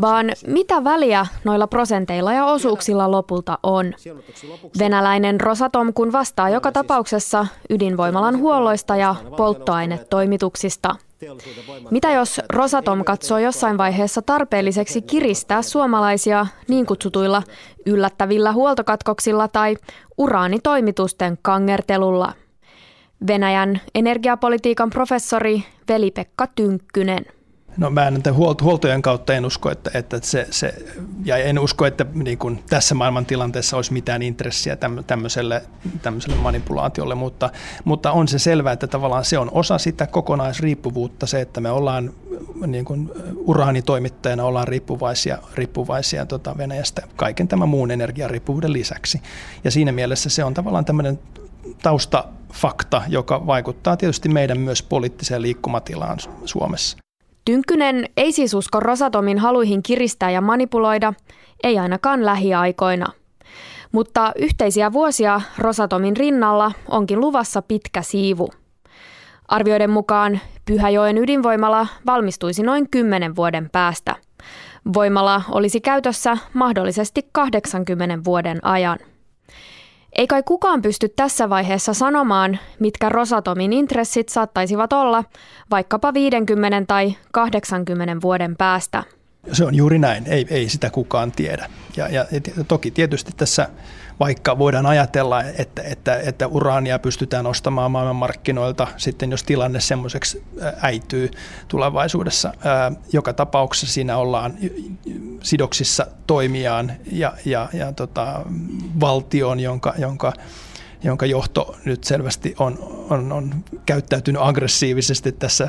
Vaan 0.00 0.32
mitä 0.46 0.84
väliä 0.84 1.26
noilla 1.44 1.66
prosenteilla 1.66 2.32
ja 2.32 2.44
osuuksilla 2.44 3.10
lopulta 3.10 3.58
on? 3.62 3.94
Venäläinen 4.78 5.40
Rosatom 5.40 5.92
kun 5.92 6.12
vastaa 6.12 6.50
joka 6.50 6.72
tapauksessa 6.72 7.46
ydinvoimalan 7.70 8.38
huolloista 8.38 8.96
ja 8.96 9.14
polttoainetoimituksista– 9.36 10.94
mitä 11.90 12.12
jos 12.12 12.40
Rosatom 12.52 13.04
katsoo 13.04 13.38
jossain 13.38 13.78
vaiheessa 13.78 14.22
tarpeelliseksi 14.22 15.02
kiristää 15.02 15.62
suomalaisia 15.62 16.46
niin 16.68 16.86
kutsutuilla 16.86 17.42
yllättävillä 17.86 18.52
huoltokatkoksilla 18.52 19.48
tai 19.48 19.76
uraanitoimitusten 20.18 21.38
kangertelulla? 21.42 22.32
Venäjän 23.26 23.80
energiapolitiikan 23.94 24.90
professori 24.90 25.64
Veli-Pekka 25.88 26.46
Tynkkynen. 26.46 27.37
No 27.76 27.90
mä 27.90 28.06
en 28.06 28.22
huoltojen 28.62 29.02
kautta 29.02 29.34
en 29.34 29.46
usko, 29.46 29.70
että, 29.70 29.90
että 29.94 30.20
se, 30.22 30.46
se, 30.50 30.74
ja 31.24 31.36
en 31.36 31.58
usko, 31.58 31.86
että 31.86 32.06
niin 32.14 32.38
kuin 32.38 32.64
tässä 32.70 32.94
maailmantilanteessa 32.94 33.76
olisi 33.76 33.92
mitään 33.92 34.22
intressiä 34.22 34.76
tämmöiselle, 35.06 35.62
tämmöiselle 36.02 36.36
manipulaatiolle, 36.36 37.14
mutta, 37.14 37.50
mutta 37.84 38.12
on 38.12 38.28
se 38.28 38.38
selvää, 38.38 38.72
että 38.72 38.86
tavallaan 38.86 39.24
se 39.24 39.38
on 39.38 39.50
osa 39.52 39.78
sitä 39.78 40.06
kokonaisriippuvuutta, 40.06 41.26
se, 41.26 41.40
että 41.40 41.60
me 41.60 41.70
ollaan 41.70 42.12
niin 42.66 42.84
kuin 42.84 43.10
uraanitoimittajana 43.36 44.44
ollaan 44.44 44.68
riippuvaisia, 44.68 45.38
riippuvaisia 45.54 46.26
tota 46.26 46.54
Venäjästä 46.58 47.02
kaiken 47.16 47.48
tämän 47.48 47.68
muun 47.68 47.90
energiariippuvuuden 47.90 48.72
lisäksi. 48.72 49.22
Ja 49.64 49.70
siinä 49.70 49.92
mielessä 49.92 50.30
se 50.30 50.44
on 50.44 50.54
tavallaan 50.54 50.84
tämmöinen 50.84 51.18
taustafakta, 51.82 53.02
joka 53.08 53.46
vaikuttaa 53.46 53.96
tietysti 53.96 54.28
meidän 54.28 54.60
myös 54.60 54.82
poliittiseen 54.82 55.42
liikkumatilaan 55.42 56.18
Suomessa. 56.44 56.98
Tynkkynen 57.48 58.04
ei 58.16 58.32
siis 58.32 58.54
usko 58.54 58.80
Rosatomin 58.80 59.38
haluihin 59.38 59.82
kiristää 59.82 60.30
ja 60.30 60.40
manipuloida, 60.40 61.12
ei 61.62 61.78
ainakaan 61.78 62.24
lähiaikoina. 62.24 63.06
Mutta 63.92 64.32
yhteisiä 64.36 64.92
vuosia 64.92 65.40
Rosatomin 65.58 66.16
rinnalla 66.16 66.72
onkin 66.88 67.20
luvassa 67.20 67.62
pitkä 67.62 68.02
siivu. 68.02 68.48
Arvioiden 69.48 69.90
mukaan 69.90 70.40
Pyhäjoen 70.64 71.18
ydinvoimala 71.18 71.86
valmistuisi 72.06 72.62
noin 72.62 72.90
10 72.90 73.36
vuoden 73.36 73.70
päästä. 73.72 74.16
Voimala 74.94 75.42
olisi 75.50 75.80
käytössä 75.80 76.38
mahdollisesti 76.54 77.28
80 77.32 78.24
vuoden 78.24 78.64
ajan. 78.64 78.98
Ei 80.12 80.26
kai 80.26 80.42
kukaan 80.42 80.82
pysty 80.82 81.08
tässä 81.08 81.50
vaiheessa 81.50 81.94
sanomaan, 81.94 82.58
mitkä 82.78 83.08
Rosatomin 83.08 83.72
intressit 83.72 84.28
saattaisivat 84.28 84.92
olla 84.92 85.24
vaikkapa 85.70 86.14
50 86.14 86.84
tai 86.86 87.14
80 87.32 88.16
vuoden 88.22 88.56
päästä. 88.56 89.04
Se 89.52 89.64
on 89.64 89.74
juuri 89.74 89.98
näin, 89.98 90.26
ei, 90.26 90.46
ei 90.50 90.68
sitä 90.68 90.90
kukaan 90.90 91.32
tiedä. 91.32 91.70
Ja, 91.96 92.08
ja 92.08 92.26
toki 92.68 92.90
tietysti 92.90 93.32
tässä 93.36 93.68
vaikka 94.20 94.58
voidaan 94.58 94.86
ajatella, 94.86 95.42
että, 95.42 95.82
että, 95.82 96.16
että 96.20 96.46
uraania 96.46 96.98
pystytään 96.98 97.46
ostamaan 97.46 97.90
maailmanmarkkinoilta 97.90 98.86
sitten, 98.96 99.30
jos 99.30 99.44
tilanne 99.44 99.80
semmoiseksi 99.80 100.44
äityy 100.82 101.30
tulevaisuudessa. 101.68 102.52
Joka 103.12 103.32
tapauksessa 103.32 103.94
siinä 103.94 104.16
ollaan 104.16 104.54
sidoksissa 105.42 106.06
toimijaan 106.26 106.92
ja, 107.12 107.32
ja, 107.44 107.68
ja 107.72 107.92
tota, 107.92 108.44
valtioon, 109.00 109.60
jonka, 109.60 109.94
jonka 109.98 110.32
jonka 111.04 111.26
johto 111.26 111.76
nyt 111.84 112.04
selvästi 112.04 112.54
on, 112.58 113.04
on, 113.10 113.32
on 113.32 113.54
käyttäytynyt 113.86 114.42
aggressiivisesti 114.42 115.32
tässä 115.32 115.68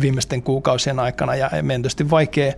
viimeisten 0.00 0.42
kuukausien 0.42 0.98
aikana 0.98 1.34
ja 1.34 1.50
meidän 1.62 1.82
tietysti 1.82 2.10
vaikea, 2.10 2.52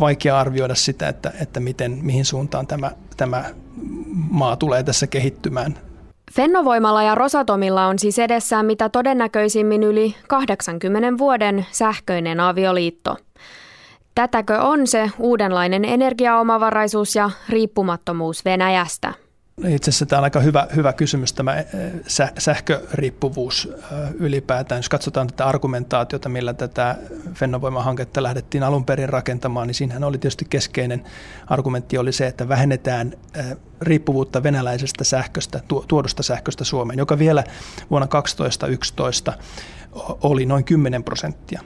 vaikea 0.00 0.38
arvioida 0.38 0.74
sitä, 0.74 1.08
että, 1.08 1.32
että 1.40 1.60
miten, 1.60 1.98
mihin 2.02 2.24
suuntaan 2.24 2.66
tämä, 2.66 2.90
tämä 3.16 3.44
maa 4.30 4.56
tulee 4.56 4.82
tässä 4.82 5.06
kehittymään. 5.06 5.78
Fennovoimalla 6.32 7.02
ja 7.02 7.14
Rosatomilla 7.14 7.86
on 7.86 7.98
siis 7.98 8.18
edessään 8.18 8.66
mitä 8.66 8.88
todennäköisimmin 8.88 9.82
yli 9.82 10.14
80 10.28 11.18
vuoden 11.18 11.66
sähköinen 11.70 12.40
avioliitto. 12.40 13.16
Tätäkö 14.14 14.60
on 14.60 14.86
se 14.86 15.10
uudenlainen 15.18 15.84
energiaomavaraisuus 15.84 17.16
ja 17.16 17.30
riippumattomuus 17.48 18.44
Venäjästä? 18.44 19.14
Itse 19.58 19.90
asiassa 19.90 20.06
tämä 20.06 20.18
on 20.18 20.24
aika 20.24 20.40
hyvä, 20.40 20.66
hyvä 20.76 20.92
kysymys, 20.92 21.32
tämä 21.32 21.58
eh, 21.58 21.66
sähköriippuvuus 22.38 23.68
eh, 23.74 24.10
ylipäätään. 24.14 24.78
Jos 24.78 24.88
katsotaan 24.88 25.26
tätä 25.26 25.46
argumentaatiota, 25.46 26.28
millä 26.28 26.54
tätä 26.54 26.96
Fennovoima-hanketta 27.34 28.22
lähdettiin 28.22 28.62
alun 28.62 28.84
perin 28.84 29.08
rakentamaan, 29.08 29.66
niin 29.66 29.74
siinähän 29.74 30.04
oli 30.04 30.18
tietysti 30.18 30.44
keskeinen 30.50 31.04
argumentti 31.46 31.98
oli 31.98 32.12
se, 32.12 32.26
että 32.26 32.48
vähennetään 32.48 33.12
eh, 33.34 33.56
riippuvuutta 33.80 34.42
venäläisestä 34.42 35.04
sähköstä, 35.04 35.60
tuodusta 35.88 36.22
sähköstä 36.22 36.64
Suomeen, 36.64 36.98
joka 36.98 37.18
vielä 37.18 37.44
vuonna 37.90 38.08
2011 38.08 39.32
oli 40.22 40.46
noin 40.46 40.64
10 40.64 41.04
prosenttia. 41.04 41.62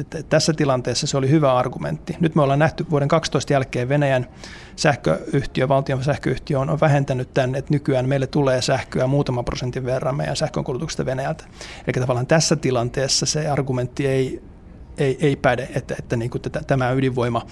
Että 0.00 0.22
tässä 0.22 0.52
tilanteessa 0.52 1.06
se 1.06 1.16
oli 1.16 1.30
hyvä 1.30 1.54
argumentti. 1.54 2.16
Nyt 2.20 2.34
me 2.34 2.42
ollaan 2.42 2.58
nähty 2.58 2.86
vuoden 2.90 3.08
12 3.08 3.52
jälkeen 3.52 3.88
Venäjän 3.88 4.26
sähköyhtiö, 4.76 5.68
valtion 5.68 6.04
sähköyhtiö 6.04 6.58
on, 6.58 6.80
vähentänyt 6.80 7.34
tämän, 7.34 7.54
että 7.54 7.74
nykyään 7.74 8.08
meille 8.08 8.26
tulee 8.26 8.62
sähköä 8.62 9.06
muutaman 9.06 9.44
prosentin 9.44 9.84
verran 9.84 10.16
meidän 10.16 10.36
sähkönkulutuksesta 10.36 11.06
Venäjältä. 11.06 11.44
Eli 11.86 12.00
tavallaan 12.00 12.26
tässä 12.26 12.56
tilanteessa 12.56 13.26
se 13.26 13.48
argumentti 13.48 14.06
ei, 14.06 14.42
ei, 14.98 15.18
ei 15.20 15.36
päde, 15.36 15.68
että, 15.74 15.94
että 15.98 16.16
niin 16.16 16.30
kuin 16.30 16.42
tätä, 16.42 16.60
tämä 16.66 16.90
ydinvoima 16.90 17.46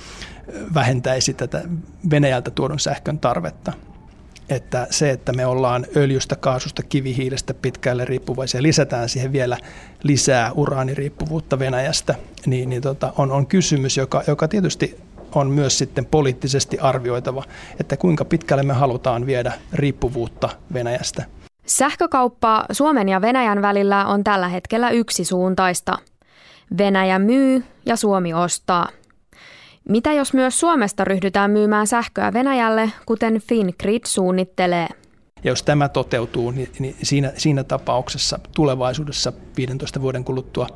vähentäisi 0.74 1.34
tätä 1.34 1.62
Venäjältä 2.10 2.50
tuodun 2.50 2.78
sähkön 2.78 3.18
tarvetta 3.18 3.72
että 4.48 4.86
se, 4.90 5.10
että 5.10 5.32
me 5.32 5.46
ollaan 5.46 5.86
öljystä, 5.96 6.36
kaasusta, 6.36 6.82
kivihiilestä 6.82 7.54
pitkälle 7.54 8.04
riippuvaisia, 8.04 8.62
lisätään 8.62 9.08
siihen 9.08 9.32
vielä 9.32 9.56
lisää 10.02 10.52
uraaniriippuvuutta 10.52 11.58
Venäjästä, 11.58 12.14
niin, 12.46 12.70
niin 12.70 12.82
tota, 12.82 13.12
on, 13.16 13.32
on 13.32 13.46
kysymys, 13.46 13.96
joka, 13.96 14.22
joka 14.26 14.48
tietysti 14.48 15.00
on 15.34 15.50
myös 15.50 15.78
sitten 15.78 16.06
poliittisesti 16.06 16.78
arvioitava, 16.78 17.44
että 17.80 17.96
kuinka 17.96 18.24
pitkälle 18.24 18.62
me 18.62 18.72
halutaan 18.72 19.26
viedä 19.26 19.52
riippuvuutta 19.72 20.48
Venäjästä. 20.72 21.24
Sähkökauppa 21.66 22.64
Suomen 22.72 23.08
ja 23.08 23.20
Venäjän 23.20 23.62
välillä 23.62 24.06
on 24.06 24.24
tällä 24.24 24.48
hetkellä 24.48 24.90
yksisuuntaista. 24.90 25.98
Venäjä 26.78 27.18
myy 27.18 27.64
ja 27.86 27.96
Suomi 27.96 28.34
ostaa. 28.34 28.88
Mitä 29.88 30.12
jos 30.12 30.32
myös 30.32 30.60
Suomesta 30.60 31.04
ryhdytään 31.04 31.50
myymään 31.50 31.86
sähköä 31.86 32.32
Venäjälle, 32.32 32.92
kuten 33.06 33.40
Fingrid 33.40 34.02
suunnittelee? 34.06 34.88
Ja 35.44 35.50
jos 35.50 35.62
tämä 35.62 35.88
toteutuu, 35.88 36.50
niin, 36.50 36.68
niin 36.78 36.96
siinä, 37.02 37.32
siinä 37.36 37.64
tapauksessa 37.64 38.38
tulevaisuudessa 38.54 39.32
15 39.56 40.02
vuoden 40.02 40.24
kuluttua, 40.24 40.66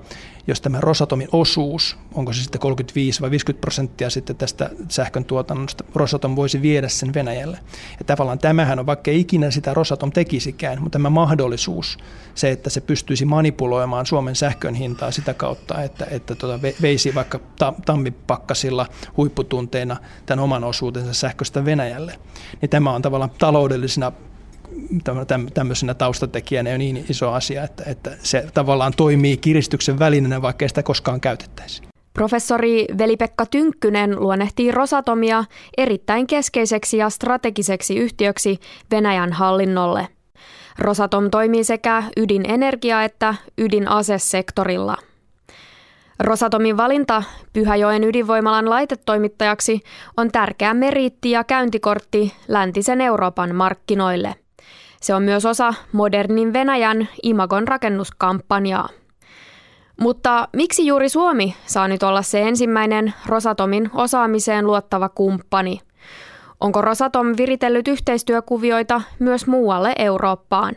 jos 0.47 0.61
tämä 0.61 0.81
Rosatomin 0.81 1.29
osuus, 1.33 1.97
onko 2.15 2.33
se 2.33 2.43
sitten 2.43 2.61
35 2.61 3.21
vai 3.21 3.31
50 3.31 3.61
prosenttia 3.61 4.11
sitten 4.11 4.37
tästä 4.37 4.71
sähkön 4.89 5.25
tuotannosta, 5.25 5.85
Rosatom 5.95 6.37
voisi 6.37 6.63
viedä 6.63 6.89
sen 6.89 7.15
Venäjälle. 7.15 7.59
Ja 7.99 8.05
tavallaan 8.05 8.39
tämähän 8.39 8.79
on, 8.79 8.87
vaikka 8.87 9.11
ikinä 9.11 9.51
sitä 9.51 9.75
Rosatom 9.75 10.13
tekisikään, 10.13 10.83
mutta 10.83 10.99
tämä 10.99 11.11
mahdollisuus, 11.11 11.99
se, 12.35 12.51
että 12.51 12.71
se 12.71 12.81
pystyisi 12.81 13.25
manipuloimaan 13.25 14.07
Suomen 14.07 14.37
sähkön 14.37 14.75
hintaa 14.75 15.11
sitä 15.11 15.35
kautta, 15.35 15.83
että, 15.83 16.07
että 16.11 16.35
tuota 16.35 16.63
veisi 16.83 17.15
vaikka 17.15 17.41
tammipakkasilla 17.87 18.87
huipputunteina 19.17 19.97
tämän 20.27 20.45
oman 20.45 20.65
osuutensa 20.65 21.15
sähköstä 21.15 21.65
Venäjälle, 21.65 22.19
niin 22.61 22.71
tämä 22.71 22.91
on 22.93 23.03
tavallaan 23.03 23.31
taloudellisena 23.39 24.13
tämmöisenä 25.55 25.95
taustatekijänä 25.95 26.71
on 26.71 26.79
niin 26.79 27.05
iso 27.09 27.33
asia, 27.33 27.65
että, 27.65 27.85
että 27.87 28.11
se 28.23 28.47
tavallaan 28.55 28.93
toimii 28.97 29.37
kiristyksen 29.37 29.99
välineenä, 29.99 30.43
vaikka 30.43 30.69
sitä 30.69 30.83
koskaan 30.83 31.21
käytettäisi. 31.21 31.83
Professori 32.15 32.87
Veli-Pekka 32.99 33.47
Tynkkynen 33.47 34.21
luonnehtii 34.21 34.71
Rosatomia 34.71 35.45
erittäin 35.79 36.27
keskeiseksi 36.27 36.97
ja 36.97 37.11
strategiseksi 37.11 37.97
yhtiöksi 37.97 38.59
Venäjän 38.91 39.33
hallinnolle. 39.33 40.09
Rosatom 40.79 41.31
toimii 41.31 41.65
sekä 41.65 42.03
ydinenergia- 42.17 43.05
että 43.05 43.35
ydinasesektorilla. 43.59 44.97
Rosatomin 46.19 46.77
valinta 46.77 47.23
Pyhäjoen 47.53 48.05
ydinvoimalan 48.05 48.71
laitetoimittajaksi 48.71 49.81
on 50.17 50.33
tärkeä 50.33 50.75
meriitti 50.75 51.31
ja 51.31 51.45
käyntikortti 51.45 52.33
läntisen 52.49 53.01
Euroopan 53.01 53.55
markkinoille. 53.55 54.35
Se 55.03 55.15
on 55.15 55.23
myös 55.23 55.47
osa 55.47 55.75
modernin 55.93 56.53
Venäjän 56.53 57.09
imagon 57.23 57.69
rakennuskampanjaa. 57.69 58.89
Mutta 60.01 60.49
miksi 60.53 60.87
juuri 60.87 61.09
Suomi 61.09 61.57
saa 61.67 61.89
nyt 61.89 62.03
olla 62.03 62.23
se 62.23 62.43
ensimmäinen 62.43 63.15
Rosatomin 63.27 63.91
osaamiseen 63.95 64.67
luottava 64.67 65.09
kumppani? 65.09 65.81
Onko 66.61 66.83
Rosatom 66.83 67.27
viritellyt 67.37 67.89
yhteistyökuvioita 67.89 69.03
myös 69.19 69.47
muualle 69.47 69.93
Eurooppaan? 69.99 70.77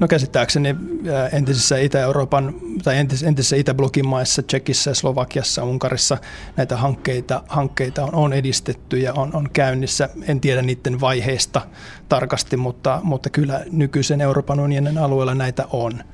No 0.00 0.08
käsittääkseni 0.08 0.68
äh, 0.68 1.34
entisessä 1.34 1.78
Itä-Euroopan 1.78 2.54
tai 2.84 2.96
entis, 2.96 3.22
entisessä 3.22 3.56
Itäblokin 3.56 4.08
maissa, 4.08 4.42
Tsekissä, 4.42 4.94
Slovakiassa, 4.94 5.64
Unkarissa 5.64 6.18
näitä 6.56 6.76
hankkeita, 6.76 7.42
hankkeita 7.48 8.04
on, 8.04 8.14
on 8.14 8.32
edistetty 8.32 8.98
ja 8.98 9.12
on, 9.12 9.36
on 9.36 9.48
käynnissä. 9.52 10.08
En 10.28 10.40
tiedä 10.40 10.62
niiden 10.62 11.00
vaiheista 11.00 11.60
tarkasti, 12.08 12.56
mutta, 12.56 13.00
mutta 13.02 13.30
kyllä 13.30 13.60
nykyisen 13.72 14.20
Euroopan 14.20 14.60
unionin 14.60 14.98
alueella 14.98 15.34
näitä 15.34 15.64
on. 15.70 16.04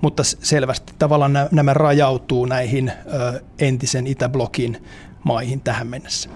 Mutta 0.00 0.22
selvästi 0.24 0.92
tavallaan 0.98 1.32
nämä 1.50 1.74
rajautuu 1.74 2.46
näihin 2.46 2.88
ö, 2.88 3.40
entisen 3.58 4.06
Itäblokin 4.06 4.84
maihin 5.24 5.60
tähän 5.60 5.86
mennessä. 5.86 6.30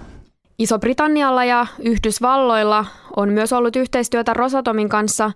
Iso-Britannialla 0.59 1.45
ja 1.45 1.67
Yhdysvalloilla 1.79 2.85
on 3.15 3.29
myös 3.29 3.53
ollut 3.53 3.75
yhteistyötä 3.75 4.33
Rosatomin 4.33 4.89
kanssa 4.89 5.31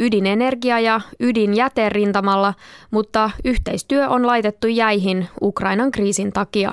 ydinenergia- 0.00 0.80
ja 0.80 1.00
ydinjäte 1.20 1.88
rintamalla, 1.88 2.54
mutta 2.90 3.30
yhteistyö 3.44 4.08
on 4.08 4.26
laitettu 4.26 4.66
jäihin 4.66 5.28
Ukrainan 5.42 5.90
kriisin 5.90 6.32
takia. 6.32 6.72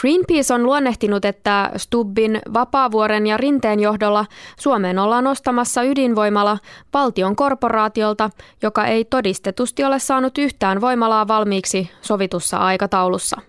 Greenpeace 0.00 0.54
on 0.54 0.62
luonnehtinut, 0.62 1.24
että 1.24 1.70
Stubbin, 1.76 2.40
Vapaavuoren 2.54 3.26
ja 3.26 3.36
Rinteen 3.36 3.80
johdolla 3.80 4.26
Suomeen 4.58 4.98
ollaan 4.98 5.26
ostamassa 5.26 5.82
ydinvoimala 5.82 6.58
valtion 6.94 7.36
korporaatiolta, 7.36 8.30
joka 8.62 8.84
ei 8.84 9.04
todistetusti 9.04 9.84
ole 9.84 9.98
saanut 9.98 10.38
yhtään 10.38 10.80
voimalaa 10.80 11.28
valmiiksi 11.28 11.90
sovitussa 12.00 12.56
aikataulussa. 12.56 13.40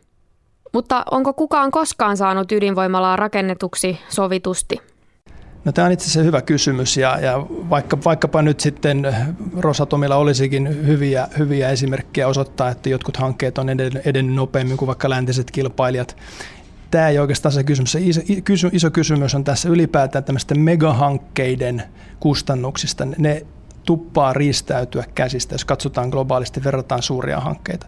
Mutta 0.74 1.04
onko 1.12 1.34
kukaan 1.34 1.72
koskaan 1.72 2.18
saanut 2.18 2.52
ydinvoimalaa 2.52 3.16
rakennetuksi 3.16 4.00
sovitusti? 4.10 4.93
No, 5.66 5.72
tämä 5.72 5.86
on 5.86 5.92
itse 5.92 6.04
asiassa 6.04 6.24
hyvä 6.24 6.42
kysymys 6.42 6.98
ja, 6.98 7.20
ja 7.20 7.46
vaikka, 7.50 7.98
vaikkapa 8.06 8.42
nyt 8.42 8.60
sitten 8.60 9.16
Rosatomilla 9.58 10.16
olisikin 10.16 10.88
hyviä, 10.88 11.28
hyviä 11.38 11.70
esimerkkejä 11.70 12.28
osoittaa, 12.28 12.70
että 12.70 12.90
jotkut 12.90 13.18
hankkeet 13.18 13.58
on 13.58 13.70
edennyt, 13.70 14.34
nopeammin 14.36 14.78
kuin 14.78 14.88
vaikka 14.88 15.10
läntiset 15.10 15.52
kilpailijat. 15.52 16.18
Tämä 16.92 17.10
ei 17.10 17.20
oikeastaan 17.20 17.54
se 17.54 17.64
kysymys. 17.64 17.92
Se 17.92 18.00
iso, 18.50 18.70
iso 18.72 18.92
kysymys 18.92 19.36
on 19.36 19.44
tässä 19.44 19.70
ylipäätään 19.70 20.24
tämmöisten 20.24 20.60
megahankkeiden 20.60 21.84
kustannuksista. 22.20 23.06
Ne 23.18 23.46
tuppaa 23.86 24.34
riistäytyä 24.34 25.04
käsistä, 25.16 25.54
jos 25.54 25.66
katsotaan 25.66 26.10
globaalisti, 26.10 26.64
verrataan 26.64 27.02
suuria 27.02 27.40
hankkeita. 27.40 27.88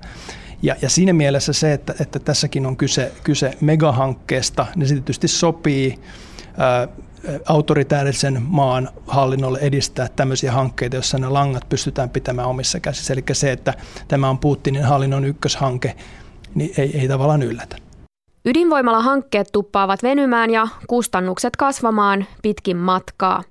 Ja, 0.61 0.75
ja 0.81 0.89
siinä 0.89 1.13
mielessä 1.13 1.53
se, 1.53 1.73
että, 1.73 1.93
että 1.99 2.19
tässäkin 2.19 2.65
on 2.65 2.77
kyse, 2.77 3.11
kyse 3.23 3.57
megahankkeesta, 3.61 4.65
niin 4.75 4.87
se 4.87 4.93
tietysti 4.93 5.27
sopii 5.27 5.99
autoritäärisen 7.47 8.41
maan 8.41 8.89
hallinnolle 9.07 9.59
edistää 9.59 10.07
tämmöisiä 10.15 10.51
hankkeita, 10.51 10.95
joissa 10.95 11.17
ne 11.17 11.29
langat 11.29 11.69
pystytään 11.69 12.09
pitämään 12.09 12.47
omissa 12.47 12.79
käsissä. 12.79 13.13
Eli 13.13 13.23
se, 13.31 13.51
että 13.51 13.73
tämä 14.07 14.29
on 14.29 14.39
Putinin 14.39 14.83
hallinnon 14.83 15.25
ykköshanke, 15.25 15.95
niin 16.55 16.73
ei, 16.77 16.99
ei 16.99 17.07
tavallaan 17.07 17.41
yllätä. 17.41 17.75
Ydinvoimala-hankkeet 18.45 19.47
tuppaavat 19.51 20.03
venymään 20.03 20.49
ja 20.49 20.67
kustannukset 20.87 21.55
kasvamaan 21.55 22.25
pitkin 22.41 22.77
matkaa. 22.77 23.43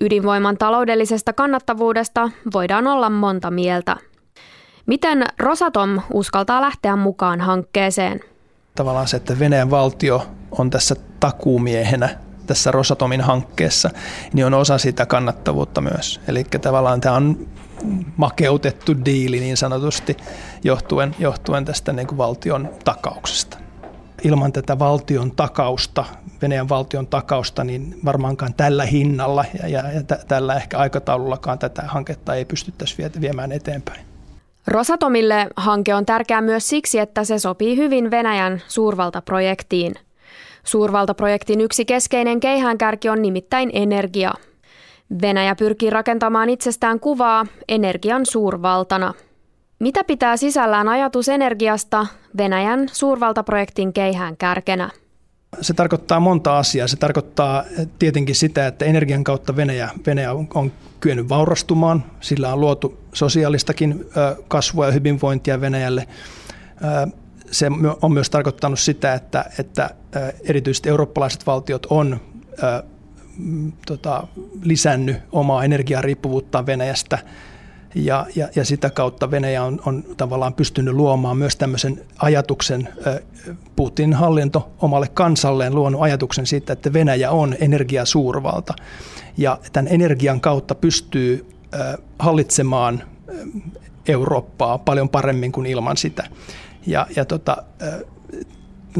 Ydinvoiman 0.00 0.58
taloudellisesta 0.58 1.32
kannattavuudesta 1.32 2.30
voidaan 2.52 2.86
olla 2.86 3.10
monta 3.10 3.50
mieltä. 3.50 3.96
Miten 4.86 5.24
Rosatom 5.38 6.00
uskaltaa 6.12 6.60
lähteä 6.60 6.96
mukaan 6.96 7.40
hankkeeseen? 7.40 8.20
Tavallaan 8.74 9.08
se, 9.08 9.16
että 9.16 9.38
Venäjän 9.38 9.70
valtio 9.70 10.26
on 10.50 10.70
tässä 10.70 10.96
takuumiehenä 11.20 12.25
tässä 12.46 12.70
Rosatomin 12.70 13.20
hankkeessa, 13.20 13.90
niin 14.32 14.46
on 14.46 14.54
osa 14.54 14.78
sitä 14.78 15.06
kannattavuutta 15.06 15.80
myös. 15.80 16.20
Eli 16.28 16.44
tavallaan 16.44 17.00
tämä 17.00 17.14
on 17.14 17.48
makeutettu 18.16 18.92
diili 19.04 19.40
niin 19.40 19.56
sanotusti 19.56 20.16
johtuen, 20.64 21.14
johtuen 21.18 21.64
tästä 21.64 21.92
niin 21.92 22.06
kuin 22.06 22.18
valtion 22.18 22.68
takauksesta. 22.84 23.58
Ilman 24.24 24.52
tätä 24.52 24.78
valtion 24.78 25.30
takausta, 25.30 26.04
Venäjän 26.42 26.68
valtion 26.68 27.06
takausta, 27.06 27.64
niin 27.64 28.00
varmaankaan 28.04 28.54
tällä 28.54 28.84
hinnalla 28.84 29.44
ja, 29.62 29.68
ja, 29.68 29.92
ja 29.92 30.02
t- 30.02 30.28
tällä 30.28 30.54
ehkä 30.54 30.78
aikataulullakaan 30.78 31.58
tätä 31.58 31.82
hanketta 31.86 32.34
ei 32.34 32.44
pystyttäisi 32.44 32.96
viemään 33.20 33.52
eteenpäin. 33.52 34.00
Rosatomille 34.66 35.48
hanke 35.56 35.94
on 35.94 36.06
tärkeä 36.06 36.40
myös 36.40 36.68
siksi, 36.68 36.98
että 36.98 37.24
se 37.24 37.38
sopii 37.38 37.76
hyvin 37.76 38.10
Venäjän 38.10 38.62
suurvaltaprojektiin– 38.68 39.94
Suurvaltaprojektin 40.66 41.60
yksi 41.60 41.84
keskeinen 41.84 42.40
keihäänkärki 42.40 43.08
on 43.08 43.22
nimittäin 43.22 43.70
energia. 43.72 44.34
Venäjä 45.22 45.54
pyrkii 45.54 45.90
rakentamaan 45.90 46.48
itsestään 46.48 47.00
kuvaa 47.00 47.46
energian 47.68 48.26
suurvaltana. 48.26 49.14
Mitä 49.78 50.04
pitää 50.04 50.36
sisällään 50.36 50.88
ajatus 50.88 51.28
energiasta 51.28 52.06
Venäjän 52.38 52.88
suurvaltaprojektin 52.92 53.92
keihään 53.92 54.36
kärkenä? 54.36 54.90
Se 55.60 55.74
tarkoittaa 55.74 56.20
monta 56.20 56.58
asiaa. 56.58 56.88
Se 56.88 56.96
tarkoittaa 56.96 57.64
tietenkin 57.98 58.34
sitä, 58.34 58.66
että 58.66 58.84
energian 58.84 59.24
kautta 59.24 59.56
Venäjä, 59.56 59.90
Venäjä 60.06 60.32
on, 60.32 60.48
on 60.54 60.72
kyennyt 61.00 61.28
vaurastumaan. 61.28 62.04
Sillä 62.20 62.52
on 62.52 62.60
luotu 62.60 62.98
sosiaalistakin 63.12 64.06
kasvua 64.48 64.86
ja 64.86 64.92
hyvinvointia 64.92 65.60
Venäjälle 65.60 66.06
se 67.58 67.70
on 68.02 68.12
myös 68.12 68.30
tarkoittanut 68.30 68.78
sitä, 68.78 69.14
että, 69.14 69.44
että 69.58 69.90
erityisesti 70.44 70.88
eurooppalaiset 70.88 71.46
valtiot 71.46 71.86
on 71.90 72.20
tota, 73.86 74.26
lisännyt 74.62 75.16
omaa 75.32 75.64
energiariippuvuuttaan 75.64 76.66
Venäjästä 76.66 77.18
ja, 77.94 78.26
ja, 78.34 78.48
ja 78.56 78.64
sitä 78.64 78.90
kautta 78.90 79.30
Venäjä 79.30 79.64
on, 79.64 79.80
on 79.86 80.04
tavallaan 80.16 80.54
pystynyt 80.54 80.94
luomaan 80.94 81.36
myös 81.36 81.56
tämmöisen 81.56 82.02
ajatuksen, 82.18 82.88
Putinin 83.76 84.14
hallinto 84.14 84.70
omalle 84.78 85.08
kansalleen 85.08 85.74
luonut 85.74 86.02
ajatuksen 86.02 86.46
siitä, 86.46 86.72
että 86.72 86.92
Venäjä 86.92 87.30
on 87.30 87.56
energiasuurvalta 87.60 88.74
ja 89.36 89.58
tämän 89.72 89.92
energian 89.92 90.40
kautta 90.40 90.74
pystyy 90.74 91.46
hallitsemaan 92.18 93.02
Eurooppaa 94.08 94.78
paljon 94.78 95.08
paremmin 95.08 95.52
kuin 95.52 95.66
ilman 95.66 95.96
sitä. 95.96 96.24
Ja, 96.86 97.06
ja 97.16 97.24
tota, 97.24 97.56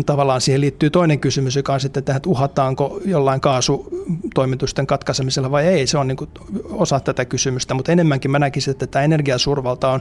tavallaan 0.07 0.41
siihen 0.41 0.61
liittyy 0.61 0.91
toinen 0.91 1.21
kysymys, 1.21 1.57
joka 1.57 1.73
on 1.73 1.81
sitten 1.81 2.05
tähän, 2.05 2.17
että 2.17 2.29
uhataanko 2.29 3.01
jollain 3.05 3.41
kaasutoimitusten 3.41 4.87
katkaisemisella 4.87 5.51
vai 5.51 5.67
ei. 5.67 5.87
Se 5.87 5.99
on 5.99 6.09
niin 6.09 6.17
osa 6.71 7.01
tätä 7.01 7.25
kysymystä, 7.25 7.75
mutta 7.75 7.93
enemmänkin 7.93 8.31
mä 8.31 8.39
näkisin, 8.39 8.71
että 8.71 8.87
tämä 8.87 9.05
energiasurvalta 9.05 9.91
on 9.91 10.01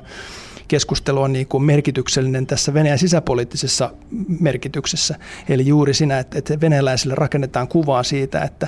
keskustelu 0.68 1.22
on 1.22 1.34
niin 1.34 1.48
kuin 1.48 1.64
merkityksellinen 1.64 2.48
tässä 2.48 2.74
Venäjän 2.74 3.00
sisäpoliittisessa 3.00 3.92
merkityksessä. 4.40 5.16
Eli 5.50 5.68
juuri 5.68 5.94
siinä, 5.94 6.20
että, 6.20 6.38
että 6.38 6.62
venäläisille 6.62 7.16
rakennetaan 7.16 7.68
kuvaa 7.68 8.04
siitä, 8.04 8.42
että, 8.42 8.68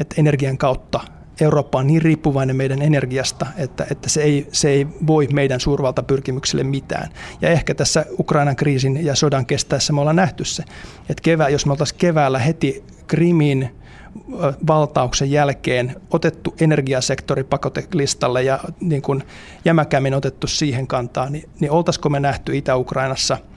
että 0.00 0.14
energian 0.18 0.58
kautta– 0.58 1.00
Eurooppa 1.40 1.78
on 1.78 1.86
niin 1.86 2.02
riippuvainen 2.02 2.56
meidän 2.56 2.82
energiasta, 2.82 3.46
että, 3.56 3.86
että 3.90 4.08
se, 4.08 4.22
ei, 4.22 4.48
se 4.52 4.68
ei 4.68 4.86
voi 5.06 5.28
meidän 5.32 5.60
suurvaltapyrkimyksille 5.60 6.64
mitään. 6.64 7.10
Ja 7.40 7.48
ehkä 7.48 7.74
tässä 7.74 8.06
Ukrainan 8.18 8.56
kriisin 8.56 9.04
ja 9.04 9.14
sodan 9.14 9.46
kestäessä 9.46 9.92
me 9.92 10.00
ollaan 10.00 10.16
nähty 10.16 10.44
se, 10.44 10.62
että 11.08 11.22
kevää, 11.22 11.48
jos 11.48 11.66
me 11.66 11.72
oltaisiin 11.72 11.98
keväällä 11.98 12.38
heti 12.38 12.84
Krimin 13.06 13.70
valtauksen 14.66 15.30
jälkeen 15.30 15.96
otettu 16.10 16.54
energiasektori 16.60 17.44
pakotelistalle 17.44 18.42
ja 18.42 18.60
niin 18.80 19.02
kuin 19.02 19.22
jämäkämmin 19.64 20.14
otettu 20.14 20.46
siihen 20.46 20.86
kantaa, 20.86 21.30
niin, 21.30 21.48
niin 21.60 21.70
oltaisiko 21.70 22.08
me 22.08 22.20
nähty 22.20 22.56
Itä-Ukrainassa– 22.56 23.38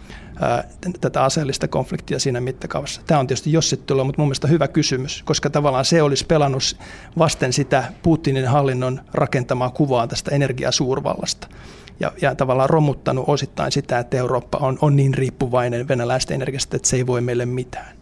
tätä 1.02 1.24
aseellista 1.24 1.68
konfliktia 1.68 2.20
siinä 2.20 2.42
mittakaavassa? 2.42 3.02
Tämä 3.08 3.20
on 3.20 3.28
tietysti 3.28 3.52
jossittelua, 3.52 4.04
mutta 4.04 4.22
mun 4.22 4.28
mielestä 4.28 4.48
hyvä 4.48 4.68
kysymys, 4.68 5.24
koska 5.24 5.50
tavallaan 5.50 5.86
se 5.86 6.02
olisi 6.02 6.26
pelannut 6.26 6.78
vasten 7.18 7.54
sitä 7.54 7.84
Putinin 8.04 8.48
hallinnon 8.48 9.02
rakentamaa 9.14 9.70
kuvaa 9.70 10.08
tästä 10.08 10.36
energiasuurvallasta 10.36 11.48
ja, 12.00 12.12
ja 12.22 12.36
tavallaan 12.36 12.70
romuttanut 12.70 13.26
osittain 13.28 13.72
sitä, 13.72 14.00
että 14.00 14.18
Eurooppa 14.18 14.58
on, 14.58 14.78
on 14.82 14.96
niin 14.96 15.14
riippuvainen 15.14 15.88
venäläistä 15.88 16.34
energiasta, 16.34 16.76
että 16.76 16.88
se 16.88 16.96
ei 16.96 17.08
voi 17.08 17.22
meille 17.22 17.46
mitään. 17.46 17.96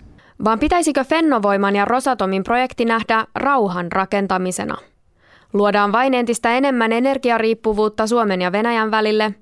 Vaan 0.44 0.60
pitäisikö 0.60 1.04
Fennovoiman 1.04 1.76
ja 1.76 1.86
Rosatomin 1.86 2.44
projekti 2.44 2.86
nähdä 2.86 3.26
rauhan 3.36 3.92
rakentamisena? 3.92 4.78
Luodaan 5.54 5.92
vain 5.92 6.14
entistä 6.14 6.58
enemmän 6.58 6.92
energiariippuvuutta 6.92 8.08
Suomen 8.08 8.42
ja 8.42 8.52
Venäjän 8.52 8.92
välille, 8.92 9.34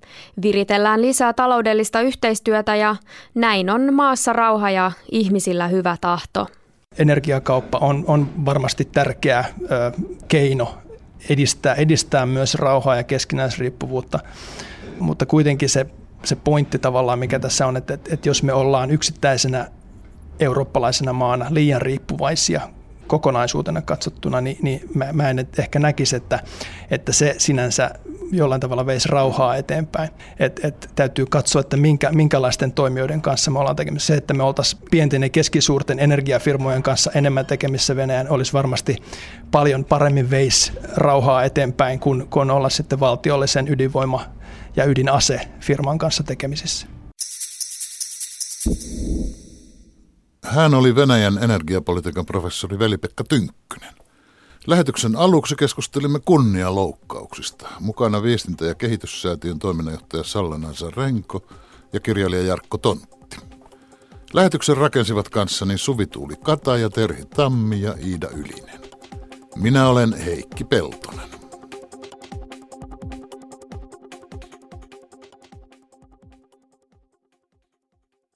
viritellään 0.42 1.02
lisää 1.02 1.34
taloudellista 1.34 2.02
yhteistyötä 2.02 2.76
ja 2.76 2.96
näin 3.36 3.70
on 3.70 3.94
maassa 3.94 4.34
rauha 4.34 4.70
ja 4.70 4.92
ihmisillä 5.12 5.68
hyvä 5.68 5.98
tahto. 6.02 6.48
Energiakauppa 6.98 7.78
on, 7.78 8.04
on 8.08 8.46
varmasti 8.46 8.86
tärkeä 8.86 9.46
ö, 9.72 9.92
keino 10.28 10.78
edistää, 11.30 11.74
edistää 11.74 12.26
myös 12.26 12.56
rauhaa 12.56 12.96
ja 12.96 13.04
keskinäisriippuvuutta, 13.04 14.20
mutta 15.00 15.26
kuitenkin 15.26 15.70
se, 15.70 15.86
se 16.24 16.36
pointti 16.36 16.80
tavallaan, 16.80 17.20
mikä 17.20 17.40
tässä 17.40 17.68
on, 17.68 17.78
että, 17.78 17.94
että, 17.94 18.14
että 18.14 18.30
jos 18.30 18.44
me 18.44 18.54
ollaan 18.54 18.92
yksittäisenä 18.92 19.68
eurooppalaisena 20.40 21.14
maana 21.14 21.46
liian 21.50 21.82
riippuvaisia 21.82 22.62
kokonaisuutena 23.08 23.82
katsottuna, 23.82 24.42
niin, 24.42 24.58
niin 24.62 24.82
mä, 24.94 25.14
mä 25.14 25.30
en 25.30 25.48
ehkä 25.58 25.80
näkisi, 25.80 26.16
että, 26.16 26.40
että 26.92 27.12
se 27.12 27.36
sinänsä 27.38 27.92
jollain 28.32 28.62
tavalla 28.62 28.86
veisi 28.86 29.10
rauhaa 29.10 29.56
eteenpäin. 29.56 30.10
Et, 30.40 30.60
et 30.64 30.90
täytyy 30.96 31.26
katsoa, 31.26 31.60
että 31.60 31.78
minkä, 31.78 32.12
minkälaisten 32.12 32.72
toimijoiden 32.72 33.22
kanssa 33.22 33.52
me 33.52 33.60
ollaan 33.60 33.76
tekemisissä. 33.76 34.14
Se, 34.14 34.18
että 34.18 34.34
me 34.34 34.44
oltaisiin 34.44 34.82
pienten 34.92 35.24
ja 35.24 35.30
keskisuurten 35.30 36.00
energiafirmojen 36.00 36.84
kanssa 36.84 37.12
enemmän 37.16 37.46
tekemissä 37.46 37.96
Venäjän, 37.96 38.30
olisi 38.30 38.54
varmasti 38.54 38.96
paljon 39.52 39.86
paremmin 39.86 40.30
veisi 40.30 40.72
rauhaa 40.96 41.44
eteenpäin 41.44 42.00
kuin, 42.00 42.28
kuin 42.30 42.52
olla 42.52 42.70
sitten 42.70 43.00
valtiollisen 43.00 43.68
ydinvoima- 43.68 44.26
ja 44.76 44.86
ydinasefirman 44.86 45.98
kanssa 45.98 46.24
tekemisissä. 46.24 46.88
Hän 50.48 50.74
oli 50.74 50.96
Venäjän 50.96 51.44
energiapolitiikan 51.44 52.26
professori 52.26 52.80
Veli-Pekka 52.80 53.24
Tynkkynen. 53.24 53.94
Lähetyksen 54.68 55.16
aluksi 55.16 55.56
keskustelimme 55.56 56.20
kunnialoukkauksista. 56.26 57.68
Mukana 57.80 58.24
viestintä- 58.24 58.66
ja 58.66 58.76
kehityssäätiön 58.76 59.60
toiminnanjohtaja 59.60 60.24
Sallanansa 60.24 60.92
Renko 60.98 61.48
ja 61.94 62.00
kirjailija 62.00 62.44
Jarkko 62.44 62.78
Tontti. 62.78 63.38
Lähetyksen 64.34 64.78
rakensivat 64.78 65.30
kanssani 65.30 65.78
Suvituuli 65.78 66.36
Kata 66.44 66.78
ja 66.78 66.90
Terhi 66.90 67.26
Tammi 67.26 67.82
ja 67.82 67.96
Iida 68.06 68.28
Ylinen. 68.30 68.82
Minä 69.56 69.88
olen 69.88 70.14
Heikki 70.14 70.64
Peltonen. 70.64 71.37